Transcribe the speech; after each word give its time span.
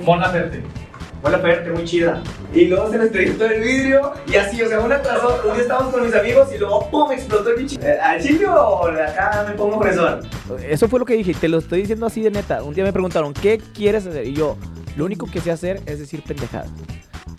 Mon 0.00 0.20
Laferte. 0.20 0.62
Hola 1.22 1.38
Ferte, 1.38 1.70
muy 1.70 1.84
chida. 1.84 2.22
Y 2.54 2.64
luego 2.64 2.90
se 2.90 2.96
le 2.96 3.04
estrelló 3.04 3.44
el 3.44 3.60
vidrio 3.60 4.12
y 4.26 4.36
así, 4.36 4.62
o 4.62 4.68
sea, 4.68 4.80
una 4.80 5.02
tras 5.02 5.22
otra. 5.22 5.50
Un 5.50 5.52
día 5.52 5.62
estábamos 5.62 5.92
con 5.92 6.06
mis 6.06 6.14
amigos 6.14 6.48
y 6.54 6.58
luego 6.58 6.88
¡pum! 6.90 7.12
explotó 7.12 7.50
el 7.50 7.56
bicho. 7.62 7.78
Eh, 7.82 7.98
¿Al 8.00 8.22
chile 8.22 8.46
o 8.46 8.86
acá 8.86 9.44
me 9.46 9.54
pongo 9.54 9.80
fresón? 9.82 10.20
Eso 10.66 10.88
fue 10.88 10.98
lo 10.98 11.04
que 11.04 11.14
dije, 11.14 11.34
te 11.34 11.48
lo 11.48 11.58
estoy 11.58 11.82
diciendo 11.82 12.06
así 12.06 12.22
de 12.22 12.30
neta. 12.30 12.62
Un 12.62 12.74
día 12.74 12.84
me 12.84 12.92
preguntaron, 12.92 13.34
¿qué 13.34 13.58
quieres 13.74 14.06
hacer? 14.06 14.26
Y 14.26 14.32
yo, 14.32 14.56
lo 14.96 15.04
único 15.04 15.26
que 15.26 15.40
sé 15.42 15.50
hacer 15.50 15.82
es 15.84 15.98
decir 15.98 16.22
pendejadas. 16.22 16.70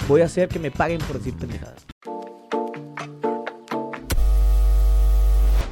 Voy 0.08 0.22
a 0.22 0.26
hacer 0.26 0.48
que 0.48 0.60
me 0.60 0.70
paguen 0.70 1.00
por 1.00 1.18
decir 1.18 1.34
pendejadas. 1.36 1.84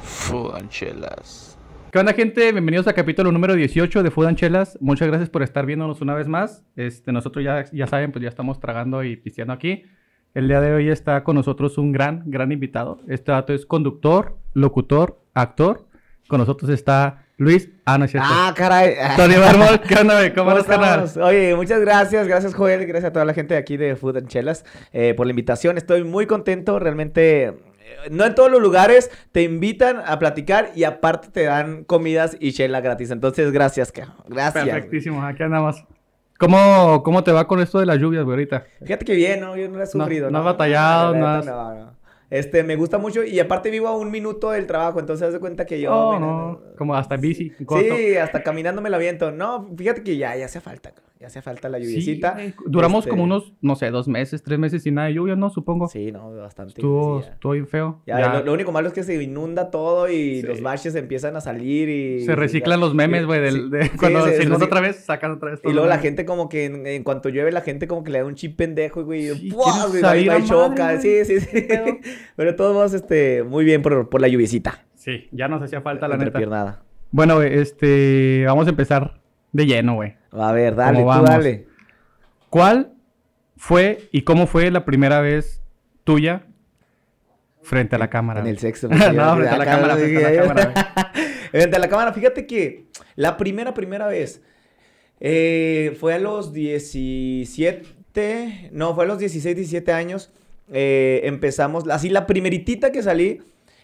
Food 0.02 0.56
and 0.56 0.68
Chelas. 0.68 1.49
¿Qué 1.92 1.98
onda, 1.98 2.12
gente? 2.12 2.52
Bienvenidos 2.52 2.86
al 2.86 2.94
capítulo 2.94 3.32
número 3.32 3.56
18 3.56 4.04
de 4.04 4.12
Food 4.12 4.26
and 4.26 4.38
Chelas. 4.38 4.78
Muchas 4.80 5.08
gracias 5.08 5.28
por 5.28 5.42
estar 5.42 5.66
viéndonos 5.66 6.00
una 6.00 6.14
vez 6.14 6.28
más. 6.28 6.62
Este, 6.76 7.10
nosotros 7.10 7.44
ya, 7.44 7.64
ya 7.72 7.88
saben, 7.88 8.12
pues 8.12 8.22
ya 8.22 8.28
estamos 8.28 8.60
tragando 8.60 9.02
y 9.02 9.16
pisteando 9.16 9.52
aquí. 9.52 9.82
El 10.32 10.46
día 10.46 10.60
de 10.60 10.72
hoy 10.72 10.88
está 10.88 11.24
con 11.24 11.34
nosotros 11.34 11.78
un 11.78 11.90
gran, 11.90 12.22
gran 12.26 12.52
invitado. 12.52 13.00
Este 13.08 13.32
dato 13.32 13.52
es 13.52 13.66
conductor, 13.66 14.38
locutor, 14.54 15.20
actor. 15.34 15.88
Con 16.28 16.38
nosotros 16.38 16.70
está 16.70 17.24
Luis. 17.38 17.68
Ah, 17.84 17.98
no 17.98 18.04
es 18.04 18.12
cierto. 18.12 18.28
Ah, 18.30 18.54
caray. 18.56 18.94
Tony 19.16 19.34
Marmol, 19.34 19.80
¿qué 19.80 19.96
onda? 19.96 20.32
¿Cómo, 20.32 20.50
¿Cómo 20.50 20.58
estás? 20.58 21.16
Oye, 21.16 21.56
muchas 21.56 21.80
gracias, 21.80 22.28
gracias 22.28 22.54
Joel, 22.54 22.86
gracias 22.86 23.10
a 23.10 23.12
toda 23.12 23.24
la 23.24 23.34
gente 23.34 23.54
de 23.54 23.60
aquí 23.60 23.76
de 23.76 23.96
Food 23.96 24.18
and 24.18 24.28
Chelas 24.28 24.64
eh, 24.92 25.14
por 25.14 25.26
la 25.26 25.30
invitación. 25.30 25.76
Estoy 25.76 26.04
muy 26.04 26.26
contento, 26.26 26.78
realmente. 26.78 27.69
No 28.10 28.24
en 28.24 28.34
todos 28.34 28.50
los 28.50 28.60
lugares 28.60 29.10
te 29.32 29.42
invitan 29.42 30.02
a 30.04 30.18
platicar 30.18 30.70
y 30.74 30.84
aparte 30.84 31.28
te 31.28 31.44
dan 31.44 31.84
comidas 31.84 32.36
y 32.40 32.52
chela 32.52 32.80
gratis. 32.80 33.10
Entonces, 33.10 33.52
gracias, 33.52 33.92
ca- 33.92 34.14
gracias. 34.28 34.64
Perfectísimo, 34.64 35.22
aquí 35.24 35.42
andamos. 35.42 35.84
¿Cómo, 36.38 37.02
¿Cómo 37.02 37.22
te 37.22 37.32
va 37.32 37.46
con 37.46 37.60
esto 37.60 37.78
de 37.80 37.86
las 37.86 37.98
lluvias, 37.98 38.24
güey, 38.24 38.34
ahorita? 38.34 38.64
Fíjate 38.82 39.04
que 39.04 39.14
bien, 39.14 39.40
¿no? 39.40 39.56
Yo 39.56 39.68
no 39.68 39.76
la 39.76 39.84
he 39.84 39.86
No, 39.86 39.90
sufrido. 39.90 40.30
no 40.30 40.38
has 40.38 40.44
batallado, 40.44 41.12
la 41.12 41.18
no 41.18 41.26
has- 41.28 41.46
no, 41.46 41.74
no. 41.74 42.00
Este, 42.30 42.62
me 42.62 42.76
gusta 42.76 42.96
mucho 42.96 43.24
y 43.24 43.40
aparte 43.40 43.70
vivo 43.70 43.88
a 43.88 43.96
un 43.96 44.10
minuto 44.10 44.52
del 44.52 44.64
trabajo, 44.66 45.00
entonces 45.00 45.26
haz 45.26 45.32
de 45.34 45.40
cuenta 45.40 45.66
que 45.66 45.80
yo... 45.80 45.90
No, 45.90 46.12
mira, 46.12 46.20
no, 46.20 46.60
como 46.78 46.94
hasta 46.94 47.16
en 47.16 47.20
bici, 47.20 47.50
corto. 47.66 47.96
Sí, 47.96 48.16
hasta 48.16 48.42
caminando 48.44 48.80
me 48.80 48.88
la 48.88 48.98
viento. 48.98 49.32
No, 49.32 49.68
fíjate 49.76 50.04
que 50.04 50.16
ya, 50.16 50.36
ya 50.36 50.44
hace 50.44 50.60
falta, 50.60 50.92
ya 51.20 51.26
hace 51.26 51.42
falta 51.42 51.68
la 51.68 51.78
lluviecita. 51.78 52.32
güey. 52.32 52.54
Duramos 52.66 53.00
Este, 53.04 53.10
como 53.10 53.24
unos, 53.24 53.52
no 53.60 53.76
sé, 53.76 53.90
dos 53.90 54.08
meses, 54.08 54.42
tres 54.42 54.58
meses 54.58 54.82
sin 54.82 54.94
nada 54.94 55.08
de 55.08 55.14
lluvia, 55.14 55.36
¿no? 55.36 55.50
Supongo. 55.50 55.86
Sí, 55.88 56.10
no, 56.10 56.34
bastante. 56.34 56.72
Estuvo, 56.72 57.20
estuvo 57.20 57.52
bien 57.52 57.66
feo. 57.66 58.00
Ya, 58.06 58.18
Ya 58.20 58.34
Lo, 58.38 58.46
lo 58.46 58.52
único 58.54 58.72
malo 58.72 58.88
es 58.88 58.94
que 58.94 59.02
se 59.02 59.22
inunda 59.22 59.70
todo 59.70 60.08
y 60.08 60.40
Sí. 60.40 60.42
los 60.46 60.62
baches 60.62 60.94
empiezan 60.94 61.36
a 61.36 61.42
salir 61.42 61.88
y... 61.90 62.24
Se 62.24 62.34
reciclan 62.34 62.80
los 62.80 62.94
memes, 62.94 63.26
güey, 63.26 63.50
Sí, 63.50 63.68
de 63.68 63.90
cuando 63.98 64.24
se- 64.24 64.42
inunda 64.44 64.64
otra 64.64 64.80
vez, 64.80 64.96
sacan 65.04 65.32
otra 65.32 65.50
vez. 65.50 65.60
Y 65.60 65.62
todos 65.64 65.74
luego 65.74 65.88
la 65.88 65.98
gente 65.98 66.24
como 66.24 66.48
que 66.48 66.64
en, 66.64 66.86
en 66.86 67.04
cuanto 67.04 67.28
llueve 67.28 67.52
la 67.52 67.60
gente 67.60 67.86
como 67.86 68.02
que 68.02 68.10
le 68.12 68.20
da 68.20 68.24
un 68.24 68.34
chip 68.34 68.56
pendejo, 68.56 69.04
güey. 69.04 69.28
Sí, 69.34 69.50
¡pua! 69.50 69.64
quieren 69.72 69.90
güey, 69.90 70.02
va 70.02 70.16
y 70.16 70.28
a 70.42 70.44
choca. 70.44 70.84
madre, 70.86 71.00
sí, 71.24 71.24
sí, 71.26 71.40
sí. 71.40 71.66
Pero 72.36 72.50
de 72.50 72.56
todos 72.56 72.72
modos, 72.74 72.94
este, 72.94 73.42
muy 73.42 73.66
bien 73.66 73.82
por, 73.82 74.08
por 74.08 74.22
la 74.22 74.28
lluviecita. 74.28 74.86
Sí, 74.94 75.28
ya 75.32 75.48
nos 75.48 75.60
hacía 75.62 75.82
falta, 75.82 76.08
la 76.08 76.16
neta. 76.16 76.80
Bueno, 77.10 77.36
güey, 77.36 77.58
este... 77.58 78.44
Vamos 78.46 78.66
a 78.66 78.70
empezar 78.70 79.20
de 79.52 79.66
lleno, 79.66 79.96
güey. 79.96 80.14
A 80.32 80.52
ver, 80.52 80.74
dale, 80.74 81.02
tú 81.02 81.06
dale. 81.06 81.66
¿Cuál 82.48 82.92
fue 83.56 84.08
y 84.12 84.22
cómo 84.22 84.46
fue 84.46 84.70
la 84.70 84.84
primera 84.84 85.20
vez 85.20 85.60
tuya 86.04 86.46
frente 87.62 87.96
a 87.96 87.98
la 87.98 88.10
cámara? 88.10 88.40
En 88.40 88.46
el 88.46 88.58
sexo. 88.58 88.88
no, 88.88 88.98
frente 88.98 89.48
a 89.48 89.58
la 89.58 89.64
cámara, 89.64 89.96
frente 89.96 90.24
a 90.24 90.30
la 90.30 90.42
cámara. 90.42 90.72
Frente 91.50 91.76
a 91.76 91.80
la 91.80 91.88
cámara. 91.88 92.12
Fíjate 92.12 92.46
que 92.46 92.86
la 93.16 93.36
primera, 93.36 93.74
primera 93.74 94.06
vez 94.06 94.42
eh, 95.20 95.96
fue 95.98 96.14
a 96.14 96.18
los 96.18 96.52
17, 96.52 98.70
no, 98.72 98.94
fue 98.94 99.04
a 99.04 99.08
los 99.08 99.18
16, 99.18 99.56
17 99.56 99.92
años. 99.92 100.30
eh, 100.72 101.22
empezamos, 101.24 101.88
así 101.88 102.08
la 102.08 102.28
primeritita 102.28 102.92
que 102.92 103.02
salí, 103.02 103.40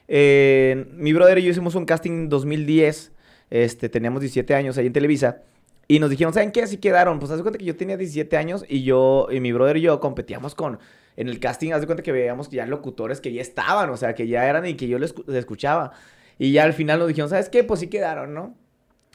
eh, 0.08 0.87
mi 0.93 1.12
brother 1.12 1.38
y 1.38 1.43
yo 1.43 1.50
hicimos 1.50 1.75
un 1.75 1.84
casting 1.84 2.12
en 2.12 2.28
2010. 2.28 3.12
Este, 3.50 3.88
teníamos 3.88 4.20
17 4.20 4.54
años 4.54 4.78
ahí 4.78 4.87
en 4.87 4.93
Televisa. 4.93 5.43
Y 5.88 5.98
nos 6.00 6.10
dijeron, 6.10 6.32
¿saben 6.34 6.50
qué? 6.52 6.62
Así 6.62 6.78
quedaron. 6.78 7.19
Pues 7.20 7.30
haz 7.30 7.36
de 7.38 7.42
cuenta 7.42 7.58
que 7.58 7.64
yo 7.64 7.76
tenía 7.76 7.97
17 7.97 8.36
años 8.36 8.64
y 8.69 8.82
yo, 8.82 9.28
y 9.30 9.41
mi 9.41 9.52
brother 9.52 9.76
y 9.76 9.82
yo 9.82 10.00
competíamos 10.00 10.54
con, 10.54 10.78
en 11.16 11.28
el 11.28 11.38
casting, 11.38 11.72
haz 11.72 11.80
de 11.80 11.86
cuenta 11.86 12.02
que 12.02 12.12
veíamos 12.12 12.50
ya 12.50 12.66
locutores 12.66 13.20
que 13.20 13.32
ya 13.32 13.41
estaban, 13.41 13.91
o 13.91 13.96
sea, 13.96 14.14
que 14.14 14.26
ya 14.26 14.48
eran 14.48 14.66
y 14.66 14.75
que 14.75 14.88
yo 14.88 14.98
les, 14.98 15.14
les 15.26 15.36
escuchaba. 15.36 15.92
Y 16.38 16.52
ya 16.52 16.64
al 16.64 16.72
final 16.72 16.98
nos 16.98 17.08
dijeron, 17.08 17.30
¿sabes 17.30 17.48
qué? 17.48 17.62
Pues 17.64 17.80
sí 17.80 17.86
quedaron, 17.86 18.34
¿no? 18.34 18.54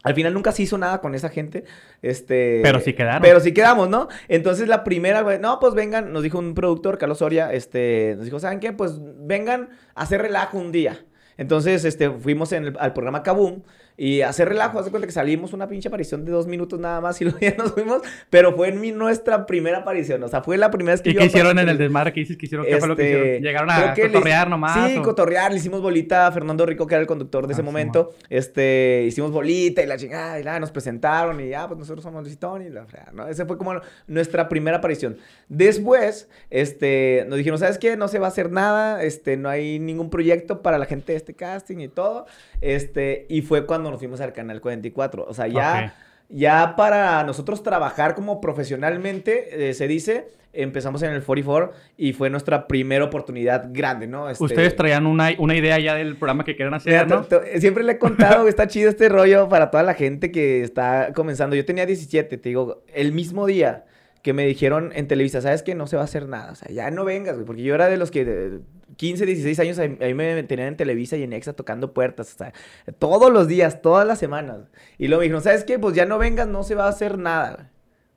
Al 0.03 0.15
final 0.15 0.33
nunca 0.33 0.51
se 0.51 0.63
hizo 0.63 0.77
nada 0.79 0.99
con 0.99 1.13
esa 1.13 1.29
gente. 1.29 1.63
Este. 2.01 2.61
Pero 2.63 2.79
sí 2.79 2.93
quedaron. 2.93 3.21
Pero 3.21 3.39
sí 3.39 3.53
quedamos, 3.53 3.87
¿no? 3.89 4.07
Entonces 4.29 4.67
la 4.67 4.83
primera, 4.83 5.21
güey, 5.21 5.37
no, 5.39 5.59
pues 5.59 5.75
vengan, 5.75 6.11
nos 6.11 6.23
dijo 6.23 6.39
un 6.39 6.55
productor, 6.55 6.97
Carlos 6.97 7.19
Soria, 7.19 7.53
este, 7.53 8.13
nos 8.15 8.25
dijo, 8.25 8.39
¿saben 8.39 8.59
qué? 8.59 8.73
Pues 8.73 8.93
vengan 8.99 9.69
a 9.93 10.01
hacer 10.03 10.21
relajo 10.21 10.57
un 10.57 10.71
día. 10.71 11.05
Entonces, 11.37 11.85
este, 11.85 12.09
fuimos 12.09 12.51
en 12.53 12.65
el- 12.65 12.77
al 12.79 12.93
programa 12.93 13.21
Kaboom 13.23 13.61
y 14.03 14.21
hacer 14.23 14.49
relajo, 14.49 14.79
haz 14.79 14.85
de 14.85 14.91
cuenta 14.91 15.05
que 15.05 15.13
salimos 15.13 15.53
una 15.53 15.67
pinche 15.67 15.87
aparición 15.87 16.25
de 16.25 16.31
dos 16.31 16.47
minutos 16.47 16.79
nada 16.79 17.01
más 17.01 17.21
y 17.21 17.23
luego 17.25 17.37
ya 17.39 17.53
nos 17.55 17.73
fuimos, 17.73 18.01
pero 18.31 18.55
fue 18.55 18.69
en 18.69 18.81
mi, 18.81 18.91
nuestra 18.91 19.45
primera 19.45 19.79
aparición, 19.79 20.23
o 20.23 20.27
sea, 20.27 20.41
fue 20.41 20.57
la 20.57 20.71
primera 20.71 20.93
vez 20.93 21.01
que 21.01 21.11
¿Y 21.11 21.13
yo 21.13 21.19
qué 21.19 21.27
hicieron 21.27 21.59
en 21.59 21.69
el 21.69 21.77
desmadre 21.77 22.11
dices 22.21 22.35
que 22.37 22.47
hicieron? 22.47 22.65
¿Qué 22.65 22.77
fue 22.77 22.87
lo 22.87 22.95
que 22.95 23.03
Este, 23.03 23.19
hicieron? 23.19 23.43
¿Llegaron 23.43 23.69
creo 23.69 23.87
a 23.89 23.95
le- 24.07 24.13
cotorrear 24.13 24.49
nomás? 24.49 24.89
Sí, 24.91 24.97
o- 24.97 25.03
cotorrear. 25.03 25.51
Le 25.51 25.57
hicimos 25.59 25.81
bolita 25.81 26.25
a 26.25 26.31
Fernando 26.31 26.65
Rico, 26.65 26.87
que 26.87 26.95
era 26.95 27.01
el 27.01 27.07
conductor 27.07 27.45
de 27.45 27.53
ese 27.53 27.61
Ah, 27.61 27.65
momento. 27.65 28.13
Este, 28.29 29.03
hicimos 29.07 29.31
bolita 29.31 29.83
y 29.83 29.85
la 29.85 29.97
chingada, 29.97 30.39
y 30.39 30.43
la, 30.43 30.59
nos 30.59 30.71
presentaron 30.71 31.39
y 31.39 31.49
ya, 31.49 31.67
pues 31.67 31.77
nosotros 31.77 32.03
somos 32.03 32.23
Luis 32.23 32.37
y 32.41 32.69
la 32.69 32.85
¿no? 33.13 33.27
Ese 33.27 33.45
fue 33.45 33.57
como 33.57 33.79
nuestra 34.07 34.49
primera 34.49 34.77
aparición. 34.77 35.17
Después, 35.47 36.27
este, 36.49 37.25
nos 37.27 37.37
dijeron, 37.37 37.59
¿sabes 37.59 37.77
qué? 37.77 37.97
No 37.97 38.07
se 38.07 38.17
va 38.17 38.27
a 38.27 38.29
hacer 38.29 38.51
nada, 38.51 39.03
este, 39.03 39.37
no 39.37 39.47
hay 39.49 39.79
ningún 39.79 40.09
proyecto 40.09 40.61
para 40.61 40.77
la 40.79 40.85
gente 40.85 41.11
de 41.11 41.17
este 41.17 41.35
casting 41.35 41.77
y 41.79 41.87
todo. 41.87 42.25
Este, 42.61 43.25
y 43.29 43.41
fue 43.41 43.65
cuando 43.65 43.91
nos 43.91 43.99
fuimos 43.99 44.21
al 44.21 44.33
canal 44.33 44.61
44. 44.61 45.25
O 45.27 45.33
sea, 45.33 45.47
ya. 45.47 45.95
Ya 46.33 46.77
para 46.77 47.21
nosotros 47.25 47.61
trabajar 47.61 48.15
como 48.15 48.39
profesionalmente, 48.39 49.69
eh, 49.69 49.73
se 49.73 49.85
dice, 49.89 50.29
empezamos 50.53 51.03
en 51.03 51.11
el 51.11 51.21
44 51.21 51.73
y 51.97 52.13
fue 52.13 52.29
nuestra 52.29 52.67
primera 52.67 53.03
oportunidad 53.03 53.67
grande, 53.71 54.07
¿no? 54.07 54.29
Este, 54.29 54.43
Ustedes 54.43 54.75
traían 54.77 55.07
una, 55.07 55.31
una 55.39 55.55
idea 55.55 55.77
ya 55.79 55.95
del 55.95 56.15
programa 56.15 56.45
que 56.45 56.55
querían 56.55 56.73
hacer, 56.73 57.05
¿no? 57.05 57.25
siempre 57.59 57.83
le 57.83 57.93
he 57.93 57.97
contado 57.97 58.45
que 58.45 58.49
está 58.49 58.67
chido 58.67 58.89
este 58.89 59.09
rollo 59.09 59.49
para 59.49 59.71
toda 59.71 59.83
la 59.83 59.93
gente 59.93 60.31
que 60.31 60.61
está 60.63 61.11
comenzando. 61.13 61.53
Yo 61.53 61.65
tenía 61.65 61.85
17, 61.85 62.37
te 62.37 62.49
digo, 62.49 62.83
el 62.93 63.11
mismo 63.11 63.45
día 63.45 63.83
que 64.21 64.33
me 64.33 64.45
dijeron 64.45 64.91
en 64.93 65.07
Televisa, 65.07 65.41
¿sabes 65.41 65.63
qué? 65.63 65.75
No 65.75 65.87
se 65.87 65.95
va 65.95 66.03
a 66.03 66.05
hacer 66.05 66.27
nada, 66.27 66.51
o 66.51 66.55
sea, 66.55 66.71
ya 66.71 66.91
no 66.91 67.05
vengas, 67.05 67.35
güey, 67.35 67.45
porque 67.45 67.63
yo 67.63 67.75
era 67.75 67.89
de 67.89 67.97
los 67.97 68.11
que 68.11 68.25
de 68.25 68.59
15, 68.97 69.25
16 69.25 69.59
años 69.59 69.79
ahí, 69.79 69.97
ahí 70.01 70.13
me 70.13 70.43
tenían 70.43 70.69
en 70.69 70.77
Televisa 70.77 71.17
y 71.17 71.23
en 71.23 71.33
Exa 71.33 71.53
tocando 71.53 71.93
puertas, 71.93 72.35
o 72.35 72.37
sea, 72.37 72.53
todos 72.99 73.31
los 73.31 73.47
días, 73.47 73.81
todas 73.81 74.05
las 74.05 74.19
semanas. 74.19 74.69
Y 74.97 75.07
luego 75.07 75.21
me 75.21 75.23
dijeron, 75.25 75.41
¿sabes 75.41 75.63
qué? 75.63 75.79
Pues 75.79 75.95
ya 75.95 76.05
no 76.05 76.17
vengas, 76.17 76.47
no 76.47 76.63
se 76.63 76.75
va 76.75 76.85
a 76.85 76.89
hacer 76.89 77.17
nada, 77.17 77.55
güey. 77.55 77.67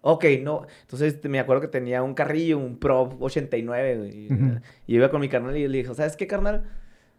Ok, 0.07 0.25
no. 0.43 0.67
Entonces 0.83 1.19
me 1.25 1.41
acuerdo 1.41 1.63
que 1.63 1.69
tenía 1.69 2.03
un 2.03 2.13
carrillo, 2.13 2.59
un 2.59 2.79
Pro 2.79 3.17
89, 3.21 3.97
güey. 3.97 4.11
Y, 4.87 4.95
iba 4.95 5.09
con 5.09 5.23
mi 5.23 5.31
carnal 5.31 5.57
y 5.57 5.67
le 5.67 5.79
dije, 5.79 5.95
¿sabes 5.95 6.15
qué, 6.15 6.27
carnal? 6.27 6.65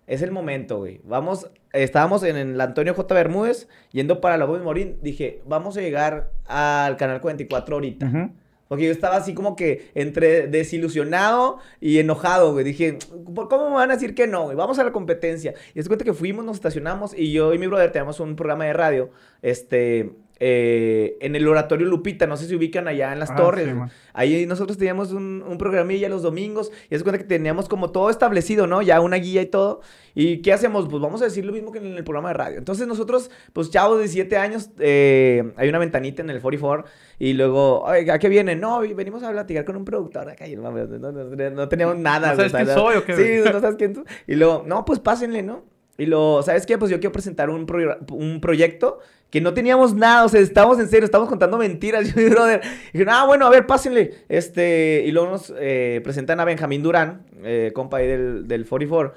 Es 0.06 0.22
el 0.22 0.32
momento, 0.32 0.78
güey. 0.78 1.02
Vamos, 1.04 1.50
estábamos 1.74 2.22
en 2.22 2.38
el 2.38 2.62
Antonio 2.62 2.94
J. 2.94 3.16
Bermúdez, 3.16 3.68
yendo 3.92 4.22
para 4.22 4.38
la 4.38 4.46
Bobby 4.46 4.64
Morín. 4.64 5.00
Dije, 5.02 5.42
vamos 5.48 5.76
a 5.78 5.82
llegar 5.82 6.32
al 6.46 6.96
canal 6.98 7.22
44 7.22 7.76
ahorita. 7.76 8.06
Ujú. 8.06 8.32
Porque 8.68 8.86
yo 8.86 8.92
estaba 8.92 9.16
así 9.16 9.34
como 9.34 9.56
que 9.56 9.92
entre 9.94 10.48
desilusionado 10.48 11.60
y 11.80 12.00
enojado, 12.00 12.54
güey. 12.54 12.66
Dije, 12.66 12.98
¿por 13.34 13.48
¿cómo 13.48 13.70
me 13.70 13.76
van 13.76 13.92
a 13.92 13.96
decir 13.96 14.16
que 14.16 14.28
no? 14.28 14.48
Vamos 14.56 14.80
a 14.80 14.84
la 14.84 14.92
competencia. 14.92 15.54
Y 15.74 15.80
es 15.80 15.88
cuenta 15.88 16.04
que 16.04 16.14
fuimos, 16.14 16.44
nos 16.46 16.58
estacionamos 16.58 17.14
y 17.16 17.32
yo 17.32 17.54
y 17.54 17.60
mi 17.60 17.68
brother 17.68 17.92
teníamos 17.92 18.20
un 18.20 18.36
programa 18.36 18.66
de 18.66 18.74
radio, 18.74 19.12
este, 19.42 20.12
eh, 20.40 21.18
en 21.22 21.36
el 21.36 21.48
Oratorio 21.48 21.88
Lupita. 21.88 22.28
No 22.28 22.38
sé 22.38 22.48
si 22.48 22.56
ubican 22.56 22.88
allá 22.88 23.14
en 23.14 23.20
las 23.20 23.32
Ah, 23.32 23.36
torres. 23.36 23.68
sí. 23.70 23.80
Ahí 24.14 24.46
nosotros 24.46 24.78
teníamos 24.78 25.12
un, 25.12 25.44
un 25.48 25.58
programilla 25.58 26.08
los 26.10 26.22
domingos 26.24 26.72
y 26.90 26.96
es 26.96 27.04
cuenta 27.04 27.18
que 27.18 27.26
teníamos 27.26 27.68
como 27.68 27.92
todo 27.92 28.10
establecido, 28.10 28.66
¿no? 28.68 28.82
Ya 28.82 29.02
una 29.02 29.18
guía 29.18 29.42
y 29.42 29.46
todo. 29.48 29.82
¿Y 30.14 30.42
qué 30.42 30.54
hacemos? 30.54 30.88
Pues 30.90 31.02
vamos 31.02 31.22
a 31.22 31.26
decir 31.26 31.44
lo 31.46 31.52
mismo 31.52 31.72
que 31.74 31.80
en 31.80 31.88
el 31.98 32.04
programa 32.06 32.30
de 32.30 32.36
radio. 32.36 32.58
Entonces 32.58 32.88
nosotros, 32.88 33.30
pues 33.52 33.70
chavos 33.70 34.00
de 34.00 34.08
7 34.08 34.38
años, 34.38 34.70
eh, 34.80 35.52
hay 35.58 35.68
una 35.68 35.80
ventanita 35.80 36.22
en 36.22 36.30
el 36.30 36.40
44 36.42 36.86
y 37.20 37.34
luego, 37.34 37.82
"Oye, 37.82 38.10
¿a 38.10 38.18
qué 38.20 38.30
viene? 38.30 38.56
No, 38.56 38.80
venimos 38.80 39.24
a 39.24 39.32
platicar 39.32 39.66
con 39.66 39.76
un 39.76 39.84
productor 39.86 40.30
acá. 40.30 40.48
Y 40.48 40.56
no, 40.56 40.72
no, 40.72 41.12
no- 41.12 41.50
no 41.52 41.70
teníamos 41.70 41.98
nada. 41.98 42.30
¿No 42.32 42.36
sabes 42.38 42.54
quién 42.54 42.68
soy 42.68 42.96
o 42.98 43.04
qué, 43.06 43.16
Sí, 43.16 43.50
no 43.52 43.60
sabes 43.60 43.76
quién 43.76 43.94
tú. 43.94 44.06
Y 44.28 44.36
luego, 44.36 44.64
no, 44.66 44.86
pues 44.86 45.00
pásenle, 45.00 45.44
¿no? 45.44 45.64
Y 45.98 46.06
luego, 46.08 46.44
¿sabes 46.44 46.66
qué? 46.66 46.78
Pues 46.78 46.92
yo 46.92 47.00
quiero 47.00 47.12
presentar 47.14 47.50
un, 47.50 47.66
pro- 47.66 47.98
un 48.12 48.40
proyecto 48.42 49.00
que 49.36 49.42
no 49.42 49.54
teníamos 49.54 49.94
nada, 49.94 50.24
o 50.24 50.30
sea, 50.30 50.40
estábamos 50.40 50.80
en 50.80 50.88
serio, 50.88 51.04
estábamos 51.04 51.28
contando 51.28 51.58
mentiras, 51.58 52.08
yo 52.16 52.22
y 52.22 52.30
brother. 52.30 52.62
Y 52.94 53.02
ah, 53.06 53.26
bueno, 53.26 53.46
a 53.46 53.50
ver, 53.50 53.68
pásenle. 53.68 54.24
Este, 54.30 55.04
y 55.06 55.12
luego 55.12 55.30
nos 55.30 55.54
eh, 55.58 56.00
presentan 56.06 56.40
a 56.40 56.46
Benjamín 56.46 56.82
Durán, 56.82 57.26
eh, 57.44 57.74
compa 57.76 57.98
ahí 57.98 58.08
del, 58.08 58.48
del 58.48 58.66
44. 58.66 59.14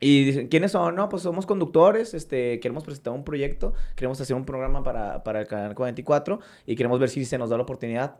Y 0.00 0.24
dicen, 0.24 0.48
¿quiénes 0.48 0.72
son? 0.72 0.94
No, 0.94 1.10
pues 1.10 1.22
somos 1.22 1.44
conductores, 1.44 2.14
este, 2.14 2.60
queremos 2.60 2.82
presentar 2.82 3.12
un 3.12 3.24
proyecto, 3.24 3.74
queremos 3.94 4.18
hacer 4.22 4.34
un 4.34 4.46
programa 4.46 4.82
para, 4.82 5.22
para 5.22 5.42
el 5.42 5.46
canal 5.46 5.74
44 5.74 6.40
y 6.64 6.74
queremos 6.74 6.98
ver 6.98 7.10
si 7.10 7.26
se 7.26 7.36
nos 7.36 7.50
da 7.50 7.58
la 7.58 7.64
oportunidad. 7.64 8.16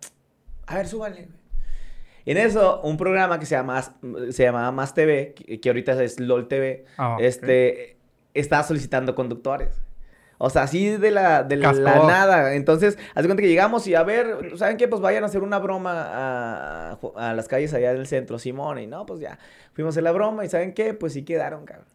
A 0.67 0.77
ver, 0.77 0.87
súbanle. 0.87 1.29
En 2.27 2.37
eso, 2.37 2.83
un 2.83 2.99
programa 2.99 3.41
que 3.41 3.47
se, 3.47 3.55
llama, 3.55 3.81
se 4.29 4.43
llamaba 4.43 4.71
Más 4.71 4.93
TV, 4.93 5.33
que, 5.33 5.61
que 5.63 5.69
ahorita 5.71 6.03
es 6.05 6.21
LOL 6.21 6.47
TV, 6.47 6.85
Ah, 6.99 7.15
ok. 7.15 7.21
este, 7.23 7.97
estaba 8.35 8.63
solicitando 8.65 9.15
conductores. 9.15 9.86
O 10.38 10.50
sea, 10.50 10.62
así 10.62 10.97
de 10.97 11.11
la, 11.11 11.43
de 11.43 11.56
la 11.56 11.73
nada. 11.73 12.55
Entonces, 12.55 12.99
haz 13.15 13.23
de 13.23 13.29
cuenta 13.29 13.43
que 13.43 13.49
llegamos 13.49 13.87
y 13.87 13.94
a 13.94 14.03
ver, 14.03 14.56
¿saben 14.56 14.77
qué? 14.77 14.88
Pues 14.88 15.00
vayan 15.00 15.23
a 15.23 15.27
hacer 15.27 15.43
una 15.43 15.59
broma 15.59 15.93
a, 15.97 16.99
a 17.17 17.35
las 17.35 17.49
calles 17.49 17.73
allá 17.75 17.93
del 17.93 18.06
centro, 18.06 18.38
Simón. 18.38 18.79
Y 18.79 18.87
no, 18.87 19.06
pues 19.06 19.21
ya, 19.21 19.38
fuimos 19.73 19.97
a 19.97 20.00
la 20.00 20.12
broma 20.12 20.44
y 20.44 20.49
¿saben 20.49 20.75
qué? 20.75 20.94
Pues 20.94 21.15
sí 21.15 21.25
quedaron, 21.25 21.65
cabrón. 21.65 21.87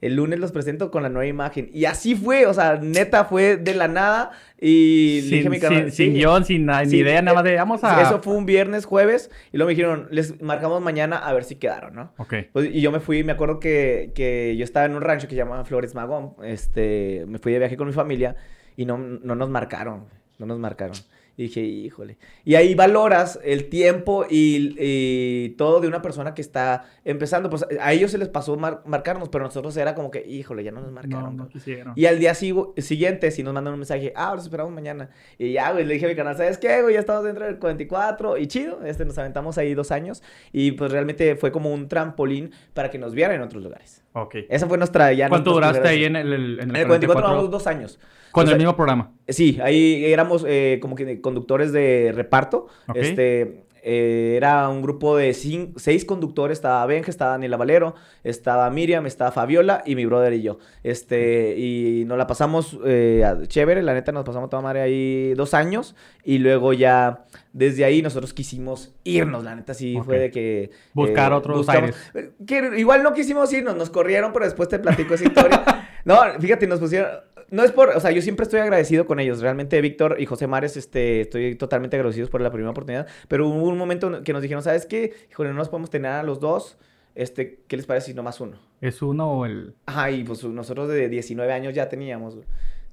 El 0.00 0.14
lunes 0.14 0.38
los 0.38 0.52
presento 0.52 0.90
con 0.90 1.02
la 1.02 1.08
nueva 1.08 1.26
imagen. 1.26 1.70
Y 1.72 1.86
así 1.86 2.14
fue, 2.14 2.46
o 2.46 2.54
sea, 2.54 2.78
neta 2.80 3.24
fue 3.24 3.56
de 3.56 3.74
la 3.74 3.88
nada. 3.88 4.30
Y 4.60 5.20
le 5.22 5.22
Sin, 5.22 5.30
dije 5.30 5.46
a 5.46 5.50
mi 5.50 5.58
carnal, 5.60 5.92
sin, 5.92 6.14
guion, 6.14 6.44
sin 6.44 6.66
ni 6.66 6.96
idea, 6.96 7.20
nada 7.20 7.34
más 7.34 7.44
de 7.44 7.56
vamos 7.56 7.82
a. 7.82 8.02
Eso 8.02 8.20
fue 8.22 8.34
un 8.34 8.46
viernes, 8.46 8.84
jueves. 8.84 9.30
Y 9.52 9.56
luego 9.56 9.68
me 9.68 9.74
dijeron, 9.74 10.08
les 10.10 10.40
marcamos 10.40 10.80
mañana 10.80 11.18
a 11.18 11.32
ver 11.32 11.44
si 11.44 11.56
quedaron, 11.56 11.94
¿no? 11.94 12.12
Ok. 12.18 12.34
Pues, 12.52 12.70
y 12.72 12.80
yo 12.80 12.92
me 12.92 13.00
fui, 13.00 13.24
me 13.24 13.32
acuerdo 13.32 13.58
que, 13.58 14.12
que 14.14 14.56
yo 14.56 14.64
estaba 14.64 14.86
en 14.86 14.94
un 14.94 15.02
rancho 15.02 15.26
que 15.26 15.34
se 15.34 15.38
llama 15.38 15.64
Flores 15.64 15.94
Magón. 15.94 16.34
Este, 16.44 17.24
me 17.26 17.38
fui 17.38 17.52
de 17.52 17.58
viaje 17.58 17.76
con 17.76 17.88
mi 17.88 17.92
familia 17.92 18.36
y 18.76 18.84
no, 18.84 18.98
no 18.98 19.34
nos 19.34 19.50
marcaron, 19.50 20.04
no 20.38 20.46
nos 20.46 20.58
marcaron. 20.58 20.96
Y 21.38 21.44
dije, 21.44 21.60
híjole. 21.60 22.18
Y 22.44 22.56
ahí 22.56 22.74
valoras 22.74 23.38
el 23.44 23.68
tiempo 23.68 24.26
y, 24.28 24.74
y 24.76 25.50
todo 25.50 25.80
de 25.80 25.86
una 25.86 26.02
persona 26.02 26.34
que 26.34 26.42
está 26.42 26.84
empezando. 27.04 27.48
Pues 27.48 27.64
a 27.80 27.92
ellos 27.92 28.10
se 28.10 28.18
les 28.18 28.28
pasó 28.28 28.56
mar- 28.56 28.82
marcarnos, 28.84 29.28
pero 29.28 29.44
nosotros 29.44 29.76
era 29.76 29.94
como 29.94 30.10
que, 30.10 30.26
híjole, 30.26 30.64
ya 30.64 30.72
no 30.72 30.80
nos 30.80 30.90
marcaron. 30.90 31.20
No, 31.22 31.30
no 31.30 31.36
cabrón". 31.44 31.48
quisieron. 31.52 31.92
Y 31.94 32.06
al 32.06 32.18
día 32.18 32.34
siguiente, 32.34 33.30
si 33.30 33.44
nos 33.44 33.54
mandan 33.54 33.72
un 33.74 33.78
mensaje, 33.78 34.12
ah, 34.16 34.34
los 34.34 34.44
esperamos 34.44 34.72
mañana. 34.72 35.10
Y 35.38 35.52
ya, 35.52 35.70
güey, 35.72 35.84
le 35.84 35.94
dije 35.94 36.06
a 36.06 36.08
mi 36.08 36.16
canal, 36.16 36.36
¿sabes 36.36 36.58
qué, 36.58 36.82
güey? 36.82 36.94
Ya 36.94 37.00
estamos 37.00 37.22
dentro 37.24 37.44
del 37.44 37.58
44. 37.60 38.36
Y 38.36 38.48
chido, 38.48 38.80
este, 38.84 39.04
nos 39.04 39.16
aventamos 39.16 39.58
ahí 39.58 39.74
dos 39.74 39.92
años. 39.92 40.24
Y 40.52 40.72
pues 40.72 40.90
realmente 40.90 41.36
fue 41.36 41.52
como 41.52 41.72
un 41.72 41.86
trampolín 41.88 42.50
para 42.74 42.90
que 42.90 42.98
nos 42.98 43.14
vieran 43.14 43.36
en 43.36 43.42
otros 43.42 43.62
lugares. 43.62 44.02
Ok. 44.14 44.34
Esa 44.48 44.66
fue 44.66 44.76
nuestra 44.76 45.12
ya. 45.12 45.28
¿Cuánto 45.28 45.52
duraste 45.52 45.86
ahí 45.86 46.04
en 46.04 46.16
el, 46.16 46.32
en 46.32 46.32
el, 46.32 46.60
En 46.60 46.76
el 46.76 46.86
44 46.88 46.88
44? 46.88 47.36
vamos 47.36 47.50
dos 47.52 47.66
años. 47.68 48.00
Con 48.32 48.44
O 48.44 48.46
sea, 48.46 48.54
el 48.54 48.58
mismo 48.58 48.76
programa. 48.76 49.12
Sí, 49.26 49.58
ahí 49.62 50.04
éramos 50.04 50.44
eh, 50.46 50.78
como 50.82 50.94
que 50.96 51.20
conductores 51.28 51.72
de 51.72 52.12
reparto. 52.14 52.66
Este, 52.94 53.64
eh, 53.82 54.34
era 54.36 54.68
un 54.68 54.82
grupo 54.82 55.16
de 55.16 55.32
seis 55.32 56.04
conductores. 56.04 56.58
Estaba 56.58 56.84
Benja, 56.86 57.10
estaba 57.10 57.30
Daniela 57.32 57.56
Valero, 57.56 57.94
estaba 58.24 58.68
Miriam, 58.70 59.06
estaba 59.06 59.30
Fabiola 59.30 59.82
y 59.86 59.94
mi 59.94 60.04
brother 60.04 60.32
y 60.32 60.42
yo. 60.42 60.58
Este, 60.82 61.54
y 61.56 62.04
nos 62.06 62.18
la 62.18 62.26
pasamos 62.26 62.76
eh, 62.84 63.24
chévere, 63.46 63.82
la 63.82 63.94
neta 63.94 64.10
nos 64.12 64.24
pasamos 64.24 64.50
toda 64.50 64.62
madre 64.62 64.80
ahí 64.82 65.32
dos 65.34 65.54
años. 65.54 65.94
Y 66.24 66.38
luego 66.38 66.72
ya, 66.72 67.24
desde 67.52 67.84
ahí 67.84 68.02
nosotros 68.02 68.34
quisimos 68.34 68.92
irnos, 69.04 69.44
la 69.44 69.54
neta 69.54 69.72
sí 69.74 69.96
fue 70.04 70.18
de 70.18 70.30
que... 70.30 70.62
eh, 70.64 70.70
Buscar 70.94 71.32
otros 71.32 71.68
aires. 71.68 71.96
eh, 72.14 72.32
Que 72.46 72.72
igual 72.76 73.02
no 73.02 73.12
quisimos 73.14 73.52
irnos, 73.52 73.76
nos 73.76 73.90
corrieron, 73.90 74.32
pero 74.32 74.44
después 74.44 74.68
te 74.68 74.78
platico 74.78 75.14
esa 75.14 75.24
historia. 75.24 75.64
no, 76.04 76.16
fíjate, 76.40 76.66
nos 76.66 76.80
pusieron... 76.80 77.08
No 77.50 77.62
es 77.64 77.72
por... 77.72 77.90
O 77.90 78.00
sea, 78.00 78.10
yo 78.10 78.20
siempre 78.20 78.44
estoy 78.44 78.60
agradecido 78.60 79.06
con 79.06 79.20
ellos. 79.20 79.40
Realmente 79.40 79.80
Víctor 79.80 80.16
y 80.18 80.26
José 80.26 80.46
Mares, 80.46 80.76
este, 80.76 81.22
estoy 81.22 81.54
totalmente 81.54 81.96
agradecidos 81.96 82.30
por 82.30 82.40
la 82.40 82.50
primera 82.50 82.70
oportunidad. 82.70 83.06
Pero 83.28 83.48
hubo 83.48 83.68
un 83.68 83.78
momento 83.78 84.22
que 84.22 84.32
nos 84.32 84.42
dijeron, 84.42 84.62
¿sabes 84.62 84.86
qué? 84.86 85.14
Híjole, 85.30 85.50
no 85.50 85.56
nos 85.56 85.68
podemos 85.68 85.90
tener 85.90 86.12
a 86.12 86.22
los 86.22 86.40
dos. 86.40 86.78
Este, 87.14 87.60
¿qué 87.66 87.76
les 87.76 87.86
parece 87.86 88.08
si 88.08 88.14
nomás 88.14 88.40
uno? 88.40 88.58
¿Es 88.80 89.02
uno 89.02 89.30
o 89.32 89.46
el...? 89.46 89.74
Ajá, 89.86 90.10
y 90.10 90.24
pues 90.24 90.44
nosotros 90.44 90.88
de 90.88 91.08
19 91.08 91.52
años 91.52 91.74
ya 91.74 91.88
teníamos. 91.88 92.38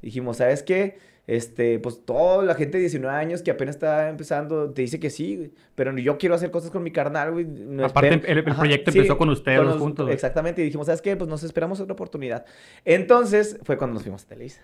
Dijimos, 0.01 0.37
¿sabes 0.37 0.63
qué? 0.63 0.97
Este, 1.27 1.79
pues 1.79 2.05
toda 2.05 2.43
la 2.43 2.53
gente 2.53 2.77
de 2.77 2.81
19 2.81 3.15
años 3.15 3.41
que 3.41 3.49
apenas 3.49 3.75
está 3.75 4.09
empezando 4.09 4.69
te 4.71 4.83
dice 4.83 4.99
que 4.99 5.09
sí, 5.09 5.35
güey. 5.37 5.51
Pero 5.73 5.97
yo 5.97 6.17
quiero 6.17 6.35
hacer 6.35 6.51
cosas 6.51 6.69
con 6.71 6.83
mi 6.83 6.91
carnal, 6.91 7.31
güey. 7.31 7.45
no 7.45 7.83
Aparte, 7.85 8.21
el- 8.31 8.37
el 8.37 8.43
proyecto 8.43 8.91
empezó 8.91 9.17
con 9.17 9.29
ustedes 9.29 9.59
los- 9.59 9.77
juntos, 9.77 10.05
güey. 10.05 10.13
Exactamente, 10.13 10.61
y 10.61 10.65
dijimos, 10.65 10.85
¿sabes 10.85 11.01
qué? 11.01 11.15
Pues 11.17 11.29
nos 11.29 11.43
esperamos 11.43 11.79
otra 11.79 11.93
oportunidad. 11.93 12.45
Entonces 12.85 13.59
fue 13.63 13.77
cuando 13.77 13.95
nos 13.95 14.03
fuimos 14.03 14.23
a 14.23 14.27
Televisa. 14.27 14.61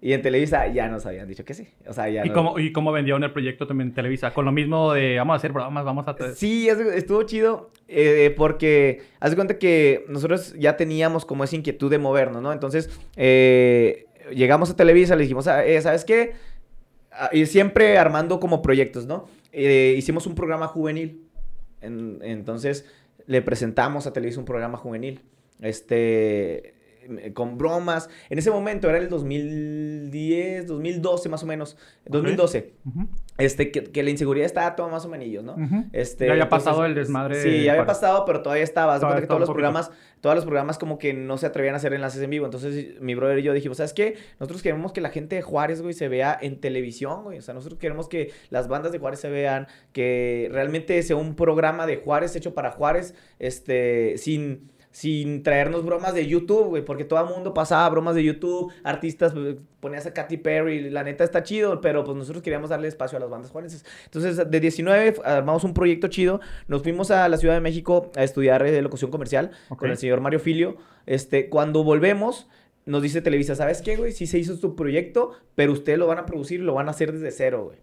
Y 0.00 0.12
en 0.12 0.22
Televisa 0.22 0.68
ya 0.68 0.86
nos 0.88 1.06
habían 1.06 1.26
dicho 1.26 1.44
que 1.44 1.52
sí. 1.54 1.66
O 1.88 1.92
sea, 1.92 2.08
ya 2.08 2.24
¿Y 2.24 2.28
no- 2.28 2.34
cómo, 2.34 2.58
¿Y 2.60 2.70
cómo 2.72 2.92
vendieron 2.92 3.24
el 3.24 3.32
proyecto 3.32 3.66
también 3.66 3.88
en 3.88 3.94
Televisa? 3.94 4.32
Con 4.32 4.44
lo 4.44 4.52
mismo 4.52 4.92
de 4.92 5.16
vamos 5.16 5.32
a 5.34 5.36
hacer 5.38 5.50
bromas, 5.52 5.84
vamos 5.84 6.06
a... 6.06 6.14
Sí, 6.34 6.68
es- 6.68 6.78
estuvo 6.78 7.22
chido 7.24 7.70
eh, 7.88 8.32
porque 8.36 9.00
haz 9.18 9.30
de 9.30 9.36
cuenta 9.36 9.58
que 9.58 10.04
nosotros 10.08 10.54
ya 10.58 10.76
teníamos 10.76 11.24
como 11.24 11.42
esa 11.42 11.56
inquietud 11.56 11.90
de 11.90 11.98
movernos, 11.98 12.42
¿no? 12.42 12.52
Entonces, 12.52 12.90
eh, 13.16 14.05
llegamos 14.34 14.70
a 14.70 14.76
Televisa, 14.76 15.16
le 15.16 15.22
dijimos, 15.22 15.46
"Ah, 15.46 15.64
eh, 15.64 15.80
¿sabes 15.80 16.04
qué? 16.04 16.32
Ah, 17.12 17.30
Y 17.32 17.46
siempre 17.46 17.96
armando 17.98 18.40
como 18.40 18.60
proyectos, 18.62 19.06
¿no? 19.06 19.26
Eh, 19.52 19.94
hicimos 19.96 20.26
un 20.26 20.34
programa 20.34 20.66
juvenil. 20.68 21.22
En- 21.80 22.18
entonces, 22.22 22.84
le 23.26 23.40
presentamos 23.42 24.06
a 24.06 24.12
Televisa 24.12 24.38
un 24.38 24.44
programa 24.44 24.76
juvenil. 24.78 25.20
Este, 25.62 26.74
eh, 27.08 27.32
con 27.34 27.56
bromas. 27.56 28.10
En 28.28 28.38
ese 28.38 28.50
momento 28.50 28.88
era 28.88 28.98
el 28.98 29.08
2010, 29.08 30.66
2012 30.66 31.28
más 31.28 31.42
o 31.42 31.46
menos. 31.46 31.76
2012. 32.06 32.74
Ujú, 32.84 33.08
Este, 33.38 33.70
que, 33.70 33.84
que 33.84 34.02
la 34.02 34.08
inseguridad 34.10 34.46
estaba 34.46 34.74
todo 34.76 34.88
más 34.88 35.04
o 35.04 35.08
menos, 35.08 35.44
¿no? 35.44 35.56
Este, 35.92 36.24
Ya 36.26 36.32
había 36.32 36.44
entonces, 36.44 36.64
pasado 36.64 36.86
el 36.86 36.94
desmadre 36.94 37.42
Sí, 37.42 37.64
ya 37.64 37.72
había 37.72 37.82
para- 37.84 37.86
pasado, 37.98 38.24
pero 38.24 38.40
todavía 38.42 38.64
estaba. 38.64 38.98
Todavía 38.98 39.20
que 39.20 39.26
todos 39.26 39.40
los 39.40 39.50
programas, 39.50 39.90
todos 40.22 40.34
los 40.36 40.44
programas 40.44 40.78
como 40.78 40.98
que 40.98 41.12
no 41.12 41.36
se 41.36 41.44
atrevían 41.46 41.74
a 41.74 41.76
hacer 41.76 41.92
enlaces 41.92 42.22
en 42.22 42.30
vivo. 42.30 42.46
Entonces, 42.46 42.98
mi 43.00 43.14
brother 43.14 43.38
y 43.38 43.42
yo 43.42 43.52
dijimos, 43.52 43.76
¿sabes 43.76 43.92
qué? 43.92 44.16
Nosotros 44.40 44.62
queremos 44.62 44.92
que 44.92 45.00
la 45.02 45.10
gente 45.10 45.36
de 45.36 45.42
Juárez, 45.42 45.82
güey, 45.82 45.92
se 45.92 46.08
vea 46.08 46.38
en 46.40 46.60
televisión, 46.60 47.24
güey. 47.24 47.38
O 47.38 47.42
sea, 47.42 47.52
nosotros 47.52 47.78
queremos 47.78 48.08
que 48.08 48.30
las 48.48 48.68
bandas 48.68 48.92
de 48.92 48.98
Juárez 48.98 49.20
se 49.20 49.28
vean, 49.28 49.66
que 49.92 50.48
realmente 50.50 51.02
sea 51.02 51.16
un 51.16 51.34
programa 51.36 51.86
de 51.86 51.96
Juárez 51.98 52.34
hecho 52.36 52.54
para 52.54 52.70
Juárez, 52.70 53.14
este, 53.38 54.14
sin 54.16 54.70
sin 54.96 55.42
traernos 55.42 55.84
bromas 55.84 56.14
de 56.14 56.26
YouTube, 56.26 56.68
güey, 56.68 56.82
porque 56.82 57.04
todo 57.04 57.20
el 57.22 57.26
mundo 57.28 57.52
pasaba 57.52 57.86
bromas 57.90 58.14
de 58.14 58.24
YouTube, 58.24 58.72
artistas, 58.82 59.34
eh, 59.36 59.58
ponías 59.80 60.06
a 60.06 60.14
Katy 60.14 60.38
Perry, 60.38 60.88
la 60.88 61.04
neta 61.04 61.22
está 61.22 61.42
chido, 61.42 61.82
pero 61.82 62.02
pues 62.02 62.16
nosotros 62.16 62.42
queríamos 62.42 62.70
darle 62.70 62.88
espacio 62.88 63.18
a 63.18 63.20
las 63.20 63.28
bandas 63.28 63.50
juarenses. 63.50 63.84
Entonces, 64.06 64.50
de 64.50 64.58
19 64.58 65.08
f- 65.08 65.20
armamos 65.22 65.64
un 65.64 65.74
proyecto 65.74 66.08
chido, 66.08 66.40
nos 66.66 66.82
fuimos 66.82 67.10
a 67.10 67.28
la 67.28 67.36
Ciudad 67.36 67.52
de 67.52 67.60
México 67.60 68.10
a 68.16 68.24
estudiar 68.24 68.66
eh, 68.66 68.80
locución 68.80 69.10
comercial 69.10 69.50
con 69.68 69.90
el 69.90 69.98
señor 69.98 70.22
Mario 70.22 70.40
Filio. 70.40 70.78
Este, 71.04 71.50
cuando 71.50 71.84
volvemos, 71.84 72.48
nos 72.86 73.02
dice 73.02 73.20
Televisa, 73.20 73.54
¿sabes 73.54 73.82
qué, 73.82 73.96
güey? 73.96 74.12
Sí 74.12 74.26
se 74.26 74.38
hizo 74.38 74.58
tu 74.58 74.76
proyecto, 74.76 75.32
pero 75.54 75.72
ustedes 75.74 75.98
lo 75.98 76.06
van 76.06 76.20
a 76.20 76.24
producir 76.24 76.60
y 76.60 76.62
lo 76.62 76.72
van 76.72 76.88
a 76.88 76.92
hacer 76.92 77.12
desde 77.12 77.32
cero, 77.32 77.64
güey. 77.66 77.76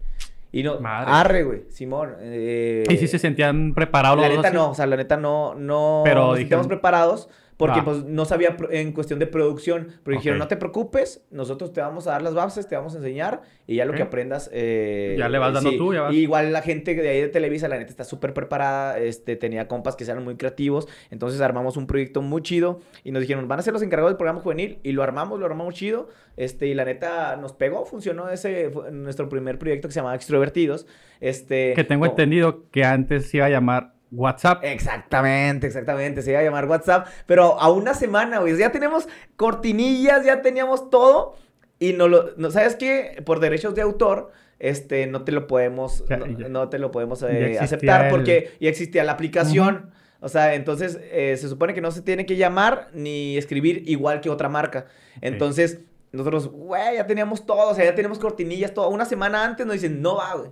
Y 0.56 0.62
no, 0.62 0.78
Madre. 0.78 1.10
arre, 1.12 1.42
güey, 1.42 1.62
Simón. 1.68 2.14
eh, 2.20 2.84
¿Y 2.88 2.96
si 2.96 3.08
se 3.08 3.18
sentían 3.18 3.74
preparados 3.74 4.20
la 4.20 4.28
los 4.28 4.36
dos 4.36 4.44
neta 4.44 4.48
así? 4.48 4.56
no, 4.56 4.70
o 4.70 4.74
sea, 4.74 4.86
la 4.86 4.96
neta 4.96 5.16
no, 5.16 5.54
no 5.56 6.02
Pero 6.04 6.28
nos 6.28 6.38
sentíamos 6.38 6.68
preparados 6.68 7.28
porque 7.56 7.78
Va. 7.78 7.84
pues 7.84 8.04
no 8.04 8.24
sabía 8.24 8.56
en 8.70 8.92
cuestión 8.92 9.18
de 9.18 9.26
producción, 9.26 9.88
pero 10.02 10.16
dijeron, 10.16 10.38
no 10.38 10.48
te 10.48 10.56
preocupes, 10.56 11.24
nosotros 11.30 11.72
te 11.72 11.80
vamos 11.80 12.06
a 12.06 12.10
dar 12.10 12.22
las 12.22 12.34
bases, 12.34 12.66
te 12.68 12.74
vamos 12.76 12.94
a 12.94 12.98
enseñar 12.98 13.42
y 13.66 13.76
ya 13.76 13.84
lo 13.84 13.94
que 13.94 14.02
aprendas... 14.02 14.50
eh, 14.52 15.14
Ya 15.18 15.28
le 15.28 15.38
vas 15.38 15.52
dando 15.54 15.76
tú, 15.76 15.94
ya 15.94 16.02
vas. 16.02 16.12
Y 16.14 16.18
igual 16.18 16.52
la 16.52 16.62
gente 16.62 16.94
de 16.94 17.08
ahí 17.08 17.20
de 17.20 17.28
Televisa, 17.28 17.68
la 17.68 17.78
neta 17.78 17.90
está 17.90 18.04
súper 18.04 18.34
preparada, 18.34 18.98
este, 18.98 19.36
tenía 19.36 19.68
compas 19.68 19.94
que 19.96 20.04
sean 20.04 20.22
muy 20.24 20.36
creativos, 20.36 20.88
entonces 21.10 21.40
armamos 21.40 21.76
un 21.76 21.86
proyecto 21.86 22.22
muy 22.22 22.42
chido 22.42 22.80
y 23.04 23.12
nos 23.12 23.20
dijeron, 23.20 23.46
van 23.46 23.60
a 23.60 23.62
ser 23.62 23.72
los 23.72 23.82
encargados 23.82 24.10
del 24.10 24.16
programa 24.16 24.40
juvenil 24.40 24.78
y 24.82 24.92
lo 24.92 25.02
armamos, 25.02 25.38
lo 25.38 25.46
armamos 25.46 25.74
chido, 25.74 26.08
este, 26.36 26.66
y 26.66 26.74
la 26.74 26.84
neta 26.84 27.36
nos 27.36 27.52
pegó, 27.52 27.86
funcionó 27.86 28.28
ese, 28.30 28.70
nuestro 28.92 29.28
primer 29.28 29.58
proyecto 29.58 29.88
que 29.88 29.94
se 29.94 30.00
llamaba 30.00 30.16
Extrovertidos, 30.16 30.86
este... 31.20 31.74
Que 31.74 31.84
tengo 31.84 32.06
entendido 32.06 32.68
que 32.70 32.84
antes 32.84 33.30
se 33.30 33.38
iba 33.38 33.46
a 33.46 33.50
llamar 33.50 33.93
WhatsApp. 34.14 34.62
Exactamente, 34.64 35.66
exactamente. 35.66 36.22
Se 36.22 36.30
iba 36.30 36.40
a 36.40 36.42
llamar 36.42 36.66
WhatsApp. 36.66 37.06
Pero 37.26 37.60
a 37.60 37.70
una 37.70 37.94
semana, 37.94 38.38
güey. 38.40 38.56
Ya 38.56 38.70
tenemos 38.72 39.08
cortinillas, 39.36 40.24
ya 40.24 40.42
teníamos 40.42 40.90
todo. 40.90 41.36
Y 41.78 41.92
no 41.92 42.08
lo. 42.08 42.30
No, 42.36 42.50
¿Sabes 42.50 42.76
qué? 42.76 43.22
Por 43.24 43.40
derechos 43.40 43.74
de 43.74 43.82
autor. 43.82 44.32
Este, 44.60 45.06
no 45.06 45.24
te 45.24 45.32
lo 45.32 45.46
podemos, 45.46 46.04
Ya- 46.08 46.16
no, 46.16 46.26
ya- 46.26 46.48
no 46.48 46.68
te 46.68 46.78
lo 46.78 46.90
podemos 46.90 47.22
eh, 47.22 47.58
aceptar 47.60 48.04
el- 48.06 48.10
porque 48.10 48.52
ya 48.60 48.70
existía 48.70 49.04
la 49.04 49.12
aplicación. 49.12 49.90
O 50.20 50.28
sea, 50.28 50.54
entonces 50.54 50.98
eh, 51.02 51.36
se 51.36 51.48
supone 51.48 51.74
que 51.74 51.82
no 51.82 51.90
se 51.90 52.00
tiene 52.00 52.24
que 52.24 52.36
llamar 52.36 52.88
ni 52.94 53.36
escribir 53.36 53.82
igual 53.86 54.20
que 54.22 54.30
otra 54.30 54.48
marca. 54.48 54.86
Entonces, 55.20 55.80
nosotros, 56.12 56.48
güey, 56.48 56.94
ya 56.94 57.06
teníamos 57.06 57.44
todo, 57.44 57.70
o 57.70 57.74
sea, 57.74 57.84
ya 57.84 57.94
teníamos 57.94 58.18
cortinillas, 58.20 58.72
todo. 58.72 58.88
Una 58.88 59.04
semana 59.04 59.44
antes 59.44 59.66
nos 59.66 59.74
dicen, 59.74 60.00
no 60.00 60.16
va, 60.16 60.34
güey. 60.34 60.50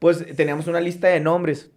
Pues 0.00 0.26
teníamos 0.36 0.66
una 0.66 0.80
lista 0.80 1.08
de 1.08 1.20
nombres. 1.20 1.70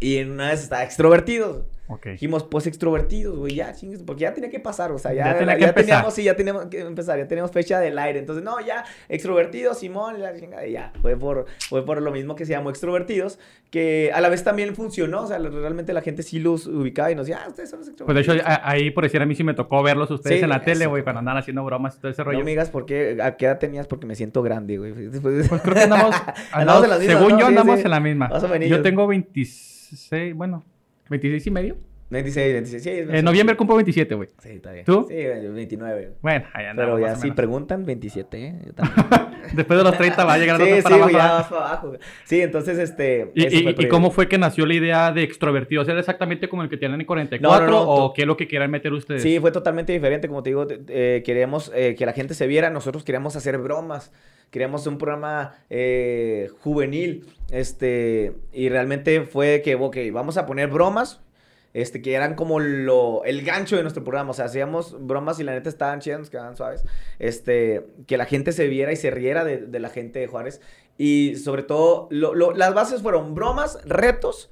Y 0.00 0.18
en 0.18 0.32
una 0.32 0.50
vez 0.50 0.62
estaba 0.62 0.84
extrovertidos. 0.84 1.64
Dijimos, 2.04 2.42
pues 2.42 2.66
extrovertidos, 2.66 3.38
güey, 3.38 3.54
ya, 3.54 3.72
chingues, 3.72 4.02
porque 4.02 4.22
ya 4.22 4.34
tenía 4.34 4.50
que 4.50 4.58
pasar, 4.58 4.90
o 4.90 4.98
sea, 4.98 5.12
ya, 5.14 5.24
Ya 5.26 5.38
tenía 5.38 5.72
teníamos, 5.72 6.12
sí, 6.14 6.24
ya 6.24 6.34
teníamos 6.34 6.66
que 6.66 6.80
empezar, 6.80 7.16
ya 7.16 7.28
teníamos 7.28 7.52
fecha 7.52 7.78
del 7.78 7.96
aire, 7.96 8.18
entonces, 8.18 8.42
no, 8.42 8.58
ya, 8.58 8.84
extrovertidos, 9.08 9.78
Simón, 9.78 10.20
la 10.20 10.34
chingada, 10.36 10.66
ya, 10.66 10.92
fue 11.00 11.16
por, 11.16 11.46
fue 11.68 11.86
por 11.86 12.02
lo 12.02 12.10
mismo 12.10 12.34
que 12.34 12.44
se 12.44 12.50
llamó 12.54 12.70
extrovertidos, 12.70 13.38
que 13.70 14.10
a 14.12 14.20
la 14.20 14.28
vez 14.28 14.42
también 14.42 14.74
funcionó, 14.74 15.22
o 15.22 15.26
sea, 15.28 15.38
realmente 15.38 15.92
la 15.92 16.02
gente 16.02 16.24
sí 16.24 16.40
los 16.40 16.66
ubicaba 16.66 17.12
y 17.12 17.14
nos 17.14 17.26
decía, 17.28 17.42
ah, 17.44 17.48
ustedes 17.50 17.70
son 17.70 17.78
los 17.78 17.88
Pues 17.90 17.96
de 17.96 18.20
extrovertidos. 18.20 18.36
hecho, 18.38 18.48
a- 18.48 18.68
ahí 18.68 18.90
por 18.90 19.04
decir 19.04 19.22
a 19.22 19.26
mí 19.26 19.36
sí 19.36 19.44
me 19.44 19.54
tocó 19.54 19.80
verlos 19.84 20.10
ustedes 20.10 20.38
Sí, 20.38 20.42
en 20.42 20.50
la 20.50 20.62
tele, 20.62 20.86
güey, 20.86 21.04
cuando 21.04 21.20
andaban 21.20 21.40
haciendo 21.40 21.64
bromas 21.64 21.94
y 21.96 22.00
todo 22.00 22.10
ese 22.10 22.24
rollo. 22.24 22.40
no 22.40 22.44
me 22.44 22.50
digas 22.50 22.68
por 22.68 22.84
qué, 22.84 23.16
a 23.22 23.36
qué 23.36 23.46
edad 23.46 23.60
tenías, 23.60 23.86
porque 23.86 24.06
me 24.06 24.16
siento 24.16 24.42
grande, 24.42 24.76
güey. 24.76 24.92
Después- 24.92 25.46
Pues 25.48 25.62
creo 25.62 25.74
que 25.74 25.82
andamos, 25.82 26.16
Andamos 26.16 26.34
andamos- 26.52 26.82
en 26.84 26.90
las 26.90 26.98
mismas, 26.98 27.16
según 27.18 27.32
¿no? 27.34 27.38
yo 27.38 27.46
andamos 27.46 27.76
sí. 27.78 27.84
en 27.84 27.90
la 27.92 28.00
misma. 28.00 28.30
Yo 28.66 28.82
tengo 28.82 29.06
26, 29.06 29.75
bueno, 30.34 30.64
26 31.08 31.46
y 31.46 31.50
medio. 31.50 31.76
26, 32.08 32.52
26, 32.52 32.82
sí. 32.82 32.90
En 33.16 33.24
noviembre 33.24 33.56
cumplo 33.56 33.74
27, 33.76 34.14
güey. 34.14 34.28
Sí, 34.38 34.50
está 34.50 34.70
bien. 34.70 34.84
¿Tú? 34.84 35.06
Sí, 35.08 35.14
29. 35.16 36.12
Bueno, 36.22 36.46
ahí 36.52 36.66
andamos. 36.66 36.94
Pero 36.94 37.06
ya 37.06 37.12
más 37.14 37.20
si 37.20 37.32
preguntan, 37.32 37.84
27, 37.84 38.46
¿eh? 38.46 38.54
Yo 38.64 38.72
también. 38.74 39.06
Después 39.54 39.78
de 39.78 39.84
los 39.84 39.96
30 39.96 40.24
va 40.24 40.34
a 40.34 40.38
llegar 40.38 40.60
sí, 40.60 40.72
sí, 40.76 40.82
para 40.82 40.96
ya 40.96 41.04
abajo. 41.04 41.14
vas 41.16 41.46
para 41.48 41.66
abajo. 41.66 41.88
güey. 41.88 42.00
Sí, 42.24 42.40
entonces, 42.40 42.78
este... 42.78 43.32
¿Y, 43.34 43.88
cómo 43.88 44.10
fue 44.12 44.28
que 44.28 44.38
nació 44.38 44.66
la 44.66 44.74
idea 44.74 45.12
de 45.12 45.24
extrovertidos? 45.24 45.88
¿Era 45.88 45.98
exactamente 45.98 46.48
como 46.48 46.62
el 46.62 46.68
que 46.68 46.76
tienen 46.76 47.00
en 47.00 47.06
44 47.06 47.66
No, 47.66 47.72
no, 47.72 47.84
no, 47.84 47.90
o 47.90 48.12
qué 48.12 48.22
es 48.22 48.28
lo 48.28 48.36
que 48.36 48.46
quieran 48.46 48.70
meter 48.70 48.92
ustedes? 48.92 49.22
Sí, 49.22 49.40
fue 49.40 49.50
totalmente 49.50 49.92
diferente. 49.92 50.28
Como 50.28 50.42
te 50.42 50.50
digo, 50.50 50.66
eh, 50.70 51.22
queríamos 51.24 51.72
eh, 51.74 51.96
que 51.96 52.06
la 52.06 52.12
gente 52.12 52.34
se 52.34 52.46
viera. 52.46 52.70
Nosotros 52.70 53.02
queríamos 53.02 53.34
hacer 53.34 53.58
bromas. 53.58 54.12
Queríamos 54.50 54.86
un 54.86 54.98
programa 54.98 55.54
eh, 55.70 56.50
juvenil. 56.60 57.26
Este, 57.50 58.32
y 58.52 58.68
realmente 58.68 59.22
fue 59.22 59.62
que, 59.64 59.74
ok, 59.74 59.96
vamos 60.12 60.36
a 60.36 60.46
poner 60.46 60.68
bromas. 60.68 61.20
Este, 61.76 62.00
que 62.00 62.14
eran 62.14 62.36
como 62.36 62.58
lo, 62.58 63.22
el 63.24 63.42
gancho 63.44 63.76
de 63.76 63.82
nuestro 63.82 64.02
programa. 64.02 64.30
O 64.30 64.34
sea, 64.34 64.46
hacíamos 64.46 64.96
bromas 65.06 65.38
y 65.40 65.44
la 65.44 65.52
neta 65.52 65.68
estaban 65.68 66.00
chidas, 66.00 66.18
nos 66.20 66.30
quedaban 66.30 66.56
suaves. 66.56 66.84
Este, 67.18 67.86
que 68.06 68.16
la 68.16 68.24
gente 68.24 68.52
se 68.52 68.66
viera 68.68 68.92
y 68.92 68.96
se 68.96 69.10
riera 69.10 69.44
de, 69.44 69.58
de 69.58 69.78
la 69.78 69.90
gente 69.90 70.18
de 70.18 70.26
Juárez. 70.26 70.60
Y 70.96 71.36
sobre 71.36 71.62
todo, 71.62 72.08
lo- 72.10 72.34
lo- 72.34 72.52
las 72.52 72.72
bases 72.72 73.02
fueron 73.02 73.34
bromas, 73.34 73.78
retos. 73.84 74.50